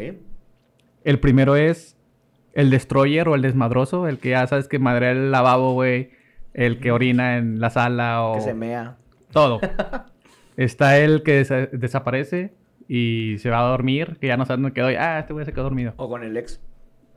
El 1.03 1.19
primero 1.19 1.55
es 1.55 1.95
el 2.53 2.69
destroyer 2.69 3.27
o 3.29 3.35
el 3.35 3.41
desmadroso, 3.41 4.07
el 4.07 4.19
que 4.19 4.29
ya 4.29 4.45
sabes 4.47 4.67
que 4.67 4.79
madre 4.79 5.11
el 5.11 5.31
lavabo, 5.31 5.73
güey. 5.73 6.11
El 6.53 6.79
que 6.79 6.91
orina 6.91 7.37
en 7.37 7.59
la 7.61 7.69
sala 7.69 8.23
o 8.23 8.33
Que 8.35 8.41
se 8.41 8.53
mea. 8.53 8.97
todo. 9.31 9.59
Está 10.57 10.97
el 10.97 11.23
que 11.23 11.41
desa- 11.41 11.69
desaparece 11.71 12.53
y 12.87 13.37
se 13.39 13.49
va 13.49 13.59
a 13.59 13.69
dormir, 13.69 14.17
que 14.19 14.27
ya 14.27 14.35
no 14.35 14.45
sabe 14.45 14.61
dónde 14.61 14.73
quedó. 14.73 14.91
y, 14.91 14.95
Ah, 14.95 15.19
este 15.19 15.31
güey 15.33 15.45
se 15.45 15.53
quedó 15.53 15.63
dormido. 15.63 15.93
O 15.97 16.09
con 16.09 16.23
el 16.23 16.35
ex. 16.35 16.59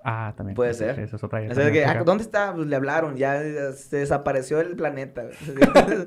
Ah, 0.04 0.34
también. 0.36 0.54
Puede 0.54 0.74
ser. 0.74 0.98
Esa 1.00 1.16
es 1.16 1.24
otra. 1.24 1.40
Que, 1.40 1.48
otra. 1.50 1.90
ah, 2.00 2.04
¿Dónde 2.04 2.22
está? 2.24 2.52
Pues 2.54 2.66
le 2.66 2.76
hablaron, 2.76 3.16
ya, 3.16 3.40
se 3.72 3.96
desapareció 3.98 4.60
el 4.60 4.76
planeta. 4.76 5.24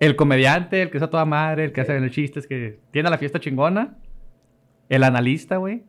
El 0.00 0.14
comediante, 0.14 0.80
el 0.82 0.90
que 0.90 0.98
es 0.98 1.02
a 1.02 1.10
toda 1.10 1.24
madre, 1.24 1.64
el 1.64 1.72
que 1.72 1.80
hace 1.80 1.98
los 1.98 2.12
chistes, 2.12 2.46
que 2.46 2.78
tiene 2.92 3.10
la 3.10 3.18
fiesta 3.18 3.40
chingona. 3.40 3.96
El 4.88 5.02
analista, 5.02 5.56
güey. 5.56 5.82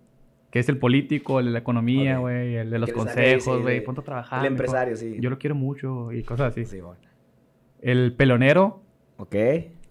Que 0.52 0.60
es 0.60 0.68
el 0.70 0.78
político, 0.78 1.39
el 1.39 1.45
de 1.47 1.52
la 1.52 1.60
economía, 1.60 2.18
güey. 2.18 2.56
El 2.56 2.70
de 2.72 2.80
los 2.80 2.91
consejos, 2.91 3.43
sí, 3.58 3.62
güey. 3.62 3.76
de- 3.76 3.82
Ponte 3.82 4.02
a 4.02 4.04
trabajar. 4.04 4.39
el 4.41 4.47
empresario, 4.52 4.95
sí. 4.95 5.18
Yo 5.20 5.30
lo 5.30 5.38
quiero 5.38 5.56
mucho 5.56 6.12
y 6.12 6.24
cosas 6.24 6.52
así. 6.54 6.66
sí, 6.66 6.82
bueno. 6.82 7.00
El 7.82 8.14
pelonero, 8.16 8.82
Ok. 9.18 9.36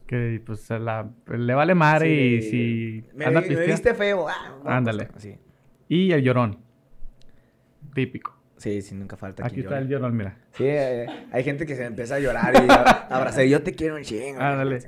que 0.06 0.42
pues 0.44 0.68
la- 0.70 1.08
le 1.32 1.54
vale 1.54 1.74
madre 1.74 2.10
y 2.12 2.42
si 2.42 3.04
Me, 3.14 3.26
anda 3.26 3.40
me 3.40 3.66
viste 3.66 3.94
feo. 3.94 4.28
Ah, 4.28 4.58
no, 4.64 4.68
Ándale. 4.70 5.06
pues, 5.06 5.22
sí. 5.22 5.36
Y 5.88 6.10
el 6.12 6.22
llorón. 6.22 6.58
Típico. 7.94 8.34
sí, 8.56 8.82
sí, 8.82 8.94
nunca 8.94 9.16
falta 9.16 9.46
Aquí 9.46 9.60
está 9.60 9.78
el 9.78 9.88
llorón, 9.88 10.16
mira. 10.16 10.36
Sí, 10.52 10.64
eh, 10.66 11.06
hay 11.30 11.44
gente 11.44 11.64
que 11.64 11.76
se 11.76 11.84
empieza 11.84 12.16
a 12.16 12.18
llorar 12.20 12.52
y 12.54 12.56
a- 12.70 13.06
abrazar. 13.08 13.44
Yo 13.44 13.62
te 13.62 13.72
quiero 13.72 13.94
un 13.96 14.02
chingo. 14.02 14.40
Ándale. 14.40 14.80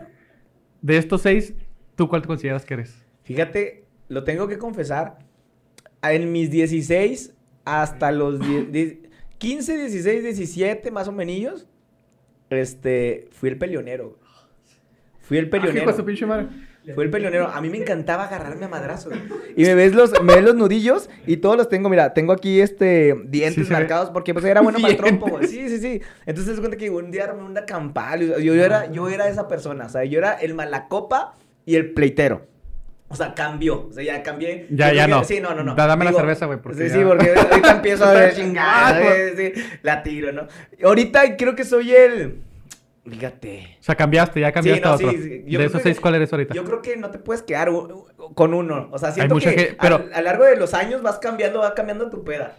De 0.83 0.97
estos 0.97 1.23
seis, 1.23 1.55
¿tú 1.95 2.09
cuál 2.09 2.23
te 2.23 2.29
consideras 2.29 2.65
que 2.65 2.75
eres? 2.75 3.07
Fíjate, 3.23 3.85
lo 4.09 4.25
tengo 4.25 4.49
que 4.49 4.59
confesar. 4.59 5.19
En 6.03 6.33
mis 6.33 6.51
16 6.51 7.35
hasta 7.65 8.11
los 8.13 8.41
10 8.41 8.73
die- 8.73 9.03
15, 9.39 9.77
16, 9.77 10.23
17 10.23 10.91
más 10.91 11.09
o 11.09 11.13
menos, 11.13 11.67
este, 12.51 13.29
fui 13.33 13.49
el 13.49 13.59
peleonero. 13.59 14.19
Fui 15.21 15.39
el 15.39 15.47
Ah, 15.47 15.51
peleonero. 15.51 15.93
su 15.97 16.05
pinche 16.05 16.27
madre. 16.27 16.49
Fue 16.95 17.05
el 17.05 17.11
peleonero. 17.11 17.47
A 17.49 17.61
mí 17.61 17.69
me 17.69 17.77
encantaba 17.79 18.25
agarrarme 18.25 18.65
a 18.65 18.69
madrazos. 18.69 19.13
Y 19.57 19.63
me 19.65 19.75
ves 19.75 19.95
los, 19.95 20.11
me 20.23 20.35
ves 20.35 20.45
los 20.45 20.55
nudillos 20.57 21.09
y 21.27 21.37
todos 21.37 21.57
los 21.57 21.69
tengo. 21.69 21.89
Mira, 21.89 22.15
tengo 22.15 22.33
aquí 22.33 22.61
este 22.61 23.15
dientes 23.27 23.67
Sí 23.67 23.73
marcados 23.73 24.11
porque 24.11 24.33
pues 24.33 24.45
era 24.47 24.61
bueno 24.63 24.79
para 24.81 24.93
el 24.93 24.97
trompo, 24.99 25.29
güey. 25.29 25.47
Sí, 25.47 25.69
sí, 25.69 25.79
sí. 25.79 26.01
Entonces 26.27 26.55
se 26.57 26.61
cuenta 26.61 26.77
que 26.79 26.91
un 26.91 27.11
día 27.11 27.25
armé 27.25 27.43
una 27.45 27.65
campal. 27.67 28.21
Yo, 28.27 28.39
yo 28.39 28.55
era, 28.55 28.91
yo 28.91 29.09
era 29.09 29.29
esa 29.29 29.47
persona. 29.47 29.87
O 29.87 29.89
sea, 29.91 30.05
yo 30.05 30.19
era 30.19 30.33
el 30.33 30.55
malacopa 30.55 31.37
y 31.67 31.77
el 31.77 31.93
pleitero. 31.93 32.47
O 33.13 33.17
sea, 33.17 33.35
cambió. 33.35 33.89
O 33.89 33.93
sea, 33.93 34.05
ya 34.05 34.23
cambié. 34.23 34.67
Ya, 34.71 34.93
ya 34.93 35.09
no. 35.09 35.21
que- 35.21 35.27
Sí, 35.27 35.41
no, 35.41 35.53
no, 35.55 35.65
no. 35.65 35.75
Da- 35.75 35.87
dame 35.89 36.05
la 36.05 36.13
cerveza, 36.13 36.47
güey, 36.47 36.61
porque 36.63 36.79
Sí, 36.85 36.89
ya- 36.89 36.95
sí, 36.97 37.05
porque 37.05 37.35
ahorita 37.35 37.71
empiezo 37.73 38.05
a 38.05 38.13
ver 38.13 38.35
chingada. 38.37 39.01
Sí, 39.37 39.53
sí, 39.55 39.63
la 39.83 40.03
tiro, 40.05 40.33
¿no? 40.33 40.47
Ahorita 40.85 41.37
creo 41.37 41.55
que 41.57 41.65
soy 41.65 41.93
el. 41.93 42.41
Fíjate. 43.09 43.77
O 43.81 43.83
sea, 43.83 43.95
cambiaste, 43.97 44.41
ya 44.41 44.53
cambiaste 44.53 44.85
no, 44.85 44.91
a 44.91 44.95
otro. 44.95 45.11
sí, 45.11 45.19
sí. 45.23 45.57
De 45.57 45.65
esos 45.65 45.79
que- 45.79 45.83
seis, 45.85 46.01
¿cuál 46.01 46.15
eres 46.15 46.33
ahorita? 46.33 46.55
Yo 46.55 46.65
creo 46.65 46.83
que 46.83 46.97
no 46.97 47.11
te 47.11 47.19
puedes 47.19 47.43
quedar 47.43 47.71
con 48.35 48.55
uno. 48.55 48.89
O 48.93 48.99
sea, 48.99 49.11
siento 49.11 49.35
mucha 49.35 49.51
que 49.51 49.59
gente- 49.59 49.77
pero- 49.81 49.97
a, 50.13 50.17
a 50.17 50.21
lo 50.21 50.25
largo 50.27 50.45
de 50.45 50.57
los 50.57 50.75
años 50.75 51.03
vas 51.03 51.19
cambiando, 51.19 51.61
va 51.61 51.75
cambiando 51.75 52.09
tu 52.11 52.23
peda. 52.23 52.57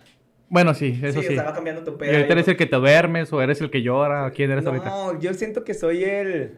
Bueno, 0.50 0.74
sí, 0.74 1.00
eso 1.02 1.22
sí, 1.22 1.28
sí. 1.28 1.34
o 1.34 1.38
sea, 1.38 1.44
va 1.50 1.54
cambiando 1.54 1.84
tu 1.84 1.92
¿Y 1.92 1.96
peda. 1.96 2.10
ahorita 2.12 2.28
Yo- 2.28 2.34
eres 2.34 2.48
el 2.50 2.58
que 2.58 2.66
te 2.66 2.76
duermes 2.76 3.32
o 3.32 3.42
eres 3.42 3.62
el 3.62 3.70
que 3.72 3.82
llora? 3.84 4.26
¿O 4.26 4.32
¿Quién 4.34 4.52
eres 4.52 4.66
ahorita? 4.66 4.90
No, 4.90 5.18
yo 5.18 5.34
siento 5.34 5.64
que 5.64 5.74
soy 5.74 6.04
el... 6.04 6.58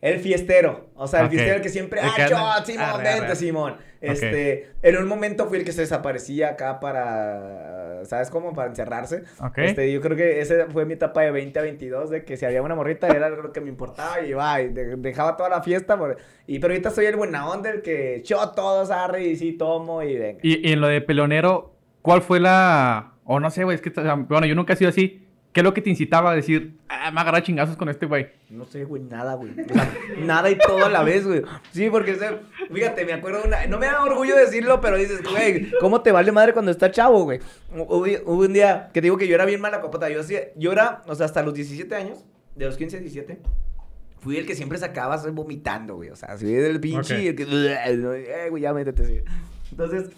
El 0.00 0.18
fiestero. 0.20 0.88
O 0.94 1.06
sea, 1.06 1.20
el 1.20 1.26
Ok. 1.26 1.32
fiestero 1.32 1.60
que 1.62 1.68
siempre... 1.68 2.00
¡Ah, 2.02 2.14
shot, 2.56 2.64
Simón, 2.66 2.84
Arre, 2.84 3.04
vente, 3.04 3.26
arre. 3.26 3.36
Simón! 3.36 3.76
Este... 4.00 4.70
En 4.82 4.96
un 4.96 5.06
momento 5.06 5.46
fui 5.46 5.58
el 5.58 5.64
que 5.64 5.72
se 5.72 5.82
desaparecía 5.82 6.48
acá 6.50 6.80
para... 6.80 8.04
¿Sabes 8.06 8.30
cómo? 8.30 8.54
Para 8.54 8.68
encerrarse. 8.70 9.24
Ok. 9.42 9.58
Este, 9.58 9.92
yo 9.92 10.00
creo 10.00 10.16
que 10.16 10.40
esa 10.40 10.66
fue 10.70 10.86
mi 10.86 10.94
etapa 10.94 11.20
de 11.20 11.30
20 11.30 11.58
a 11.58 11.62
22, 11.62 12.08
de 12.10 12.24
que 12.24 12.36
si 12.38 12.46
había 12.46 12.62
una 12.62 12.74
morrita 12.74 13.08
era 13.08 13.28
lo 13.28 13.52
que 13.52 13.60
me 13.60 13.68
importaba 13.68 14.20
y 14.22 14.30
de- 14.68 14.96
dejaba 14.96 15.36
toda 15.36 15.50
la 15.50 15.62
fiesta. 15.62 15.98
por- 15.98 16.16
y, 16.46 16.58
pero 16.60 16.72
ahorita 16.72 16.90
soy 16.90 17.04
el 17.06 17.16
buena 17.16 17.46
onda, 17.48 17.68
el 17.70 17.82
que 17.82 18.22
yo 18.24 18.48
todos 18.50 18.90
arre 18.90 19.24
y 19.24 19.36
sí 19.36 19.52
tomo 19.52 20.02
y 20.02 20.16
venga. 20.16 20.40
Y, 20.42 20.66
y 20.66 20.72
en 20.72 20.80
lo 20.80 20.88
de 20.88 21.02
pelonero, 21.02 21.74
¿cuál 22.00 22.22
fue 22.22 22.40
la...? 22.40 23.12
O 23.24 23.38
no 23.38 23.50
sé, 23.50 23.64
güey, 23.64 23.74
es 23.74 23.82
que... 23.82 23.90
Bueno, 24.28 24.46
yo 24.46 24.54
nunca 24.54 24.72
he 24.72 24.76
sido 24.76 24.88
así. 24.88 25.26
¿Qué 25.52 25.60
es 25.60 25.64
lo 25.64 25.74
que 25.74 25.82
te 25.82 25.90
incitaba 25.90 26.30
a 26.30 26.34
decir, 26.36 26.76
ah, 26.88 27.10
me 27.10 27.20
agarra 27.20 27.42
chingazos 27.42 27.76
con 27.76 27.88
este 27.88 28.06
güey? 28.06 28.28
No 28.50 28.64
sé, 28.66 28.84
güey, 28.84 29.02
nada, 29.02 29.34
güey. 29.34 29.50
O 29.50 29.74
sea, 29.74 29.92
nada 30.20 30.48
y 30.48 30.56
todo 30.56 30.84
a 30.84 30.88
la 30.88 31.02
vez, 31.02 31.26
güey. 31.26 31.42
Sí, 31.72 31.90
porque, 31.90 32.12
o 32.12 32.18
sea, 32.18 32.40
fíjate, 32.72 33.04
me 33.04 33.14
acuerdo 33.14 33.40
de 33.42 33.48
una... 33.48 33.66
No 33.66 33.78
me 33.80 33.86
da 33.86 34.04
orgullo 34.04 34.36
decirlo, 34.36 34.80
pero 34.80 34.96
dices, 34.96 35.22
güey, 35.28 35.72
¿cómo 35.80 36.02
te 36.02 36.12
vale 36.12 36.30
madre 36.30 36.52
cuando 36.52 36.70
estás 36.70 36.92
chavo, 36.92 37.24
güey? 37.24 37.40
Hubo, 37.74 38.04
un 38.32 38.52
día 38.52 38.90
que 38.94 39.00
te 39.00 39.06
digo 39.06 39.16
que 39.16 39.26
yo 39.26 39.34
era 39.34 39.44
bien 39.44 39.60
mala 39.60 39.80
copota. 39.80 40.08
Yo, 40.08 40.20
hacía- 40.20 40.52
yo 40.54 40.70
era, 40.70 41.02
o 41.08 41.14
sea, 41.16 41.26
hasta 41.26 41.42
los 41.42 41.52
17 41.54 41.92
años, 41.96 42.24
de 42.54 42.66
los 42.66 42.76
15 42.76 42.98
a 42.98 43.00
17, 43.00 43.40
fui 44.20 44.36
el 44.36 44.46
que 44.46 44.54
siempre 44.54 44.78
sacaba 44.78 45.16
vomitando, 45.32 45.96
güey. 45.96 46.10
O 46.10 46.16
sea, 46.16 46.28
así 46.28 46.46
del 46.46 46.78
pinche, 46.78 47.14
Ok. 47.14 47.26
el 47.26 47.34
que... 47.34 48.44
Eh, 48.46 48.50
güey, 48.50 48.62
ya 48.62 48.72
métete, 48.72 49.04
sí. 49.04 49.20
Entonces, 49.72 50.10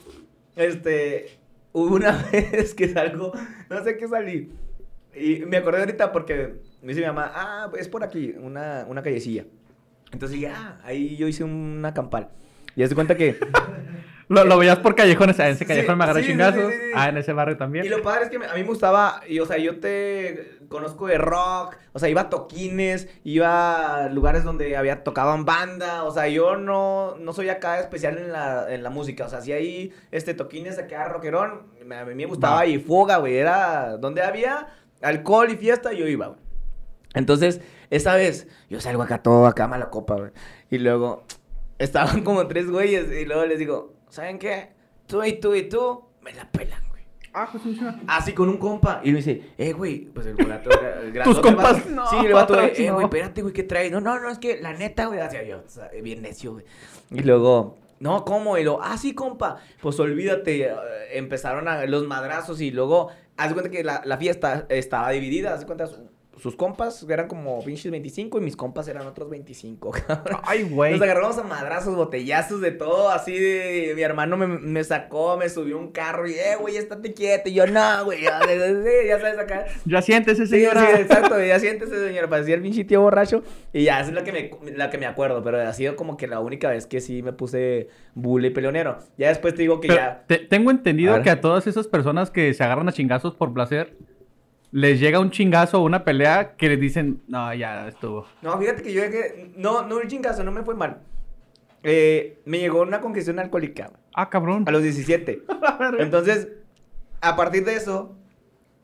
este... 0.57 1.39
Hubo 1.75 1.95
una 1.95 2.13
vez 2.33 2.75
que 2.75 2.87
salgo, 2.93 3.33
no 3.71 3.83
sé 3.83 3.97
qué 3.97 4.07
salí. 4.07 4.53
Y 5.15 5.41
me 5.47 5.59
acordé 5.59 5.81
ahorita 5.81 6.11
porque 6.13 6.55
me 6.81 6.89
dice 6.89 7.01
mi 7.01 7.07
mamá, 7.07 7.31
ah, 7.35 7.71
es 7.79 7.89
por 7.89 8.03
aquí, 8.05 8.35
una, 8.39 8.85
una 8.89 9.03
callecilla. 9.03 9.45
Entonces 10.13 10.39
dije, 10.41 10.53
ah, 10.55 10.79
ahí 10.85 11.17
yo 11.17 11.27
hice 11.29 11.45
una 11.45 11.93
campal. 11.95 12.29
Y 12.77 12.83
haz 12.83 12.89
de 12.91 12.95
cuenta 12.95 13.17
que... 13.17 13.39
Lo, 14.29 14.45
lo 14.45 14.57
veías 14.57 14.79
por 14.79 14.95
callejones, 14.95 15.39
ah, 15.41 15.47
en 15.49 15.53
ese 15.57 15.65
Sí, 15.65 15.69
callejón 15.69 15.99
me 15.99 16.05
agarré 16.05 16.21
sí, 16.21 16.27
sí, 16.27 16.33
chingazos. 16.33 16.73
sí, 16.73 16.79
sí, 16.79 16.87
sí. 16.87 16.93
Ah, 16.95 17.09
en 17.11 17.19
ese 17.19 17.35
barrio 17.35 17.59
también. 17.59 17.85
Y 17.85 17.89
lo 17.91 18.01
padre 18.01 18.25
es 18.25 18.31
que 18.31 18.39
me- 18.39 18.47
a 18.47 18.55
mí 18.55 18.63
me 18.63 18.69
gustaba, 18.69 19.21
y, 19.29 19.39
o 19.41 19.45
sea, 19.47 19.59
yo 19.59 19.79
te 19.79 20.59
conozco 20.69 21.07
de 21.09 21.19
rock, 21.19 21.77
o 21.93 21.99
sea, 21.99 22.09
iba 22.09 22.23
a 22.23 22.31
toquines, 22.31 23.09
iba 23.25 24.05
a 24.05 24.09
lugares 24.09 24.43
donde 24.43 24.75
había 24.77 25.05
tocaban 25.05 25.45
banda, 25.45 26.05
o 26.05 26.13
sea, 26.13 26.29
yo 26.29 26.57
no, 26.57 27.17
no 27.19 27.33
soy 27.35 27.51
acá 27.51 27.79
especial 27.81 28.17
en 28.17 28.33
la, 28.33 28.73
en 28.73 28.83
la 28.83 28.89
música, 28.89 29.27
o 29.27 29.29
sea, 29.29 29.43
si 29.43 29.53
hay 29.53 29.93
este, 30.13 30.33
toquines 30.33 30.79
acá 30.79 31.09
rockerón, 31.09 31.65
me- 31.85 31.97
a 31.97 32.05
mí 32.07 32.15
me 32.15 32.25
gustaba 32.25 32.65
y 32.65 32.79
fuga, 32.79 33.19
güey, 33.19 33.37
era 33.37 33.99
donde 33.99 34.23
había 34.23 34.69
alcohol 35.03 35.51
y 35.51 35.57
fiesta, 35.57 35.93
yo 35.93 36.07
iba, 36.07 36.29
güey. 36.29 36.41
Entonces, 37.15 37.61
esa 37.91 38.15
vez, 38.15 38.49
yo 38.71 38.81
salgo 38.81 39.03
acá 39.03 39.23
todo, 39.23 39.47
acá 39.47 39.69
mala 39.69 39.91
copa, 39.91 40.17
güey, 40.17 40.31
y 40.71 40.79
luego 40.79 41.25
estaban 41.79 42.23
como 42.23 42.47
tres 42.47 42.71
güeyes, 42.71 43.11
y 43.13 43.25
luego 43.25 43.45
les 43.45 43.59
digo, 43.59 43.95
¿saben 44.09 44.39
qué? 44.39 44.71
Tú 45.07 45.23
y 45.25 45.35
tú 45.35 45.55
y 45.55 45.69
tú, 45.69 46.05
me 46.23 46.33
la 46.33 46.51
pelan, 46.51 46.81
güey. 46.89 47.05
Ah, 47.35 47.49
pues 47.51 47.63
sí, 47.63 47.75
sí. 47.75 47.85
Así 48.07 48.33
con 48.33 48.49
un 48.49 48.57
compa. 48.57 49.01
Y 49.05 49.11
me 49.11 49.19
dice, 49.19 49.53
eh, 49.59 49.73
güey, 49.73 50.07
pues 50.07 50.27
el 50.27 50.37
gato. 50.37 50.71
El 50.71 51.13
Tus 51.25 51.41
compas, 51.41 51.87
no, 51.87 52.07
Sí, 52.09 52.17
el 52.25 52.33
vato, 52.33 52.59
eh, 52.59 52.87
no. 52.87 52.95
güey, 52.95 53.05
espérate, 53.05 53.43
güey, 53.43 53.53
¿qué 53.53 53.63
traes? 53.63 53.91
No, 53.91 54.01
no, 54.01 54.19
no, 54.21 54.31
es 54.31 54.39
que 54.39 54.61
la 54.61 54.73
neta, 54.73 55.07
güey, 55.07 55.21
hacia 55.21 55.43
yo, 55.43 55.63
o 55.67 55.69
sea, 55.69 55.91
bien 56.03 56.23
necio, 56.23 56.53
güey. 56.53 56.65
Y 57.11 57.21
luego, 57.21 57.79
no, 58.01 58.25
¿cómo? 58.25 58.59
Y 58.59 58.65
luego, 58.65 58.81
ah, 58.83 58.99
sí, 58.99 59.15
compa. 59.15 59.59
Pues 59.81 60.01
olvídate, 60.01 60.65
eh, 60.65 60.75
empezaron 61.13 61.69
a, 61.69 61.87
los 61.87 62.07
madrazos 62.07 62.61
y 62.61 62.71
luego, 62.71 63.11
haz 63.37 63.53
cuenta 63.53 63.71
que 63.71 63.85
la, 63.85 64.03
la 64.05 64.17
fiesta 64.17 64.67
estaba 64.69 65.11
dividida, 65.11 65.55
haz 65.55 65.65
cuenta, 65.65 65.89
sus 66.43 66.57
compas 66.57 67.07
eran 67.09 67.29
como 67.29 67.63
pinches 67.65 67.93
25 67.93 68.39
y 68.39 68.41
mis 68.41 68.57
compas 68.57 68.89
eran 68.89 69.07
otros 69.07 69.31
25, 69.31 69.91
cabrón. 70.07 70.41
Ay, 70.43 70.65
güey. 70.65 70.93
Nos 70.93 71.03
agarramos 71.03 71.39
a 71.39 71.45
madrazos, 71.45 71.95
botellazos 71.95 72.61
de 72.61 72.73
todo, 72.73 73.11
así 73.11 73.39
de... 73.39 73.93
Mi 73.95 74.03
hermano 74.03 74.37
me, 74.37 74.49
me 74.49 74.83
sacó, 74.83 75.37
me 75.37 75.49
subió 75.49 75.79
un 75.79 75.93
carro 75.93 76.27
y, 76.29 76.33
eh, 76.33 76.57
güey, 76.61 76.77
estate 76.77 77.15
quieto. 77.15 77.49
Y 77.49 77.55
yo, 77.55 77.67
no, 77.69 78.05
güey, 78.07 78.23
ya, 78.23 78.41
ya, 79.07 79.21
sabes 79.21 79.39
acá. 79.39 79.67
Ya 79.85 80.03
siéntese, 80.03 80.47
Sí, 80.47 80.57
señora. 80.57 80.81
sí, 80.81 81.03
exacto, 81.03 81.41
ya 81.45 81.59
siéntese, 81.61 82.09
señor, 82.09 82.29
parecía 82.29 82.57
el 82.57 82.63
pinche 82.63 82.83
tío 82.85 83.01
borracho. 83.03 83.45
Y 83.73 83.85
ya, 83.85 84.01
esa 84.01 84.09
es 84.09 84.15
la 84.17 84.25
que, 84.25 84.33
me, 84.33 84.73
la 84.77 84.91
que 84.91 84.99
me 84.99 85.07
acuerdo, 85.07 85.45
pero 85.45 85.61
ha 85.61 85.73
sido 85.73 85.95
como 85.95 86.17
que 86.17 86.27
la 86.27 86.41
única 86.41 86.71
vez 86.71 86.87
que 86.87 87.01
sí 87.01 87.23
me 87.23 87.33
puse 87.33 87.89
bule 88.15 88.49
y 88.49 88.51
peleonero. 88.51 88.99
Ya 89.17 89.29
después 89.29 89.55
te 89.55 89.63
digo 89.63 89.81
que 89.81 89.87
Pero 89.89 90.01
ya... 90.01 90.25
te- 90.27 90.39
tengo 90.39 90.73
entendido 90.73 91.15
A 91.15 91.23
que 91.23 91.31
a 91.31 91.41
todas 91.41 91.69
esas 91.69 91.87
personas 91.87 92.31
que 92.33 92.53
se 92.53 92.65
agarran 92.65 92.89
a 92.89 92.93
chingazos 92.93 93.35
por 93.37 93.53
placer, 93.55 93.95
les 94.73 94.99
llega 94.99 95.21
un 95.21 95.31
chingazo 95.31 95.81
o 95.81 95.85
una 95.85 96.03
pelea 96.05 96.57
que 96.57 96.69
les 96.69 96.81
dicen, 96.81 97.23
no, 97.29 97.55
ya 97.55 97.87
estuvo. 97.89 98.27
No, 98.43 98.59
fíjate 98.59 98.83
que 98.83 98.93
yo 98.93 99.03
que... 99.11 99.53
No, 99.57 99.87
no, 99.87 100.01
el 100.01 100.09
chingazo, 100.09 100.43
no 100.45 100.51
me 100.51 100.63
fue 100.63 100.75
mal. 100.75 101.03
Eh, 101.85 102.41
me 102.45 102.59
llegó 102.59 102.83
una 102.83 103.01
congestión 103.01 103.39
alcohólica, 103.39 103.93
Ah, 104.15 104.31
cabrón. 104.31 104.65
a 104.67 104.71
los 104.71 104.83
17. 104.83 105.43
Entonces, 105.99 106.49
a 107.21 107.37
partir 107.37 107.65
de 107.65 107.75
eso, 107.75 108.17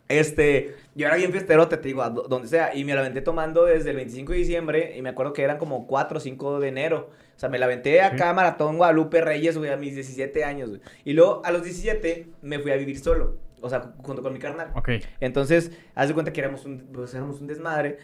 este, 0.09 0.75
yo 0.95 1.07
era 1.07 1.17
bien 1.17 1.33
fiesterote, 1.33 1.77
te 1.77 1.89
digo, 1.89 2.03
a 2.03 2.11
do- 2.11 2.23
donde 2.29 2.49
sea, 2.49 2.75
y 2.75 2.85
me 2.85 2.95
la 2.95 3.01
aventé 3.01 3.21
tomando 3.21 3.65
desde 3.67 3.91
el 3.91 3.97
25 3.97 4.33
de 4.33 4.39
diciembre, 4.39 4.95
y 4.97 5.03
me 5.03 5.11
acuerdo 5.11 5.33
que 5.33 5.43
eran 5.43 5.59
como 5.59 5.87
4 5.87 6.19
o 6.19 6.21
5 6.21 6.61
de 6.61 6.69
enero. 6.69 7.11
O 7.37 7.39
sea, 7.41 7.49
me 7.49 7.59
la 7.59 7.67
aventé 7.67 8.01
acá, 8.03 8.33
Maratón 8.33 8.79
Guadalupe 8.79 9.21
Reyes, 9.21 9.57
güey, 9.57 9.71
a 9.71 9.77
mis 9.77 9.95
17 9.95 10.45
años, 10.45 10.71
güey. 10.71 10.81
Y 11.05 11.13
luego, 11.13 11.41
a 11.45 11.53
los 11.53 11.63
17, 11.63 12.27
me 12.43 12.59
fui 12.59 12.73
a 12.73 12.77
vivir 12.77 12.99
solo, 12.99 13.37
o 13.61 13.69
sea, 13.69 13.93
junto 14.03 14.23
con 14.23 14.33
mi 14.33 14.39
carnal. 14.39 14.71
Ok. 14.75 14.91
Entonces, 15.21 15.73
haz 15.95 16.09
de 16.09 16.15
cuenta 16.15 16.33
que 16.33 16.41
éramos 16.41 16.65
un, 16.65 16.89
pues, 16.93 17.15
éramos 17.15 17.41
un 17.41 17.47
desmadre. 17.47 17.99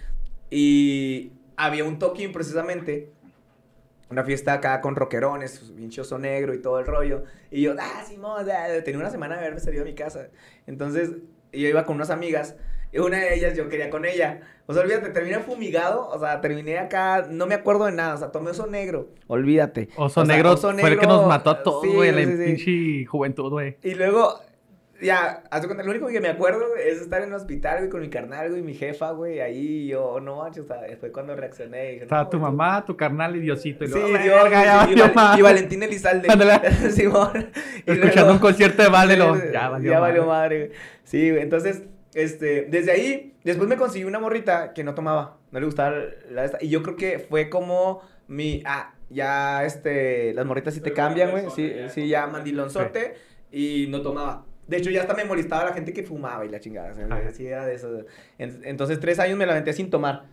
Y 0.51 1.33
había 1.57 1.85
un 1.85 1.99
toquín 1.99 2.33
precisamente. 2.33 3.13
Una 4.11 4.23
fiesta 4.23 4.53
acá 4.53 4.81
con 4.81 4.95
rockerones, 4.97 5.73
pinche 5.77 6.01
oso 6.01 6.19
negro 6.19 6.55
y 6.55 6.61
todo 6.61 6.79
el 6.79 6.87
rollo. 6.87 7.25
Y 7.51 7.63
yo, 7.63 7.75
ah, 7.79 8.05
Simón, 8.07 8.47
ah", 8.51 8.67
tenía 8.85 9.01
una 9.01 9.11
semana 9.11 9.35
de 9.35 9.41
haberme 9.41 9.61
salido 9.61 9.83
a 9.83 9.87
mi 9.87 9.95
casa. 9.95 10.29
Entonces, 10.67 11.11
yo 11.53 11.69
iba 11.69 11.85
con 11.85 11.97
unas 11.97 12.11
amigas. 12.11 12.57
Y 12.93 12.99
una 12.99 13.19
de 13.19 13.35
ellas 13.35 13.57
yo 13.57 13.69
quería 13.69 13.91
con 13.91 14.05
ella. 14.05 14.43
O 14.67 14.73
sea, 14.73 14.83
olvídate, 14.83 15.11
terminé 15.11 15.41
fumigado. 15.41 16.09
O 16.11 16.19
sea, 16.21 16.41
terminé 16.41 16.79
acá, 16.79 17.27
no 17.29 17.47
me 17.47 17.57
acuerdo 17.57 17.87
de 17.87 17.93
nada. 17.93 18.15
O 18.15 18.19
sea, 18.19 18.31
tomé 18.31 18.51
oso 18.51 18.69
negro. 18.69 19.09
Olvídate. 19.27 19.89
Oso 19.97 20.21
O 20.21 20.25
sea, 20.25 20.35
negro 20.37 20.53
oso 20.53 20.73
fue 20.73 20.91
el 20.93 21.01
que 21.01 21.07
nos 21.07 21.17
negro, 21.17 21.29
mató 21.29 21.51
a 21.51 21.63
todos, 21.65 21.83
sí, 21.83 21.89
güey, 21.89 22.13
la 22.13 22.19
sí, 22.25 22.37
sí. 22.37 22.45
pinche 22.45 23.07
juventud, 23.07 23.51
güey. 23.51 23.79
Y 23.83 23.95
luego, 23.95 24.39
ya, 25.01 25.43
de 25.61 25.67
cuenta, 25.67 25.83
lo 25.83 25.91
único 25.91 26.07
que 26.09 26.21
me 26.21 26.29
acuerdo 26.29 26.77
es 26.77 27.01
estar 27.01 27.21
en 27.23 27.29
el 27.31 27.35
hospital, 27.35 27.79
güey, 27.79 27.91
con 27.91 28.01
mi 28.01 28.09
carnal, 28.11 28.51
güey, 28.51 28.63
mi 28.63 28.75
jefa, 28.75 29.11
güey, 29.13 29.41
ahí 29.41 29.87
yo, 29.89 30.21
no 30.21 30.37
manches, 30.37 30.65
o 30.65 30.67
sea, 30.67 30.81
fue 31.01 31.11
cuando 31.13 31.35
reaccioné. 31.37 31.89
y 31.89 31.93
dije, 31.93 32.03
Estaba 32.05 32.23
no, 32.25 32.29
tu 32.31 32.39
güey, 32.39 32.51
mamá, 32.53 32.85
tu 32.85 32.97
carnal 32.97 33.35
y 33.37 33.41
Diosito. 33.41 33.85
Y 33.85 33.89
Sí, 33.89 33.95
Dios, 33.99 34.51
ya 34.51 34.87
y, 34.91 34.97
madre. 35.15 35.39
y 35.41 35.43
Valentín 35.43 35.83
Elizalde. 35.83 36.29
Simón. 36.91 37.51
Y 37.87 37.91
Escuchando 37.91 38.13
luego- 38.21 38.33
un 38.33 38.39
concierto 38.39 38.83
de 38.83 38.89
Vale, 38.89 39.17
lo- 39.17 39.35
Sí, 39.37 39.43
ya 39.53 39.69
valió 39.69 39.91
ya 39.93 40.01
madre. 40.01 40.13
valió 40.19 40.27
madre, 40.27 40.59
güey. 40.67 40.79
Sí, 41.03 41.31
güey, 41.31 41.43
entonces, 41.43 41.83
este, 42.15 42.63
desde 42.71 42.93
ahí, 42.93 43.35
después 43.45 43.69
me 43.69 43.77
conseguí 43.77 44.05
una 44.05 44.21
morrita 44.21 44.73
que 44.73 44.85
no 44.85 44.95
tomaba, 44.95 45.39
no 45.51 45.61
le 45.61 45.67
gustaba 45.67 45.97
la 46.31 46.45
esta, 46.45 46.59
y 46.61 46.69
yo 46.69 46.83
creo 46.83 46.97
que 46.97 47.19
fue 47.19 47.51
como 47.51 48.01
mi, 48.29 48.63
ah, 48.65 48.95
ya, 49.11 49.65
este, 49.65 50.33
las 50.35 50.47
morritas 50.47 50.73
sí 50.75 50.81
te 50.81 50.93
cambian, 50.93 51.31
güey, 51.33 51.51
sí, 51.51 51.73
sí, 51.91 52.09
ya 52.09 52.27
mandilonzote, 52.27 53.15
y 53.53 53.87
no 53.91 54.01
tomaba. 54.03 54.47
De 54.67 54.77
hecho, 54.79 54.91
ya 54.91 55.03
hasta 55.03 55.15
me 55.15 55.25
molestaba 55.25 55.65
la 55.65 55.73
gente 55.73 55.93
que 55.93 56.03
fumaba 56.05 56.45
y 56.45 56.49
la 56.49 56.59
chingada, 56.61 56.93
o 56.93 56.95
sea, 56.95 57.07
así 57.29 57.47
era 57.47 57.67
de 57.67 57.75
eso. 57.75 57.89
En- 58.39 58.61
Entonces, 58.65 58.99
tres 59.01 59.19
años 59.19 59.37
me 59.37 59.45
la 59.47 59.53
aventé 59.53 59.73
sin 59.73 59.91
tomar. 59.91 60.25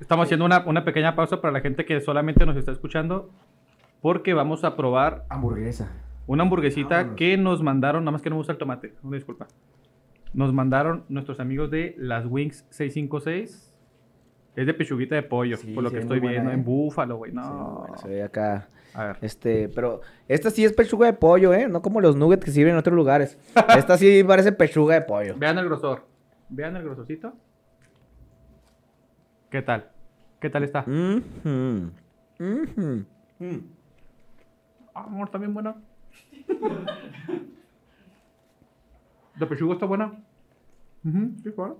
Estamos 0.00 0.24
haciendo 0.24 0.44
una, 0.44 0.64
una 0.66 0.84
pequeña 0.84 1.14
pausa 1.14 1.40
para 1.40 1.52
la 1.52 1.60
gente 1.60 1.84
que 1.84 2.00
solamente 2.00 2.44
nos 2.46 2.56
está 2.56 2.72
escuchando. 2.72 3.30
Porque 4.00 4.34
vamos 4.34 4.64
a 4.64 4.76
probar 4.76 5.24
Hamburguesa. 5.30 5.90
una 6.26 6.42
hamburguesita 6.42 7.14
que 7.16 7.36
nos 7.38 7.62
mandaron. 7.62 8.04
Nada 8.04 8.12
más 8.12 8.22
que 8.22 8.28
no 8.28 8.36
me 8.36 8.40
gusta 8.40 8.52
el 8.52 8.58
tomate. 8.58 8.94
Una 9.02 9.16
disculpa. 9.16 9.46
Nos 10.34 10.52
mandaron 10.52 11.04
nuestros 11.08 11.40
amigos 11.40 11.70
de 11.70 11.94
las 11.96 12.26
Wings 12.26 12.66
656. 12.70 13.72
Es 14.56 14.66
de 14.66 14.74
pechuguita 14.74 15.14
de 15.14 15.22
pollo, 15.22 15.56
Sí, 15.56 15.72
por 15.72 15.82
lo 15.84 15.90
que 15.90 15.98
estoy 16.00 16.18
buena, 16.20 16.32
viendo. 16.32 16.50
¿eh? 16.50 16.54
En 16.54 16.64
búfalo, 16.64 17.16
güey. 17.16 17.30
Sí, 17.32 17.36
No. 17.36 17.78
bueno, 17.80 17.96
se 17.96 18.08
ve 18.08 18.22
acá. 18.22 18.68
A 18.94 19.06
ver. 19.06 19.18
Este, 19.22 19.68
pero 19.68 20.00
esta 20.28 20.50
sí 20.50 20.64
es 20.64 20.72
pechuga 20.72 21.06
de 21.06 21.12
pollo, 21.14 21.52
¿eh? 21.52 21.66
No 21.68 21.82
como 21.82 22.00
los 22.00 22.14
nuggets 22.16 22.44
que 22.44 22.50
sirven 22.52 22.74
en 22.74 22.78
otros 22.78 22.94
lugares. 22.94 23.36
Esta 23.76 23.98
sí 23.98 24.22
parece 24.24 24.52
pechuga 24.52 24.94
de 24.94 25.00
pollo. 25.02 25.34
Vean 25.36 25.58
el 25.58 25.64
grosor. 25.64 26.06
Vean 26.48 26.76
el 26.76 26.84
grosorcito. 26.84 27.32
¿Qué 29.50 29.62
tal? 29.62 29.90
¿Qué 30.40 30.48
tal 30.48 30.62
está? 30.62 30.82
Mhm. 30.86 31.92
Mhm. 32.38 33.06
Ah, 34.94 35.04
amor, 35.06 35.26
está 35.26 35.38
bien 35.38 35.52
buena. 35.54 35.74
¿De 39.34 39.46
pechuga 39.46 39.74
está 39.74 39.86
buena? 39.86 40.12
Ujú, 41.04 41.32
sí, 41.42 41.50
claro. 41.52 41.78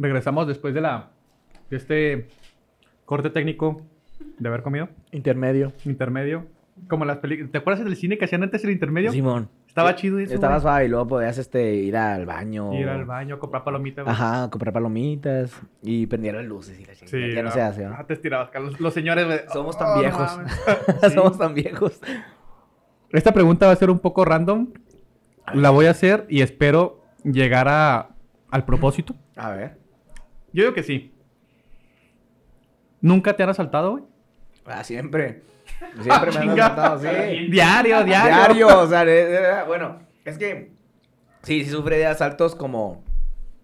Regresamos 0.00 0.48
después 0.48 0.74
de 0.74 0.80
la 0.80 1.10
de 1.70 1.76
este 1.76 2.28
corte 3.04 3.30
técnico 3.30 3.82
de 4.38 4.48
haber 4.48 4.62
comido 4.62 4.88
Intermedio. 5.12 5.72
intermedio. 5.84 6.46
Como 6.88 7.04
las 7.04 7.18
películas. 7.18 7.52
¿Te 7.52 7.58
acuerdas 7.58 7.84
del 7.84 7.94
cine 7.94 8.16
que 8.18 8.24
hacían 8.24 8.42
antes 8.42 8.64
el 8.64 8.70
intermedio? 8.70 9.12
Simón. 9.12 9.48
Estaba 9.68 9.94
chido 9.94 10.18
eso. 10.18 10.34
Estaba 10.34 10.54
güey. 10.54 10.62
suave 10.62 10.84
y 10.86 10.88
luego 10.88 11.06
podías 11.06 11.36
este, 11.38 11.74
ir 11.74 11.96
al 11.96 12.24
baño. 12.26 12.72
Ir 12.72 12.88
al 12.88 13.04
baño, 13.04 13.38
comprar 13.38 13.62
palomitas. 13.62 14.04
güey. 14.04 14.12
Ajá, 14.14 14.48
comprar 14.50 14.72
palomitas 14.72 15.52
y 15.82 16.06
prender 16.06 16.34
las 16.36 16.46
luces 16.46 16.80
y 16.80 16.84
la 16.86 16.94
chingada. 16.94 17.10
Sí, 17.28 17.34
ya 17.34 17.42
no 17.42 17.48
ah, 17.50 17.52
se 17.52 17.60
hace, 17.60 17.84
¿no? 17.86 17.94
ah, 17.96 18.04
te 18.06 18.14
estirabas, 18.14 18.48
Carlos. 18.50 18.80
Los 18.80 18.94
señores, 18.94 19.26
güey. 19.26 19.40
Somos 19.52 19.76
Oh, 19.76 19.78
tan 19.78 20.00
viejos. 20.00 20.30
Somos 21.14 21.38
tan 21.38 21.54
viejos. 21.54 22.00
Esta 23.12 23.32
pregunta 23.32 23.66
va 23.66 23.72
a 23.72 23.76
ser 23.76 23.90
un 23.90 23.98
poco 23.98 24.24
random. 24.24 24.68
La 25.52 25.70
voy 25.70 25.86
a 25.86 25.90
hacer 25.90 26.24
y 26.30 26.40
espero 26.40 27.02
llegar 27.24 27.68
a, 27.68 28.08
al 28.50 28.64
propósito. 28.64 29.14
A 29.36 29.50
ver. 29.50 29.78
Yo 30.52 30.62
digo 30.64 30.74
que 30.74 30.82
sí. 30.82 31.12
¿Nunca 33.00 33.34
te 33.36 33.42
han 33.42 33.48
asaltado, 33.50 33.92
güey? 33.92 34.04
Ah, 34.66 34.84
siempre. 34.84 35.42
Siempre 36.02 36.30
me 36.32 36.38
han 36.38 36.50
asaltado, 36.50 36.98
sí. 37.00 37.06
Diario, 37.48 38.04
diario. 38.04 38.34
Diario, 38.36 38.80
o 38.82 38.86
sea, 38.86 39.04
de- 39.04 39.26
de- 39.26 39.62
bueno, 39.66 40.00
es 40.24 40.36
que 40.36 40.72
sí, 41.42 41.64
sí 41.64 41.70
sufrí 41.70 41.96
de 41.96 42.06
asaltos 42.06 42.54
como, 42.54 43.02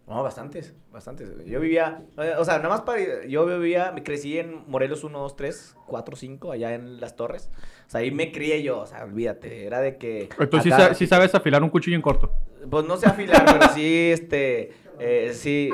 no, 0.07 0.23
bastantes, 0.23 0.75
bastantes. 0.93 1.29
Yo 1.45 1.61
vivía, 1.61 2.03
eh, 2.17 2.35
o 2.39 2.45
sea, 2.45 2.57
nada 2.57 2.71
más 2.71 2.81
para, 2.83 3.27
yo 3.27 3.45
vivía, 3.45 3.93
me 3.93 4.03
crecí 4.03 4.39
en 4.39 4.65
Morelos 4.69 5.05
1, 5.05 5.19
2, 5.19 5.37
3, 5.37 5.77
4, 5.87 6.17
5, 6.17 6.53
allá 6.53 6.75
en 6.75 7.01
Las 7.01 7.17
Torres. 7.17 7.51
O 7.87 7.91
sea, 7.91 8.01
ahí 8.01 8.11
me 8.11 8.33
crié 8.33 8.63
yo, 8.63 8.81
o 8.81 8.87
sea, 8.87 9.05
olvídate, 9.05 9.67
era 9.67 9.81
de 9.81 9.99
que... 9.99 10.29
Entonces 10.39 10.63
sí, 10.63 10.73
acá- 10.73 10.89
sa- 10.89 10.95
sí 10.95 11.07
sabes 11.07 11.35
afilar 11.35 11.63
un 11.63 11.69
cuchillo 11.71 11.97
en 11.97 12.03
corto. 12.03 12.33
Pues 12.71 12.87
no 12.87 12.97
sé 12.97 13.07
afilar, 13.09 13.45
pero 13.45 13.69
sí, 13.75 14.11
este, 14.13 14.73
eh, 14.99 15.31
sí, 15.35 15.71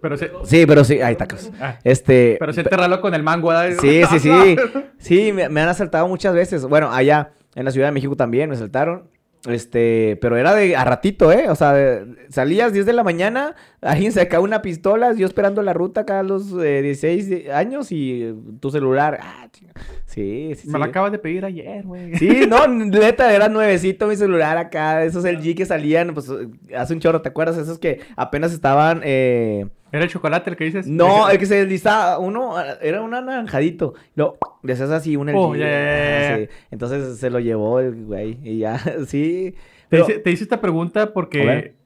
Pero 0.00 0.18
se, 0.18 0.30
sí, 0.44 0.66
pero 0.66 0.84
sí, 0.84 1.00
hay 1.00 1.16
tacos. 1.16 1.50
Ah. 1.60 1.78
Este... 1.82 2.36
pero 2.38 2.52
se 2.52 2.60
enterralo 2.60 3.00
con 3.00 3.14
el 3.14 3.22
mango. 3.22 3.50
Sí, 3.80 4.02
sí, 4.10 4.18
sí. 4.18 4.56
Sí, 4.98 5.32
me, 5.32 5.48
me 5.48 5.60
han 5.62 5.68
asaltado 5.68 6.06
muchas 6.08 6.34
veces. 6.34 6.64
Bueno, 6.66 6.92
allá 6.92 7.32
en 7.54 7.64
la 7.64 7.70
Ciudad 7.70 7.88
de 7.88 7.92
México 7.92 8.14
también 8.16 8.48
me 8.50 8.56
asaltaron. 8.56 9.08
Este, 9.48 10.18
pero 10.22 10.38
era 10.38 10.54
de 10.54 10.74
a 10.74 10.84
ratito, 10.84 11.30
¿eh? 11.30 11.50
O 11.50 11.54
sea, 11.54 11.74
de- 11.74 12.16
salías 12.30 12.72
10 12.72 12.86
de 12.86 12.94
la 12.94 13.04
mañana, 13.04 13.54
alguien 13.82 14.10
sacaba 14.12 14.42
una 14.42 14.62
pistola, 14.62 15.12
yo 15.12 15.26
esperando 15.26 15.62
la 15.62 15.74
ruta 15.74 16.02
acá 16.02 16.20
a 16.20 16.22
los 16.22 16.50
eh, 16.62 16.80
16 16.80 17.28
de- 17.28 17.52
años 17.52 17.92
y 17.92 18.34
tu 18.60 18.70
celular. 18.70 19.18
Ah, 19.22 19.46
chinga. 19.52 19.72
Sí, 20.14 20.54
sí, 20.54 20.68
Me 20.68 20.78
lo 20.78 20.84
sí. 20.84 20.90
acabas 20.90 21.12
de 21.12 21.18
pedir 21.18 21.44
ayer, 21.44 21.84
güey. 21.84 22.14
Sí, 22.16 22.46
no, 22.48 22.66
neta, 22.68 23.34
era 23.34 23.48
nuevecito 23.48 24.06
mi 24.06 24.16
celular 24.16 24.56
acá. 24.56 25.04
Esos 25.04 25.24
LG 25.24 25.56
que 25.56 25.66
salían, 25.66 26.14
pues, 26.14 26.30
hace 26.76 26.94
un 26.94 27.00
chorro, 27.00 27.20
¿te 27.22 27.28
acuerdas? 27.28 27.58
Esos 27.58 27.78
que 27.78 28.00
apenas 28.16 28.52
estaban, 28.52 29.00
eh... 29.04 29.66
¿Era 29.92 30.04
el 30.04 30.10
chocolate 30.10 30.50
el 30.50 30.56
que 30.56 30.64
dices? 30.64 30.86
No, 30.86 31.28
el 31.28 31.38
que 31.38 31.46
se 31.46 31.56
deslizaba, 31.56 32.18
uno, 32.18 32.54
era 32.80 33.00
un 33.00 33.14
anaranjadito. 33.14 33.94
Lo, 34.16 34.38
le 34.62 34.72
hacías 34.72 34.90
así 34.90 35.16
un 35.16 35.28
LG. 35.28 35.36
Oh, 35.36 35.54
sí. 35.54 36.48
Entonces 36.70 37.18
se 37.18 37.30
lo 37.30 37.38
llevó 37.38 37.78
el 37.78 38.04
güey 38.04 38.38
y 38.42 38.58
ya, 38.58 38.78
sí. 39.06 39.54
Te, 39.88 39.98
Pero, 39.98 40.04
hice, 40.04 40.18
te 40.18 40.30
hice 40.30 40.44
esta 40.44 40.60
pregunta 40.60 41.12
porque 41.12 41.76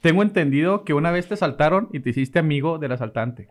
tengo 0.00 0.22
entendido 0.22 0.84
que 0.84 0.94
una 0.94 1.10
vez 1.10 1.26
te 1.28 1.34
asaltaron 1.34 1.88
y 1.92 2.00
te 2.00 2.10
hiciste 2.10 2.38
amigo 2.38 2.78
del 2.78 2.92
asaltante. 2.92 3.48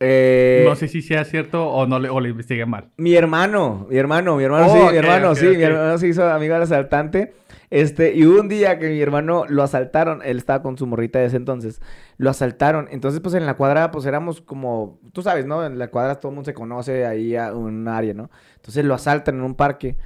Eh, 0.00 0.64
no 0.66 0.76
sé 0.76 0.88
si 0.88 1.02
sea 1.02 1.24
cierto 1.24 1.68
o 1.68 1.86
no 1.86 1.98
le, 1.98 2.08
o 2.08 2.20
le 2.20 2.28
investigué 2.30 2.66
mal. 2.66 2.90
Mi 2.96 3.14
hermano, 3.14 3.86
mi 3.90 3.96
hermano, 3.96 4.36
mi 4.36 4.44
hermano, 4.44 4.66
Oh, 4.66 4.74
sí, 4.88 4.92
mi 4.92 4.96
hermano, 4.98 5.34
sí, 5.34 5.46
mi 5.48 5.62
hermano 5.62 5.98
se 5.98 6.08
hizo 6.08 6.28
amigo 6.28 6.54
del 6.54 6.62
asaltante. 6.62 7.34
Este, 7.70 8.14
y 8.14 8.24
un 8.24 8.48
día 8.48 8.78
que 8.78 8.88
mi 8.88 9.00
hermano 9.00 9.44
lo 9.46 9.62
asaltaron, 9.62 10.22
él 10.24 10.38
estaba 10.38 10.62
con 10.62 10.78
su 10.78 10.86
morrita 10.86 11.18
de 11.18 11.26
ese 11.26 11.36
entonces, 11.36 11.82
lo 12.16 12.30
asaltaron. 12.30 12.88
Entonces, 12.90 13.20
pues 13.20 13.34
en 13.34 13.44
la 13.44 13.54
cuadra, 13.54 13.90
pues 13.90 14.06
éramos 14.06 14.40
como, 14.40 14.98
tú 15.12 15.22
sabes, 15.22 15.44
¿no? 15.46 15.66
En 15.66 15.78
la 15.78 15.88
cuadra 15.88 16.14
todo 16.14 16.30
el 16.30 16.36
mundo 16.36 16.46
se 16.46 16.54
conoce 16.54 17.04
ahí 17.04 17.36
a 17.36 17.52
un 17.52 17.86
área, 17.88 18.14
¿no? 18.14 18.30
Entonces 18.56 18.84
lo 18.84 18.94
asaltan 18.94 19.36
en 19.36 19.42
un 19.42 19.54
parque. 19.54 19.96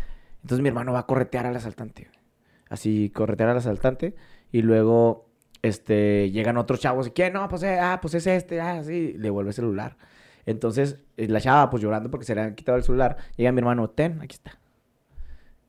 Entonces 0.42 0.60
mi 0.62 0.68
hermano 0.68 0.92
va 0.92 1.00
a 1.00 1.06
corretear 1.06 1.46
al 1.46 1.54
asaltante. 1.54 2.08
Así, 2.68 3.10
corretear 3.14 3.50
al 3.50 3.58
asaltante. 3.58 4.14
Y 4.50 4.62
luego, 4.62 5.28
este, 5.62 6.30
llegan 6.30 6.56
otros 6.56 6.80
chavos 6.80 7.06
y, 7.06 7.10
¿qué? 7.12 7.30
No, 7.30 7.48
pues, 7.48 7.62
eh, 7.62 7.78
ah, 7.80 7.98
pues 8.02 8.14
es 8.14 8.26
este, 8.26 8.60
ah, 8.60 8.82
sí, 8.84 9.14
le 9.16 9.30
vuelve 9.30 9.50
el 9.50 9.54
celular. 9.54 9.96
Entonces, 10.44 10.98
eh, 11.16 11.28
la 11.28 11.40
chava, 11.40 11.70
pues 11.70 11.82
llorando 11.82 12.10
porque 12.10 12.26
se 12.26 12.34
le 12.34 12.42
han 12.42 12.54
quitado 12.54 12.76
el 12.78 12.84
celular. 12.84 13.16
Llega 13.36 13.52
mi 13.52 13.60
hermano, 13.60 13.88
ten, 13.90 14.20
aquí 14.20 14.34
está. 14.34 14.58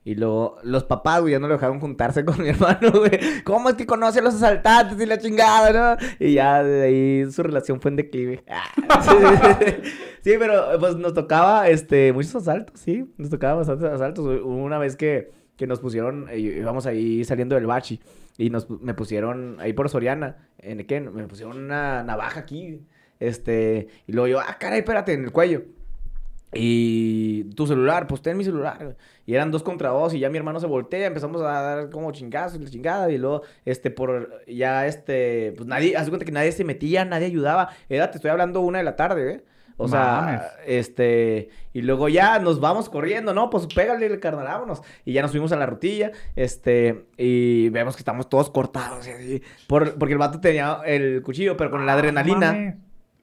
Y 0.05 0.15
luego, 0.15 0.57
los 0.63 0.83
papás, 0.83 1.21
güey, 1.21 1.31
ya 1.31 1.39
no 1.39 1.47
le 1.47 1.53
dejaron 1.53 1.79
juntarse 1.79 2.25
con 2.25 2.41
mi 2.41 2.49
hermano, 2.49 2.91
güey. 2.91 3.43
¿Cómo 3.43 3.69
es 3.69 3.75
que 3.75 3.85
conoce 3.85 4.19
a 4.19 4.23
los 4.23 4.35
asaltantes 4.35 4.99
y 4.99 5.05
la 5.05 5.17
chingada, 5.17 5.97
no? 5.97 6.07
Y 6.19 6.33
ya 6.33 6.63
de 6.63 6.83
ahí 6.83 7.31
su 7.31 7.43
relación 7.43 7.79
fue 7.79 7.91
en 7.91 7.97
declive. 7.97 8.43
Sí, 10.23 10.35
pero 10.39 10.79
pues 10.79 10.95
nos 10.95 11.13
tocaba, 11.13 11.67
este, 11.67 12.13
muchos 12.13 12.33
asaltos, 12.35 12.79
sí. 12.79 13.13
Nos 13.17 13.29
tocaba 13.29 13.55
bastantes 13.55 13.89
asaltos. 13.89 14.41
Una 14.45 14.77
vez 14.77 14.95
que, 14.95 15.31
que 15.57 15.67
nos 15.67 15.81
pusieron, 15.81 16.29
eh, 16.29 16.39
íbamos 16.39 16.85
ahí 16.85 17.25
saliendo 17.25 17.55
del 17.55 17.65
bachi. 17.65 17.99
Y 18.37 18.49
nos, 18.49 18.69
me 18.69 18.93
pusieron 18.93 19.57
ahí 19.59 19.73
por 19.73 19.89
Soriana, 19.89 20.47
en 20.57 20.85
qué, 20.87 21.01
me 21.01 21.27
pusieron 21.27 21.57
una 21.57 22.03
navaja 22.03 22.39
aquí, 22.39 22.81
este, 23.19 23.87
y 24.07 24.11
luego 24.11 24.27
yo, 24.27 24.39
ah, 24.39 24.57
caray, 24.59 24.79
espérate, 24.79 25.13
en 25.13 25.25
el 25.25 25.31
cuello. 25.31 25.63
Y 26.55 27.45
tu 27.55 27.65
celular, 27.65 28.07
pues 28.07 28.21
ten 28.21 28.37
mi 28.37 28.43
celular. 28.43 28.95
Y 29.25 29.33
eran 29.33 29.51
dos 29.51 29.63
contra 29.63 29.89
dos 29.89 30.13
y 30.13 30.19
ya 30.19 30.29
mi 30.29 30.37
hermano 30.37 30.59
se 30.59 30.67
voltea, 30.67 31.07
empezamos 31.07 31.41
a 31.41 31.45
dar 31.45 31.89
como 31.89 32.11
chingazos, 32.11 32.61
la 32.61 32.69
chingada. 32.69 33.11
Y 33.11 33.17
luego, 33.17 33.41
este, 33.65 33.89
por 33.91 34.43
ya, 34.47 34.85
este, 34.87 35.53
pues 35.55 35.67
nadie, 35.67 35.95
haz 35.97 36.09
cuenta 36.09 36.25
que 36.25 36.31
nadie 36.31 36.51
se 36.51 36.63
metía, 36.63 37.05
nadie 37.05 37.27
ayudaba. 37.27 37.69
Era, 37.89 38.11
te 38.11 38.17
estoy 38.17 38.31
hablando 38.31 38.61
una 38.61 38.79
de 38.79 38.83
la 38.83 38.95
tarde, 38.95 39.31
¿eh? 39.31 39.43
O 39.83 39.87
Mames. 39.87 40.41
sea, 40.41 40.51
este, 40.65 41.49
y 41.73 41.81
luego 41.81 42.09
ya 42.09 42.39
nos 42.39 42.59
vamos 42.59 42.89
corriendo, 42.89 43.33
¿no? 43.33 43.49
Pues 43.49 43.67
pégale, 43.67 44.19
carnal, 44.19 44.45
vámonos. 44.45 44.81
Y 45.05 45.13
ya 45.13 45.21
nos 45.21 45.31
subimos 45.31 45.51
a 45.51 45.55
la 45.55 45.65
rutilla, 45.65 46.11
este, 46.35 47.05
y 47.17 47.69
vemos 47.69 47.95
que 47.95 48.01
estamos 48.01 48.29
todos 48.29 48.49
cortados, 48.49 49.07
y 49.07 49.11
así, 49.11 49.41
por- 49.67 49.95
porque 49.97 50.13
el 50.13 50.19
vato 50.19 50.39
tenía 50.39 50.79
el 50.85 51.21
cuchillo, 51.21 51.57
pero 51.57 51.71
con 51.71 51.85
la 51.85 51.93
adrenalina, 51.93 52.49
Ah, 52.49 52.53
Mames. 52.53 52.75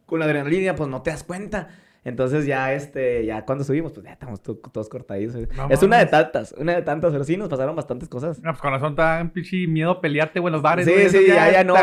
con 0.07 0.19
la 0.19 0.25
adrenalina, 0.27 0.75
pues 0.75 0.89
no 0.89 1.03
te 1.03 1.11
das 1.11 1.25
cuenta. 1.25 1.69
Entonces 2.03 2.47
ya, 2.47 2.73
este, 2.73 3.27
ya 3.27 3.45
cuando 3.45 3.63
subimos, 3.63 3.93
pues 3.93 4.07
ya 4.07 4.13
estamos 4.13 4.41
to- 4.43 4.57
todos 4.57 4.89
cortaditos. 4.89 5.37
No 5.55 5.69
es 5.69 5.83
una 5.83 5.99
de 5.99 6.07
tantas, 6.07 6.53
una 6.53 6.75
de 6.75 6.81
tantas, 6.83 7.13
pero 7.13 7.25
sí 7.25 7.37
nos 7.37 7.49
pasaron 7.51 7.77
bastantes 7.77 8.09
cosas. 8.09 8.39
No, 8.43 8.51
pues 8.53 8.61
con 8.63 8.71
razón 8.73 8.95
te 8.97 9.03
dan 9.03 9.31
pinche 9.31 9.67
miedo 9.67 9.91
a 9.91 10.01
pelearte, 10.01 10.41
güey, 10.41 10.51
los 10.51 10.63
bares. 10.63 10.87
Sí, 10.87 11.11
sí, 11.11 11.27
ya, 11.27 11.53
ya 11.53 11.65
no, 11.65 11.75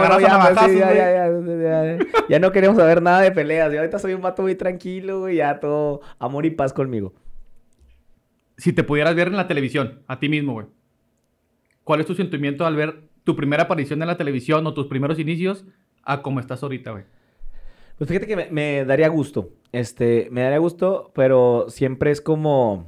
ya, 2.30 2.40
no 2.40 2.52
queremos 2.52 2.78
saber 2.78 3.02
nada 3.02 3.22
de 3.22 3.32
peleas. 3.32 3.72
Yo 3.72 3.80
ahorita 3.80 4.00
soy 4.00 4.14
un 4.14 4.22
vato 4.22 4.42
muy 4.42 4.56
tranquilo, 4.56 5.20
güey, 5.20 5.36
ya 5.38 5.60
todo 5.60 6.02
amor 6.20 6.46
y 6.46 6.52
paz 6.52 6.74
conmigo. 6.74 7.14
Si 8.58 8.74
te 8.74 8.84
pudieras 8.84 9.16
ver 9.16 9.28
en 9.28 9.38
la 9.38 9.48
televisión, 9.48 10.02
a 10.08 10.20
ti 10.20 10.30
mismo, 10.30 10.54
güey, 10.54 10.66
¿cuál 11.84 12.00
es 12.00 12.08
tu 12.08 12.16
sentimiento 12.16 12.66
al 12.66 12.76
ver 12.76 13.04
tu 13.24 13.36
primera 13.36 13.64
aparición 13.64 14.02
en 14.02 14.08
la 14.08 14.18
televisión 14.18 14.66
o 14.66 14.74
tus 14.74 14.88
primeros 14.88 15.20
inicios 15.20 15.64
a 16.04 16.22
cómo 16.24 16.40
estás 16.40 16.64
ahorita, 16.64 16.92
güey? 16.92 17.04
Pues 18.00 18.08
fíjate 18.08 18.26
que 18.28 18.36
me, 18.36 18.48
me 18.52 18.86
daría 18.86 19.08
gusto, 19.10 19.52
este, 19.72 20.28
me 20.32 20.42
daría 20.42 20.60
gusto, 20.60 21.12
pero 21.14 21.66
siempre 21.70 22.12
es 22.12 22.22
como, 22.22 22.88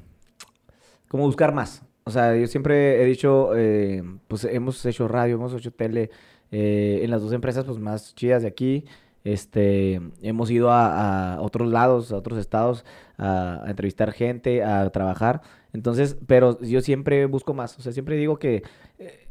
como 1.07 1.25
buscar 1.25 1.53
más. 1.53 1.83
O 2.03 2.11
sea, 2.11 2.35
yo 2.35 2.47
siempre 2.47 3.01
he 3.01 3.05
dicho, 3.05 3.55
eh, 3.55 4.03
pues 4.27 4.43
hemos 4.45 4.83
hecho 4.85 5.07
radio, 5.07 5.35
hemos 5.35 5.53
hecho 5.53 5.71
tele 5.71 6.09
eh, 6.51 7.01
en 7.03 7.11
las 7.11 7.21
dos 7.21 7.33
empresas 7.33 7.65
pues 7.65 7.77
más 7.77 8.15
chidas 8.15 8.41
de 8.41 8.47
aquí. 8.47 8.85
Este, 9.23 10.01
hemos 10.21 10.49
ido 10.49 10.71
a, 10.71 11.37
otros 11.41 11.69
lados, 11.71 12.11
a 12.11 12.17
otros 12.17 12.39
estados, 12.39 12.85
a, 13.17 13.61
a 13.63 13.69
entrevistar 13.69 14.11
gente, 14.11 14.63
a 14.63 14.89
trabajar. 14.89 15.41
Entonces, 15.73 16.17
pero 16.27 16.59
yo 16.61 16.81
siempre 16.81 17.25
busco 17.25 17.53
más. 17.53 17.77
O 17.77 17.81
sea, 17.81 17.91
siempre 17.91 18.15
digo 18.15 18.39
que, 18.39 18.63
eh, 18.97 19.27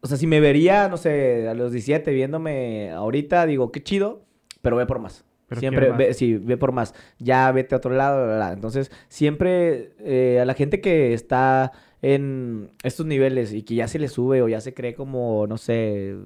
o 0.00 0.06
sea, 0.06 0.16
si 0.16 0.26
me 0.26 0.40
vería, 0.40 0.88
no 0.88 0.96
sé, 0.96 1.48
a 1.48 1.54
los 1.54 1.72
17 1.72 2.12
viéndome 2.12 2.90
ahorita, 2.92 3.46
digo, 3.46 3.72
qué 3.72 3.82
chido, 3.82 4.22
pero 4.62 4.76
ve 4.76 4.86
por 4.86 4.98
más. 4.98 5.24
Pero 5.48 5.60
siempre 5.60 5.92
ve, 5.92 6.14
sí, 6.14 6.36
ve 6.36 6.56
por 6.56 6.72
más. 6.72 6.94
Ya 7.18 7.50
vete 7.52 7.74
a 7.74 7.78
otro 7.78 7.92
lado. 7.92 8.26
bla, 8.26 8.36
bla. 8.36 8.52
Entonces, 8.52 8.90
siempre 9.08 9.92
eh, 10.00 10.38
a 10.40 10.44
la 10.44 10.54
gente 10.54 10.80
que 10.80 11.14
está 11.14 11.72
en 12.02 12.70
estos 12.82 13.06
niveles 13.06 13.52
y 13.52 13.62
que 13.62 13.74
ya 13.74 13.88
se 13.88 13.98
le 13.98 14.08
sube 14.08 14.42
o 14.42 14.48
ya 14.48 14.60
se 14.60 14.74
cree 14.74 14.94
como, 14.94 15.46
no 15.46 15.58
sé, 15.58 16.16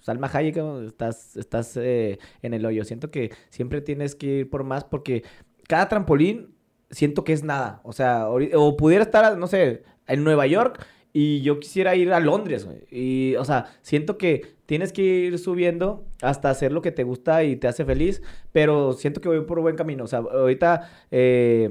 Salma 0.00 0.30
Hayek, 0.32 0.56
estás, 0.86 1.36
estás 1.36 1.76
eh, 1.76 2.18
en 2.42 2.54
el 2.54 2.64
hoyo. 2.66 2.84
Siento 2.84 3.10
que 3.10 3.30
siempre 3.50 3.80
tienes 3.80 4.14
que 4.14 4.26
ir 4.26 4.50
por 4.50 4.64
más 4.64 4.84
porque 4.84 5.22
cada 5.68 5.88
trampolín 5.88 6.54
siento 6.90 7.22
que 7.22 7.32
es 7.32 7.44
nada. 7.44 7.80
O 7.84 7.92
sea, 7.92 8.28
o 8.28 8.76
pudiera 8.76 9.04
estar, 9.04 9.36
no 9.36 9.46
sé, 9.46 9.82
en 10.06 10.24
Nueva 10.24 10.46
York 10.46 10.84
y 11.12 11.42
yo 11.42 11.60
quisiera 11.60 11.94
ir 11.94 12.12
a 12.12 12.18
Londres, 12.18 12.66
güey. 12.66 12.84
Y, 12.90 13.36
o 13.36 13.44
sea, 13.44 13.66
siento 13.82 14.18
que 14.18 14.53
tienes 14.66 14.92
que 14.92 15.02
ir 15.02 15.38
subiendo 15.38 16.04
hasta 16.22 16.50
hacer 16.50 16.72
lo 16.72 16.82
que 16.82 16.92
te 16.92 17.04
gusta 17.04 17.44
y 17.44 17.56
te 17.56 17.68
hace 17.68 17.84
feliz, 17.84 18.22
pero 18.52 18.92
siento 18.92 19.20
que 19.20 19.28
voy 19.28 19.40
por 19.42 19.60
buen 19.60 19.76
camino. 19.76 20.04
O 20.04 20.06
sea, 20.06 20.20
ahorita 20.20 20.90
eh, 21.10 21.70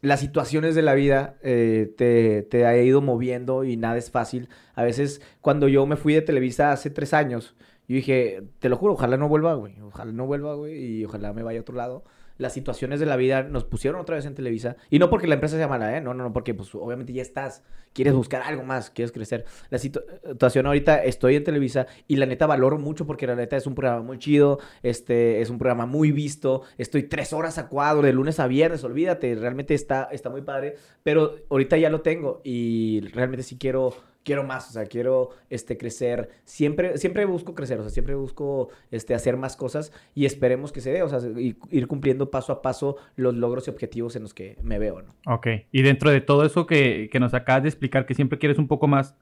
las 0.00 0.20
situaciones 0.20 0.74
de 0.74 0.82
la 0.82 0.94
vida 0.94 1.36
eh, 1.42 1.92
te, 1.96 2.42
te 2.42 2.66
ha 2.66 2.76
ido 2.80 3.00
moviendo 3.00 3.64
y 3.64 3.76
nada 3.76 3.96
es 3.98 4.10
fácil. 4.10 4.48
A 4.74 4.82
veces, 4.84 5.20
cuando 5.40 5.68
yo 5.68 5.86
me 5.86 5.96
fui 5.96 6.14
de 6.14 6.22
Televisa 6.22 6.72
hace 6.72 6.90
tres 6.90 7.14
años, 7.14 7.54
yo 7.88 7.96
dije, 7.96 8.42
te 8.58 8.68
lo 8.68 8.76
juro, 8.76 8.92
ojalá 8.92 9.16
no 9.16 9.28
vuelva, 9.28 9.54
güey. 9.54 9.80
Ojalá 9.80 10.12
no 10.12 10.26
vuelva, 10.26 10.54
güey, 10.54 10.98
y 10.98 11.04
ojalá 11.04 11.32
me 11.32 11.42
vaya 11.42 11.58
a 11.60 11.62
otro 11.62 11.74
lado. 11.74 12.04
Las 12.38 12.52
situaciones 12.52 13.00
de 13.00 13.06
la 13.06 13.16
vida 13.16 13.42
nos 13.42 13.64
pusieron 13.64 14.00
otra 14.00 14.16
vez 14.16 14.24
en 14.24 14.34
Televisa. 14.34 14.76
Y 14.90 14.98
no 14.98 15.10
porque 15.10 15.26
la 15.26 15.34
empresa 15.34 15.56
sea 15.56 15.68
mala, 15.68 15.96
¿eh? 15.96 16.00
No, 16.00 16.14
no, 16.14 16.24
no, 16.24 16.32
porque 16.32 16.54
pues 16.54 16.74
obviamente 16.74 17.12
ya 17.12 17.22
estás. 17.22 17.62
Quieres 17.92 18.14
buscar 18.14 18.42
algo 18.42 18.62
más, 18.62 18.90
quieres 18.90 19.10
crecer. 19.12 19.44
La 19.70 19.78
situ- 19.78 20.02
situación 20.24 20.66
ahorita, 20.66 21.02
estoy 21.02 21.36
en 21.36 21.44
Televisa 21.44 21.86
y 22.06 22.16
la 22.16 22.26
neta 22.26 22.46
valoro 22.46 22.78
mucho 22.78 23.06
porque 23.06 23.26
la 23.26 23.34
neta 23.34 23.56
es 23.56 23.66
un 23.66 23.74
programa 23.74 24.02
muy 24.02 24.18
chido, 24.18 24.60
este, 24.82 25.40
es 25.40 25.50
un 25.50 25.58
programa 25.58 25.84
muy 25.86 26.12
visto. 26.12 26.62
Estoy 26.78 27.04
tres 27.04 27.32
horas 27.32 27.58
a 27.58 27.68
cuadro 27.68 28.02
de 28.02 28.12
lunes 28.12 28.38
a 28.38 28.46
viernes, 28.46 28.84
olvídate, 28.84 29.34
realmente 29.34 29.74
está, 29.74 30.08
está 30.12 30.30
muy 30.30 30.42
padre. 30.42 30.76
Pero 31.02 31.34
ahorita 31.50 31.76
ya 31.76 31.90
lo 31.90 32.02
tengo 32.02 32.40
y 32.44 33.00
realmente 33.12 33.42
sí 33.42 33.56
quiero 33.58 33.94
quiero 34.28 34.44
más, 34.44 34.68
o 34.68 34.72
sea, 34.74 34.84
quiero 34.84 35.30
este, 35.48 35.78
crecer. 35.78 36.28
Siempre, 36.44 36.98
siempre 36.98 37.24
busco 37.24 37.54
crecer, 37.54 37.78
o 37.80 37.82
sea, 37.82 37.88
siempre 37.90 38.14
busco 38.14 38.68
este, 38.90 39.14
hacer 39.14 39.38
más 39.38 39.56
cosas 39.56 39.90
y 40.14 40.26
esperemos 40.26 40.70
que 40.70 40.82
se 40.82 40.92
dé, 40.92 41.02
o 41.02 41.08
sea, 41.08 41.18
y- 41.40 41.56
ir 41.70 41.86
cumpliendo 41.86 42.30
paso 42.30 42.52
a 42.52 42.60
paso 42.60 42.96
los 43.16 43.34
logros 43.34 43.66
y 43.66 43.70
objetivos 43.70 44.16
en 44.16 44.22
los 44.24 44.34
que 44.34 44.58
me 44.62 44.78
veo, 44.78 45.00
¿no? 45.00 45.14
Ok. 45.34 45.46
Y 45.72 45.80
dentro 45.80 46.10
de 46.10 46.20
todo 46.20 46.44
eso 46.44 46.66
que, 46.66 47.08
que 47.10 47.18
nos 47.20 47.32
acabas 47.32 47.62
de 47.62 47.70
explicar, 47.70 48.04
que 48.04 48.14
siempre 48.14 48.38
quieres 48.38 48.58
un 48.58 48.68
poco 48.68 48.86
más, 48.86 49.14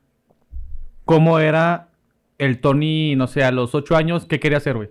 ¿cómo 1.04 1.38
era 1.38 1.90
el 2.38 2.61
Tony, 2.61 3.14
no 3.14 3.28
sé, 3.28 3.44
a 3.44 3.52
los 3.52 3.74
ocho 3.76 3.94
años? 3.94 4.26
¿Qué 4.26 4.40
quería 4.40 4.59
hacer, 4.59 4.74
güey? 4.74 4.90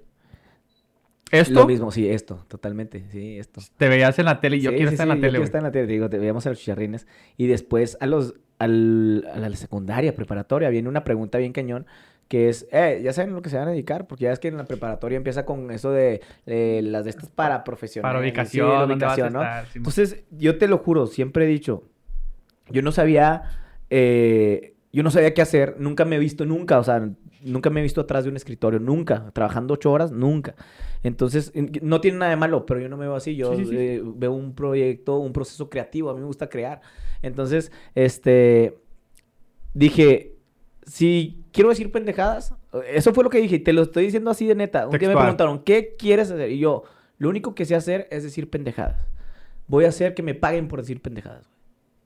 ¿Esto? 1.32 1.54
Lo 1.54 1.66
mismo, 1.66 1.92
sí, 1.92 2.08
esto, 2.10 2.46
totalmente, 2.48 3.06
sí, 3.12 3.38
esto. 3.40 3.62
Te 3.78 3.90
veías 3.90 4.18
en 4.20 4.26
la 4.26 4.40
tele 4.40 4.58
y 4.58 4.62
yo 4.62 4.72
Sí, 4.72 4.78
quiero 4.78 4.92
sí, 4.92 4.96
estar 4.96 5.06
sí, 5.06 5.10
en 5.10 5.10
la 5.10 5.16
yo 5.16 5.22
tele, 5.22 5.32
quiero 5.32 5.42
güey. 5.42 5.46
estar 5.46 5.60
en 5.60 5.64
la 5.66 5.72
tele, 5.72 5.88
te 5.88 5.94
digo, 5.94 6.10
te 6.10 6.18
veíamos 6.20 6.46
a 6.46 6.50
los 6.50 6.60
chicharrines 6.60 7.08
y 7.36 7.48
después 7.48 7.98
a 8.00 8.06
los, 8.06 8.36
al, 8.60 9.28
a 9.34 9.40
la 9.40 9.56
secundaria, 9.56 10.16
preparatoria, 10.16 10.70
viene 10.70 10.88
una 10.88 11.04
pregunta 11.04 11.38
bien 11.40 11.52
cañón 11.52 11.86
que 12.28 12.50
es, 12.50 12.68
eh, 12.72 13.02
ya 13.04 13.14
saben 13.14 13.34
lo 13.34 13.42
que 13.44 13.50
se 13.50 13.58
van 13.58 13.68
a 13.68 13.72
dedicar, 13.72 14.08
porque 14.08 14.24
ya 14.26 14.32
es 14.32 14.40
que 14.40 14.48
en 14.48 14.58
la 14.58 14.66
preparatoria 14.66 15.16
empieza 15.18 15.46
con 15.46 15.70
eso 15.72 15.92
de 15.92 16.22
las 16.46 17.04
de 17.04 17.10
estas 17.12 17.30
para 17.30 17.64
profesionales. 17.64 18.14
Para 18.14 18.20
sí, 18.20 18.26
ubicación, 18.30 18.70
la 18.80 18.86
¿dónde 18.88 19.06
vas 19.06 19.20
a 19.22 19.28
ubicación, 19.28 19.34
¿no? 19.34 19.42
estar? 19.44 19.68
Sí, 19.68 19.78
Entonces, 19.78 20.24
yo 20.32 20.58
te 20.58 20.68
lo 20.68 20.80
juro, 20.80 21.06
siempre 21.08 21.46
he 21.46 21.48
dicho, 21.48 21.84
yo 22.70 22.82
no 22.82 22.92
sabía, 22.92 23.44
eh, 23.92 24.76
yo 24.92 25.04
no 25.04 25.12
sabía 25.12 25.34
qué 25.36 25.42
hacer, 25.44 25.76
nunca 25.80 26.06
me 26.06 26.16
he 26.16 26.20
visto, 26.20 26.46
nunca, 26.46 26.80
o 26.80 26.84
sea, 26.84 27.10
nunca 27.46 27.70
me 27.70 27.80
he 27.80 27.84
visto 27.84 28.02
atrás 28.02 28.24
de 28.26 28.30
un 28.30 28.36
escritorio, 28.36 28.80
nunca, 28.80 29.32
trabajando 29.34 29.74
ocho 29.76 29.92
horas, 29.92 30.12
nunca. 30.12 30.56
Entonces, 31.04 31.52
en- 31.56 31.72
no 31.82 32.02
tiene 32.02 32.18
nada 32.18 32.32
de 32.32 32.38
malo, 32.38 32.66
pero 32.66 32.80
yo 32.80 32.90
no 32.90 32.98
me 32.98 33.06
veo 33.06 33.16
así, 33.16 33.36
yo 33.36 33.56
Sí, 33.56 33.64
sí, 33.66 33.70
sí. 33.72 33.78
eh, 33.78 34.02
veo 34.04 34.34
un 34.34 34.54
proyecto, 34.56 35.18
un 35.20 35.32
proceso 35.32 35.70
creativo, 35.70 36.10
a 36.10 36.14
mí 36.14 36.20
me 36.20 36.26
gusta 36.26 36.50
crear. 36.50 36.82
Entonces, 37.22 37.72
este, 37.96 38.78
dije, 39.74 40.36
si 40.86 41.44
quiero 41.52 41.70
decir 41.70 41.92
pendejadas, 41.92 42.54
eso 42.92 43.14
fue 43.14 43.24
lo 43.24 43.30
que 43.30 43.40
dije, 43.40 43.56
y 43.56 43.60
te 43.60 43.74
lo 43.74 43.84
estoy 43.84 44.06
diciendo 44.06 44.30
así 44.32 44.46
de 44.48 44.56
neta. 44.56 44.86
Un 44.88 44.98
día 44.98 45.08
me 45.10 45.16
preguntaron, 45.24 45.60
¿qué 45.60 45.96
quieres 45.98 46.32
hacer? 46.32 46.52
Y 46.52 46.60
yo, 46.60 46.84
lo 47.18 47.30
único 47.30 47.56
que 47.56 47.66
sé 47.66 47.76
hacer 47.76 48.08
es 48.12 48.24
decir 48.24 48.50
pendejadas. 48.50 49.08
Voy 49.68 49.86
a 49.86 49.90
hacer 49.90 50.14
que 50.14 50.22
me 50.24 50.36
paguen 50.36 50.68
por 50.68 50.80
decir 50.82 51.02
pendejadas. 51.02 51.50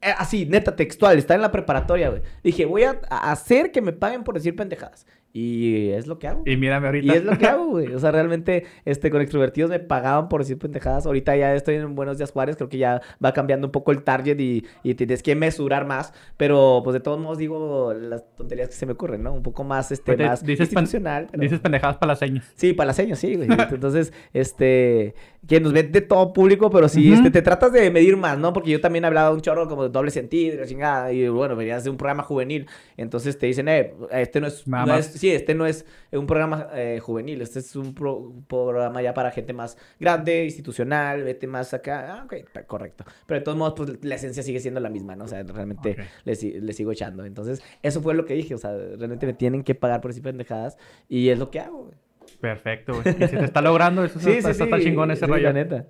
Eh, 0.02 0.14
así, 0.16 0.46
neta, 0.46 0.76
textual, 0.76 1.18
está 1.18 1.34
en 1.34 1.42
la 1.42 1.52
preparatoria, 1.52 2.08
güey. 2.08 2.22
Dije, 2.42 2.64
voy 2.64 2.84
a 2.84 2.92
hacer 3.10 3.70
que 3.70 3.82
me 3.82 3.92
paguen 3.92 4.24
por 4.24 4.34
decir 4.34 4.56
pendejadas. 4.56 5.06
Y 5.32 5.90
es 5.90 6.08
lo 6.08 6.18
que 6.18 6.26
hago. 6.26 6.42
Y 6.44 6.56
mírame 6.56 6.86
Y 6.86 6.88
ahorita. 6.88 7.14
es 7.14 7.24
lo 7.24 7.38
que 7.38 7.46
hago, 7.46 7.66
güey. 7.70 7.94
O 7.94 7.98
sea, 8.00 8.10
realmente, 8.10 8.64
este, 8.84 9.10
con 9.10 9.20
extrovertidos 9.20 9.70
me 9.70 9.78
pagaban 9.78 10.28
por 10.28 10.40
decir 10.40 10.58
pendejadas. 10.58 11.06
Ahorita 11.06 11.36
ya 11.36 11.54
estoy 11.54 11.76
en 11.76 11.94
Buenos 11.94 12.18
Días 12.18 12.32
Juárez. 12.32 12.56
Creo 12.56 12.68
que 12.68 12.78
ya 12.78 13.00
va 13.24 13.32
cambiando 13.32 13.68
un 13.68 13.70
poco 13.70 13.92
el 13.92 14.02
target 14.02 14.40
y, 14.40 14.66
y 14.82 14.94
tienes 14.94 15.22
que 15.22 15.36
mesurar 15.36 15.86
más. 15.86 16.12
Pero, 16.36 16.80
pues, 16.82 16.94
de 16.94 17.00
todos 17.00 17.20
modos, 17.20 17.38
digo 17.38 17.94
las 17.94 18.24
tonterías 18.34 18.68
que 18.68 18.74
se 18.74 18.86
me 18.86 18.92
ocurren, 18.92 19.22
¿no? 19.22 19.32
Un 19.32 19.42
poco 19.44 19.62
más, 19.62 19.92
este, 19.92 20.10
Ahorita 20.12 20.30
más 20.30 20.44
dices 20.44 20.68
institucional. 20.72 21.28
pero- 21.30 21.42
Dices 21.42 21.60
pendejadas 21.60 21.96
para 21.98 22.08
las 22.12 22.18
señas. 22.18 22.50
Sí, 22.56 22.72
para 22.72 22.88
las 22.88 22.96
señas, 22.96 23.18
sí, 23.20 23.36
güey. 23.36 23.48
Entonces, 23.70 24.12
este, 24.32 25.14
que 25.46 25.60
nos 25.60 25.72
ven 25.72 25.92
de 25.92 26.00
todo 26.00 26.32
público, 26.32 26.70
pero 26.70 26.88
sí, 26.88 27.12
este, 27.12 27.30
te 27.30 27.40
tratas 27.42 27.72
de 27.72 27.88
medir 27.90 28.16
más, 28.16 28.36
¿no? 28.38 28.52
Porque 28.52 28.70
yo 28.70 28.80
también 28.80 29.04
hablaba 29.04 29.30
un 29.32 29.40
chorro 29.40 29.68
como 29.68 29.84
de 29.84 29.90
doble 29.90 30.10
sentido 30.10 30.62
y 30.62 30.66
chingada, 30.66 31.12
y 31.12 31.28
bueno, 31.28 31.54
venías 31.54 31.84
de 31.84 31.90
un 31.90 31.96
programa 31.96 32.22
juvenil, 32.24 32.66
entonces 32.96 33.38
te 33.38 33.46
dicen, 33.46 33.68
eh, 33.68 33.94
este 34.10 34.40
no 34.40 34.48
es, 34.48 34.66
Nada 34.66 34.86
no 34.86 34.92
más. 34.94 35.06
es- 35.14 35.19
sí, 35.20 35.30
este 35.30 35.54
no 35.54 35.66
es 35.66 35.84
un 36.12 36.26
programa 36.26 36.68
eh, 36.74 36.98
juvenil, 37.00 37.40
este 37.42 37.58
es 37.60 37.76
un 37.76 37.94
pro- 37.94 38.32
programa 38.48 39.02
ya 39.02 39.14
para 39.14 39.30
gente 39.30 39.52
más 39.52 39.76
grande, 40.00 40.44
institucional, 40.44 41.22
vete 41.22 41.46
más 41.46 41.72
acá, 41.74 42.14
ah, 42.20 42.24
ok, 42.24 42.34
correcto. 42.66 43.04
Pero 43.26 43.40
de 43.40 43.44
todos 43.44 43.56
modos, 43.58 43.74
pues 43.76 44.04
la 44.04 44.14
esencia 44.14 44.42
sigue 44.42 44.60
siendo 44.60 44.80
la 44.80 44.88
misma, 44.90 45.14
¿no? 45.16 45.24
O 45.24 45.28
sea, 45.28 45.42
realmente 45.42 45.96
le, 46.24 46.34
si- 46.34 46.60
le 46.60 46.72
sigo 46.72 46.92
echando. 46.92 47.24
Entonces, 47.24 47.62
eso 47.82 48.00
fue 48.00 48.14
lo 48.14 48.24
que 48.24 48.34
dije, 48.34 48.54
o 48.54 48.58
sea, 48.58 48.72
realmente 48.72 49.26
me 49.26 49.34
tienen 49.34 49.62
que 49.62 49.74
pagar 49.74 50.00
por 50.00 50.10
decir 50.10 50.22
pendejadas 50.24 50.76
y 51.08 51.28
es 51.28 51.38
lo 51.38 51.50
que 51.50 51.60
hago, 51.60 51.84
güey. 51.84 51.94
Perfecto, 52.40 52.92
güey. 52.94 53.14
Y 53.16 53.28
se 53.28 53.36
te 53.36 53.44
está 53.44 53.60
logrando, 53.60 54.04
eso 54.04 54.18
está, 54.28 54.50
está- 54.50 54.64
está 54.64 54.80
chingón 54.80 55.10
ese 55.10 55.26
sí, 55.26 55.30
rollo. 55.30 55.44
la 55.44 55.52
neta. 55.52 55.84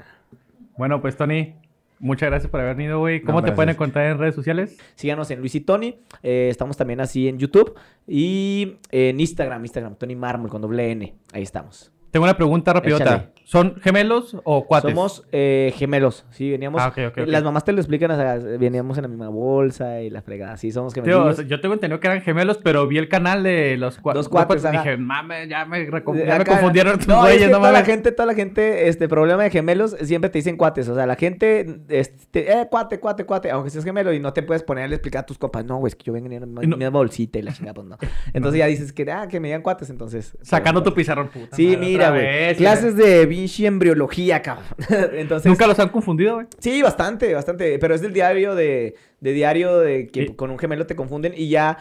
Bueno, 0.76 1.00
pues 1.00 1.16
Tony, 1.16 1.54
muchas 2.00 2.28
gracias 2.30 2.50
por 2.50 2.60
haber 2.60 2.74
venido, 2.74 2.98
güey. 2.98 3.20
¿Cómo 3.22 3.40
No, 3.40 3.46
te 3.46 3.52
pueden 3.52 3.68
encontrar 3.70 4.10
en 4.10 4.18
redes 4.18 4.34
sociales? 4.34 4.76
Síganos 4.96 5.30
en 5.30 5.38
Luis 5.40 5.54
y 5.54 5.60
Tony. 5.60 6.00
eh, 6.22 6.48
estamos 6.50 6.76
también 6.76 7.00
así 7.00 7.28
en 7.28 7.38
YouTube 7.38 7.74
y 8.06 8.76
en 8.90 9.20
Instagram, 9.20 9.62
Instagram, 9.64 9.94
Tony 9.96 10.16
Mármol 10.16 10.50
con 10.50 10.60
doble 10.62 10.90
N. 10.90 11.14
Ahí 11.32 11.42
estamos. 11.42 11.92
Tengo 12.10 12.24
una 12.24 12.36
pregunta 12.36 12.72
rapidota. 12.72 13.04
Échale. 13.04 13.32
¿Son 13.50 13.80
gemelos 13.80 14.36
o 14.44 14.64
cuates? 14.64 14.92
Somos 14.92 15.24
eh, 15.32 15.74
gemelos, 15.76 16.24
sí, 16.30 16.52
veníamos... 16.52 16.80
Ah. 16.80 16.92
Las 17.26 17.42
mamás 17.42 17.64
te 17.64 17.72
lo 17.72 17.80
explican, 17.80 18.12
o 18.12 18.16
sea, 18.16 18.36
veníamos 18.36 18.96
en 18.96 19.02
la 19.02 19.08
misma 19.08 19.28
bolsa 19.28 20.02
y 20.02 20.08
la 20.08 20.22
fregada, 20.22 20.56
sí, 20.56 20.70
somos 20.70 20.94
Tío, 20.94 21.02
gemelos. 21.02 21.32
o 21.32 21.34
sea, 21.34 21.44
yo 21.44 21.60
tengo 21.60 21.74
entendido 21.74 21.98
que 21.98 22.06
eran 22.06 22.22
gemelos, 22.22 22.58
pero 22.62 22.86
vi 22.86 22.98
el 22.98 23.08
canal 23.08 23.42
de 23.42 23.76
los 23.76 24.00
Dos 24.00 24.28
cuates, 24.28 24.64
y 24.64 24.70
dije, 24.70 24.96
mames, 24.96 25.48
ya 25.48 25.64
me, 25.64 25.84
ya 25.84 26.38
me 26.38 26.44
confundieron 26.44 26.98
tus 26.98 27.08
no, 27.08 27.16
es 27.16 27.22
güeyes, 27.22 27.46
que 27.46 27.50
no 27.50 27.58
toda 27.58 27.72
la 27.72 27.84
gente, 27.84 28.12
toda 28.12 28.26
la 28.26 28.34
gente, 28.34 28.88
este, 28.88 29.08
problema 29.08 29.42
de 29.42 29.50
gemelos, 29.50 29.96
siempre 30.00 30.30
te 30.30 30.38
dicen 30.38 30.56
cuates. 30.56 30.88
O 30.88 30.94
sea, 30.94 31.06
la 31.06 31.16
gente, 31.16 31.80
este, 31.88 32.52
eh, 32.52 32.68
cuate, 32.70 33.00
cuate, 33.00 33.24
cuate, 33.24 33.50
aunque 33.50 33.70
seas 33.70 33.84
gemelo 33.84 34.12
y 34.12 34.20
no 34.20 34.32
te 34.32 34.44
puedes 34.44 34.62
poner 34.62 34.84
a 34.84 34.94
explicar 34.94 35.22
a 35.22 35.26
tus 35.26 35.38
compas. 35.38 35.64
No, 35.64 35.78
güey, 35.78 35.88
es 35.88 35.96
que 35.96 36.04
yo 36.04 36.12
vengo 36.12 36.30
en 36.30 36.54
mi 36.54 36.64
Y 36.64 36.66
no- 36.68 36.76
misma 36.76 36.90
bolsita 36.90 37.40
y 37.40 37.42
la 37.42 37.52
chingada, 37.52 37.74
pues 37.74 37.88
no. 37.88 37.98
Entonces 38.32 38.58
ya 38.60 38.66
dices 38.66 38.92
que, 38.92 39.10
ah, 39.10 39.26
que 39.28 39.40
me 39.40 39.48
digan 39.48 39.62
cuates, 39.62 39.90
entonces. 39.90 40.38
Sacando 40.42 40.82
tu 40.82 40.94
pizarrón, 40.94 41.28
puta. 41.28 41.56
Sí, 41.56 41.66
madre, 41.66 41.78
mira, 41.80 42.10
güey. 42.10 42.54
Clases 42.54 42.96
de 42.96 43.26
Vinci 43.40 43.66
embriología, 43.66 44.42
cabrón. 44.42 44.66
Entonces. 45.14 45.48
Nunca 45.48 45.66
los 45.66 45.78
han 45.78 45.88
confundido, 45.88 46.34
güey. 46.34 46.46
Sí, 46.58 46.82
bastante, 46.82 47.32
bastante. 47.34 47.78
Pero 47.78 47.94
es 47.94 48.00
del 48.00 48.12
diario 48.12 48.54
de, 48.54 48.94
de 49.20 49.32
diario 49.32 49.78
de 49.78 50.06
que 50.08 50.22
Y- 50.22 50.28
con 50.34 50.50
un 50.50 50.58
gemelo 50.58 50.86
te 50.86 50.94
confunden 50.96 51.32
y 51.36 51.48
ya 51.48 51.78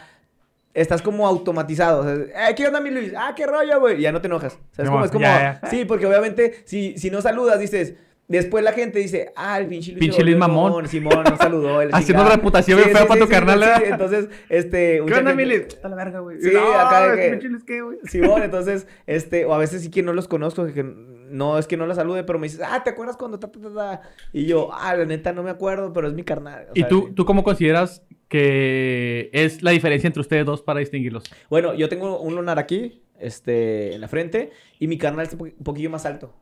estás 0.74 1.02
como 1.02 1.26
automatizado. 1.26 2.00
O 2.00 2.04
sea, 2.04 2.48
"Eh, 2.50 2.54
¿qué 2.56 2.66
onda, 2.66 2.80
mi 2.80 2.90
Luis? 2.90 3.12
Ah, 3.16 3.32
qué 3.36 3.46
rollo, 3.46 3.80
güey. 3.80 3.98
Y 3.98 4.02
ya 4.02 4.12
no 4.12 4.20
te 4.20 4.26
enojas. 4.28 4.54
O 4.54 4.74
sea, 4.74 4.84
es 4.84 4.86
No, 4.86 4.92
como, 4.92 5.04
es 5.04 5.10
como, 5.10 5.22
ya, 5.24 5.60
ya. 5.62 5.68
sí, 5.68 5.84
porque 5.84 6.06
obviamente 6.06 6.62
si, 6.64 6.96
si 6.96 7.10
no 7.10 7.20
saludas, 7.22 7.58
dices, 7.58 7.94
después 8.28 8.62
la 8.62 8.70
gente 8.72 9.00
dice, 9.00 9.32
ah, 9.34 9.58
el 9.58 9.66
pinche 9.66 9.90
Luis. 9.90 9.98
Pinche 10.00 10.22
Luis 10.22 10.36
mamón. 10.36 10.86
Simón 10.86 11.24
no 11.24 11.36
saludó. 11.36 11.80
Haciendo 11.92 12.00
chingado". 12.22 12.30
reputación 12.36 12.78
bien 12.78 12.96
fea 12.96 13.06
para 13.08 13.20
tu 13.20 13.28
carnal, 13.28 13.60
sí, 13.64 13.68
¿eh? 13.82 13.88
Entonces, 13.90 14.28
este. 14.48 15.02
¿Qué 15.04 15.14
onda, 15.14 15.34
Mili? 15.34 15.54
Está 15.56 15.88
la 15.88 15.96
verga, 15.96 16.20
güey. 16.20 16.40
Sí, 16.40 16.50
acá 16.56 17.10
de 17.10 17.20
que- 17.20 17.30
pinche 17.32 17.48
Luis, 17.48 17.64
¿qué, 17.64 17.82
güey? 17.82 17.98
Simón, 18.04 18.42
entonces, 18.44 18.86
este, 19.08 19.44
o 19.46 19.52
a 19.54 19.58
veces 19.58 19.82
sí 19.82 19.90
que 19.90 20.04
no 20.04 20.12
los 20.12 20.28
conozco, 20.28 20.64
que 20.66 20.84
no 21.30 21.58
es 21.58 21.66
que 21.66 21.76
no 21.76 21.86
los 21.86 21.96
salude, 21.96 22.24
pero 22.24 22.38
me 22.38 22.46
dices, 22.46 22.60
ah, 22.64 22.82
¿te 22.84 22.90
acuerdas 22.90 23.16
cuando 23.16 23.38
ta, 23.38 23.50
ta, 23.50 23.60
ta, 23.60 23.74
ta?" 23.74 24.00
Y 24.32 24.46
yo, 24.46 24.68
ah, 24.72 24.94
la 24.96 25.04
neta 25.04 25.32
no 25.32 25.42
me 25.42 25.50
acuerdo, 25.50 25.92
pero 25.92 26.08
es 26.08 26.14
mi 26.14 26.22
carnal. 26.24 26.66
o 26.68 26.72
¿Y 26.74 26.80
sea, 26.80 26.88
tú, 26.88 27.06
sí. 27.08 27.14
tú 27.14 27.24
cómo 27.24 27.42
consideras 27.44 28.02
que 28.28 29.30
es 29.32 29.62
la 29.62 29.70
diferencia 29.72 30.06
entre 30.06 30.20
ustedes 30.20 30.46
dos 30.46 30.62
para 30.62 30.80
distinguirlos? 30.80 31.24
Bueno, 31.48 31.74
yo 31.74 31.88
tengo 31.88 32.20
un 32.20 32.34
lunar 32.34 32.58
aquí, 32.58 33.02
este, 33.18 33.94
en 33.94 34.00
la 34.00 34.08
frente, 34.08 34.50
y 34.78 34.86
mi 34.86 34.98
carnal 34.98 35.28
po- 35.36 35.44
un 35.44 35.64
poquillo 35.64 35.90
más 35.90 36.06
alto. 36.06 36.32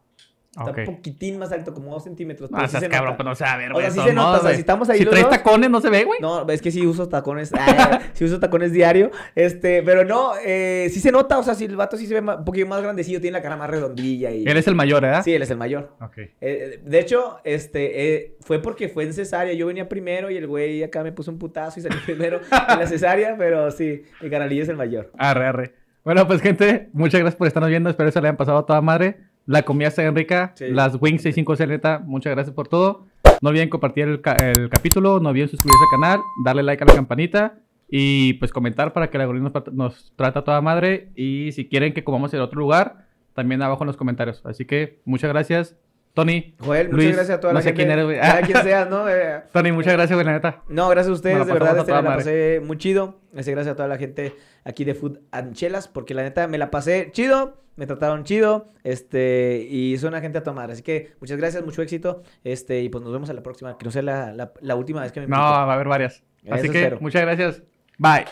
Está 0.50 0.70
un 0.70 0.84
poquitín 0.96 1.38
más 1.38 1.52
alto, 1.52 1.72
como 1.72 1.92
dos 1.92 2.02
centímetros. 2.02 2.50
Ah, 2.52 2.56
pero 2.56 2.66
sí 2.68 2.70
seas 2.72 2.82
se 2.84 2.88
cabrón, 2.88 3.10
nota. 3.12 3.16
pues 3.18 3.26
no 3.26 3.34
se 3.36 3.44
va 3.44 3.52
a 3.52 3.56
ver, 3.58 3.70
O 3.70 3.74
güey. 3.74 3.84
sea, 3.86 3.94
de 3.94 4.00
sí 4.00 4.08
se 4.08 4.14
nota, 4.14 4.38
o 4.38 4.42
sea, 4.42 4.54
si 4.54 4.60
estamos 4.60 4.88
ahí 4.88 4.98
Si 4.98 5.04
los 5.04 5.10
traes 5.12 5.26
dos- 5.26 5.36
tacones, 5.36 5.70
no 5.70 5.80
se 5.80 5.90
ve, 5.90 6.04
güey. 6.04 6.18
No, 6.20 6.48
es 6.48 6.62
que 6.62 6.70
sí 6.72 6.84
uso 6.86 7.08
tacones, 7.08 7.52
ah, 7.58 8.00
sí 8.14 8.24
uso 8.24 8.40
tacones 8.40 8.72
diario, 8.72 9.10
este, 9.36 9.82
pero 9.84 10.04
no, 10.04 10.32
eh, 10.44 10.88
sí 10.90 10.98
se 11.00 11.12
nota, 11.12 11.38
o 11.38 11.42
sea, 11.44 11.54
si 11.54 11.66
el 11.66 11.76
vato 11.76 11.96
sí 11.96 12.06
se 12.06 12.20
ve 12.20 12.20
un 12.36 12.44
poquillo 12.44 12.66
más 12.66 12.82
grandecillo, 12.82 13.20
tiene 13.20 13.36
la 13.38 13.42
cara 13.42 13.56
más 13.56 13.70
redondilla 13.70 14.30
y... 14.32 14.44
Él 14.48 14.56
es 14.56 14.66
el 14.66 14.74
mayor, 14.74 15.02
¿verdad? 15.02 15.22
Sí, 15.22 15.32
él 15.32 15.42
es 15.42 15.50
el 15.50 15.58
mayor. 15.58 15.92
Ok. 16.00 16.18
Eh, 16.40 16.80
de 16.84 16.98
hecho, 16.98 17.38
este, 17.44 18.14
eh, 18.16 18.36
fue 18.40 18.60
porque 18.60 18.88
fue 18.88 19.04
en 19.04 19.12
cesárea. 19.12 19.52
Yo 19.52 19.66
venía 19.66 19.88
primero 19.88 20.30
y 20.30 20.36
el 20.38 20.46
güey 20.48 20.82
acá 20.82 21.04
me 21.04 21.12
puso 21.12 21.30
un 21.30 21.38
putazo 21.38 21.78
y 21.78 21.82
salí 21.84 21.96
primero 22.06 22.40
en 22.68 22.78
la 22.80 22.86
cesárea, 22.86 23.36
pero 23.38 23.70
sí, 23.70 24.02
mi 24.22 24.30
canalillo 24.30 24.62
es 24.64 24.68
el 24.70 24.76
mayor. 24.76 25.12
Arre, 25.18 25.46
arre. 25.46 25.74
Bueno, 26.04 26.26
pues 26.26 26.40
gente, 26.40 26.88
muchas 26.94 27.20
gracias 27.20 27.36
por 27.36 27.46
estarnos 27.46 27.68
viendo. 27.68 27.90
Espero 27.90 28.08
que 28.08 28.12
se 28.12 28.20
le 28.22 28.28
hayan 28.28 28.36
pasado 28.38 28.58
a 28.58 28.64
toda 28.66 28.80
madre. 28.80 29.27
La 29.48 29.62
comida 29.62 29.88
está 29.88 30.02
bien 30.02 30.14
rica. 30.14 30.52
Sí. 30.54 30.66
Las 30.68 30.94
Wings 31.00 31.22
650 31.22 31.66
neta, 31.66 31.98
muchas 32.04 32.32
gracias 32.34 32.54
por 32.54 32.68
todo. 32.68 33.06
No 33.40 33.48
olviden 33.48 33.68
compartir 33.70 34.04
el, 34.06 34.20
ca- 34.20 34.36
el 34.36 34.68
capítulo, 34.68 35.20
no 35.20 35.30
olviden 35.30 35.48
suscribirse 35.48 35.84
al 35.92 36.00
canal, 36.00 36.20
darle 36.44 36.62
like 36.62 36.82
a 36.82 36.86
la 36.86 36.94
campanita 36.94 37.54
y 37.90 38.34
pues 38.34 38.52
comentar 38.52 38.92
para 38.92 39.08
que 39.10 39.16
el 39.16 39.22
algoritmo 39.22 39.50
nos, 39.50 39.72
nos 39.74 40.12
trate 40.16 40.38
a 40.38 40.42
toda 40.44 40.60
madre. 40.60 41.08
Y 41.16 41.52
si 41.52 41.66
quieren 41.66 41.94
que 41.94 42.04
comamos 42.04 42.34
en 42.34 42.40
otro 42.40 42.58
lugar, 42.60 43.06
también 43.34 43.62
abajo 43.62 43.84
en 43.84 43.86
los 43.86 43.96
comentarios. 43.96 44.42
Así 44.44 44.64
que 44.66 45.00
muchas 45.06 45.30
gracias. 45.30 45.76
Tony. 46.18 46.54
Joel, 46.58 46.86
Luis, 46.90 47.04
muchas 47.04 47.16
gracias 47.16 47.36
a 47.38 47.40
toda 47.40 47.52
no 47.52 47.58
la 47.58 47.62
sé 47.62 47.68
gente. 47.68 47.82
quién 47.82 47.90
eres, 47.92 48.04
güey. 48.04 48.16
Sea 48.16 48.40
quien 48.42 48.62
seas, 48.62 48.90
¿no? 48.90 49.08
Eh, 49.08 49.40
Tony, 49.52 49.70
muchas 49.72 49.92
gracias, 49.92 50.16
güey, 50.16 50.26
la 50.26 50.32
neta. 50.32 50.62
no, 50.68 50.88
gracias 50.88 51.10
a 51.10 51.14
ustedes, 51.14 51.46
de 51.46 51.52
verdad, 51.52 51.76
a 51.76 51.80
este, 51.80 51.92
me 51.92 51.96
la 51.96 52.02
madre. 52.02 52.16
pasé 52.16 52.60
muy 52.64 52.76
chido. 52.78 53.20
Este, 53.36 53.52
gracias 53.52 53.72
a 53.74 53.76
toda 53.76 53.88
la 53.88 53.98
gente 53.98 54.34
aquí 54.64 54.84
de 54.84 54.94
Food 54.94 55.18
and 55.30 55.54
Chelas, 55.54 55.86
porque 55.86 56.14
la 56.14 56.22
neta 56.22 56.48
me 56.48 56.58
la 56.58 56.70
pasé 56.70 57.10
chido, 57.12 57.56
me 57.76 57.86
trataron 57.86 58.24
chido, 58.24 58.72
este, 58.82 59.64
y 59.70 59.96
son 59.98 60.08
una 60.08 60.20
gente 60.20 60.38
a 60.38 60.42
tomar. 60.42 60.70
Así 60.72 60.82
que 60.82 61.12
muchas 61.20 61.38
gracias, 61.38 61.64
mucho 61.64 61.82
éxito, 61.82 62.22
este, 62.42 62.80
y 62.82 62.88
pues 62.88 63.04
nos 63.04 63.12
vemos 63.12 63.30
a 63.30 63.32
la 63.34 63.42
próxima, 63.44 63.78
que 63.78 63.84
no 63.84 63.90
sea 63.92 64.02
la, 64.02 64.32
la, 64.32 64.52
la 64.60 64.74
última 64.74 65.02
vez 65.02 65.12
que 65.12 65.20
me 65.20 65.26
No, 65.28 65.36
inviten. 65.36 65.52
va 65.52 65.70
a 65.70 65.74
haber 65.74 65.86
varias. 65.88 66.22
Así 66.50 66.64
Eso 66.64 66.72
que 66.72 66.78
espero. 66.80 66.98
muchas 67.00 67.22
gracias. 67.22 67.62
Bye. 67.98 68.24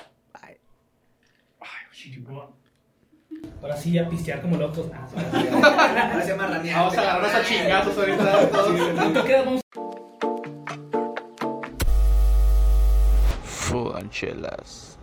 Bye. 1.61 2.56
Ahora 3.67 3.79
sí, 3.79 3.99
a 3.99 4.09
pistear 4.09 4.41
como 4.41 4.57
locos. 4.57 4.87
Ah, 4.95 5.09
sí. 5.11 5.17
Gracias, 6.15 6.39
marraneado. 6.39 6.85
Vamos 6.85 6.99
a 6.99 7.01
agarrarnos 7.01 7.35
a 7.35 7.45
chingazos 7.45 7.99
ahorita. 7.99 8.49
¿Cuánto 8.95 9.25
queda? 9.25 9.43
Vamos 9.43 9.61
Food 13.43 13.97
and 13.97 14.11
chelas. 14.11 14.96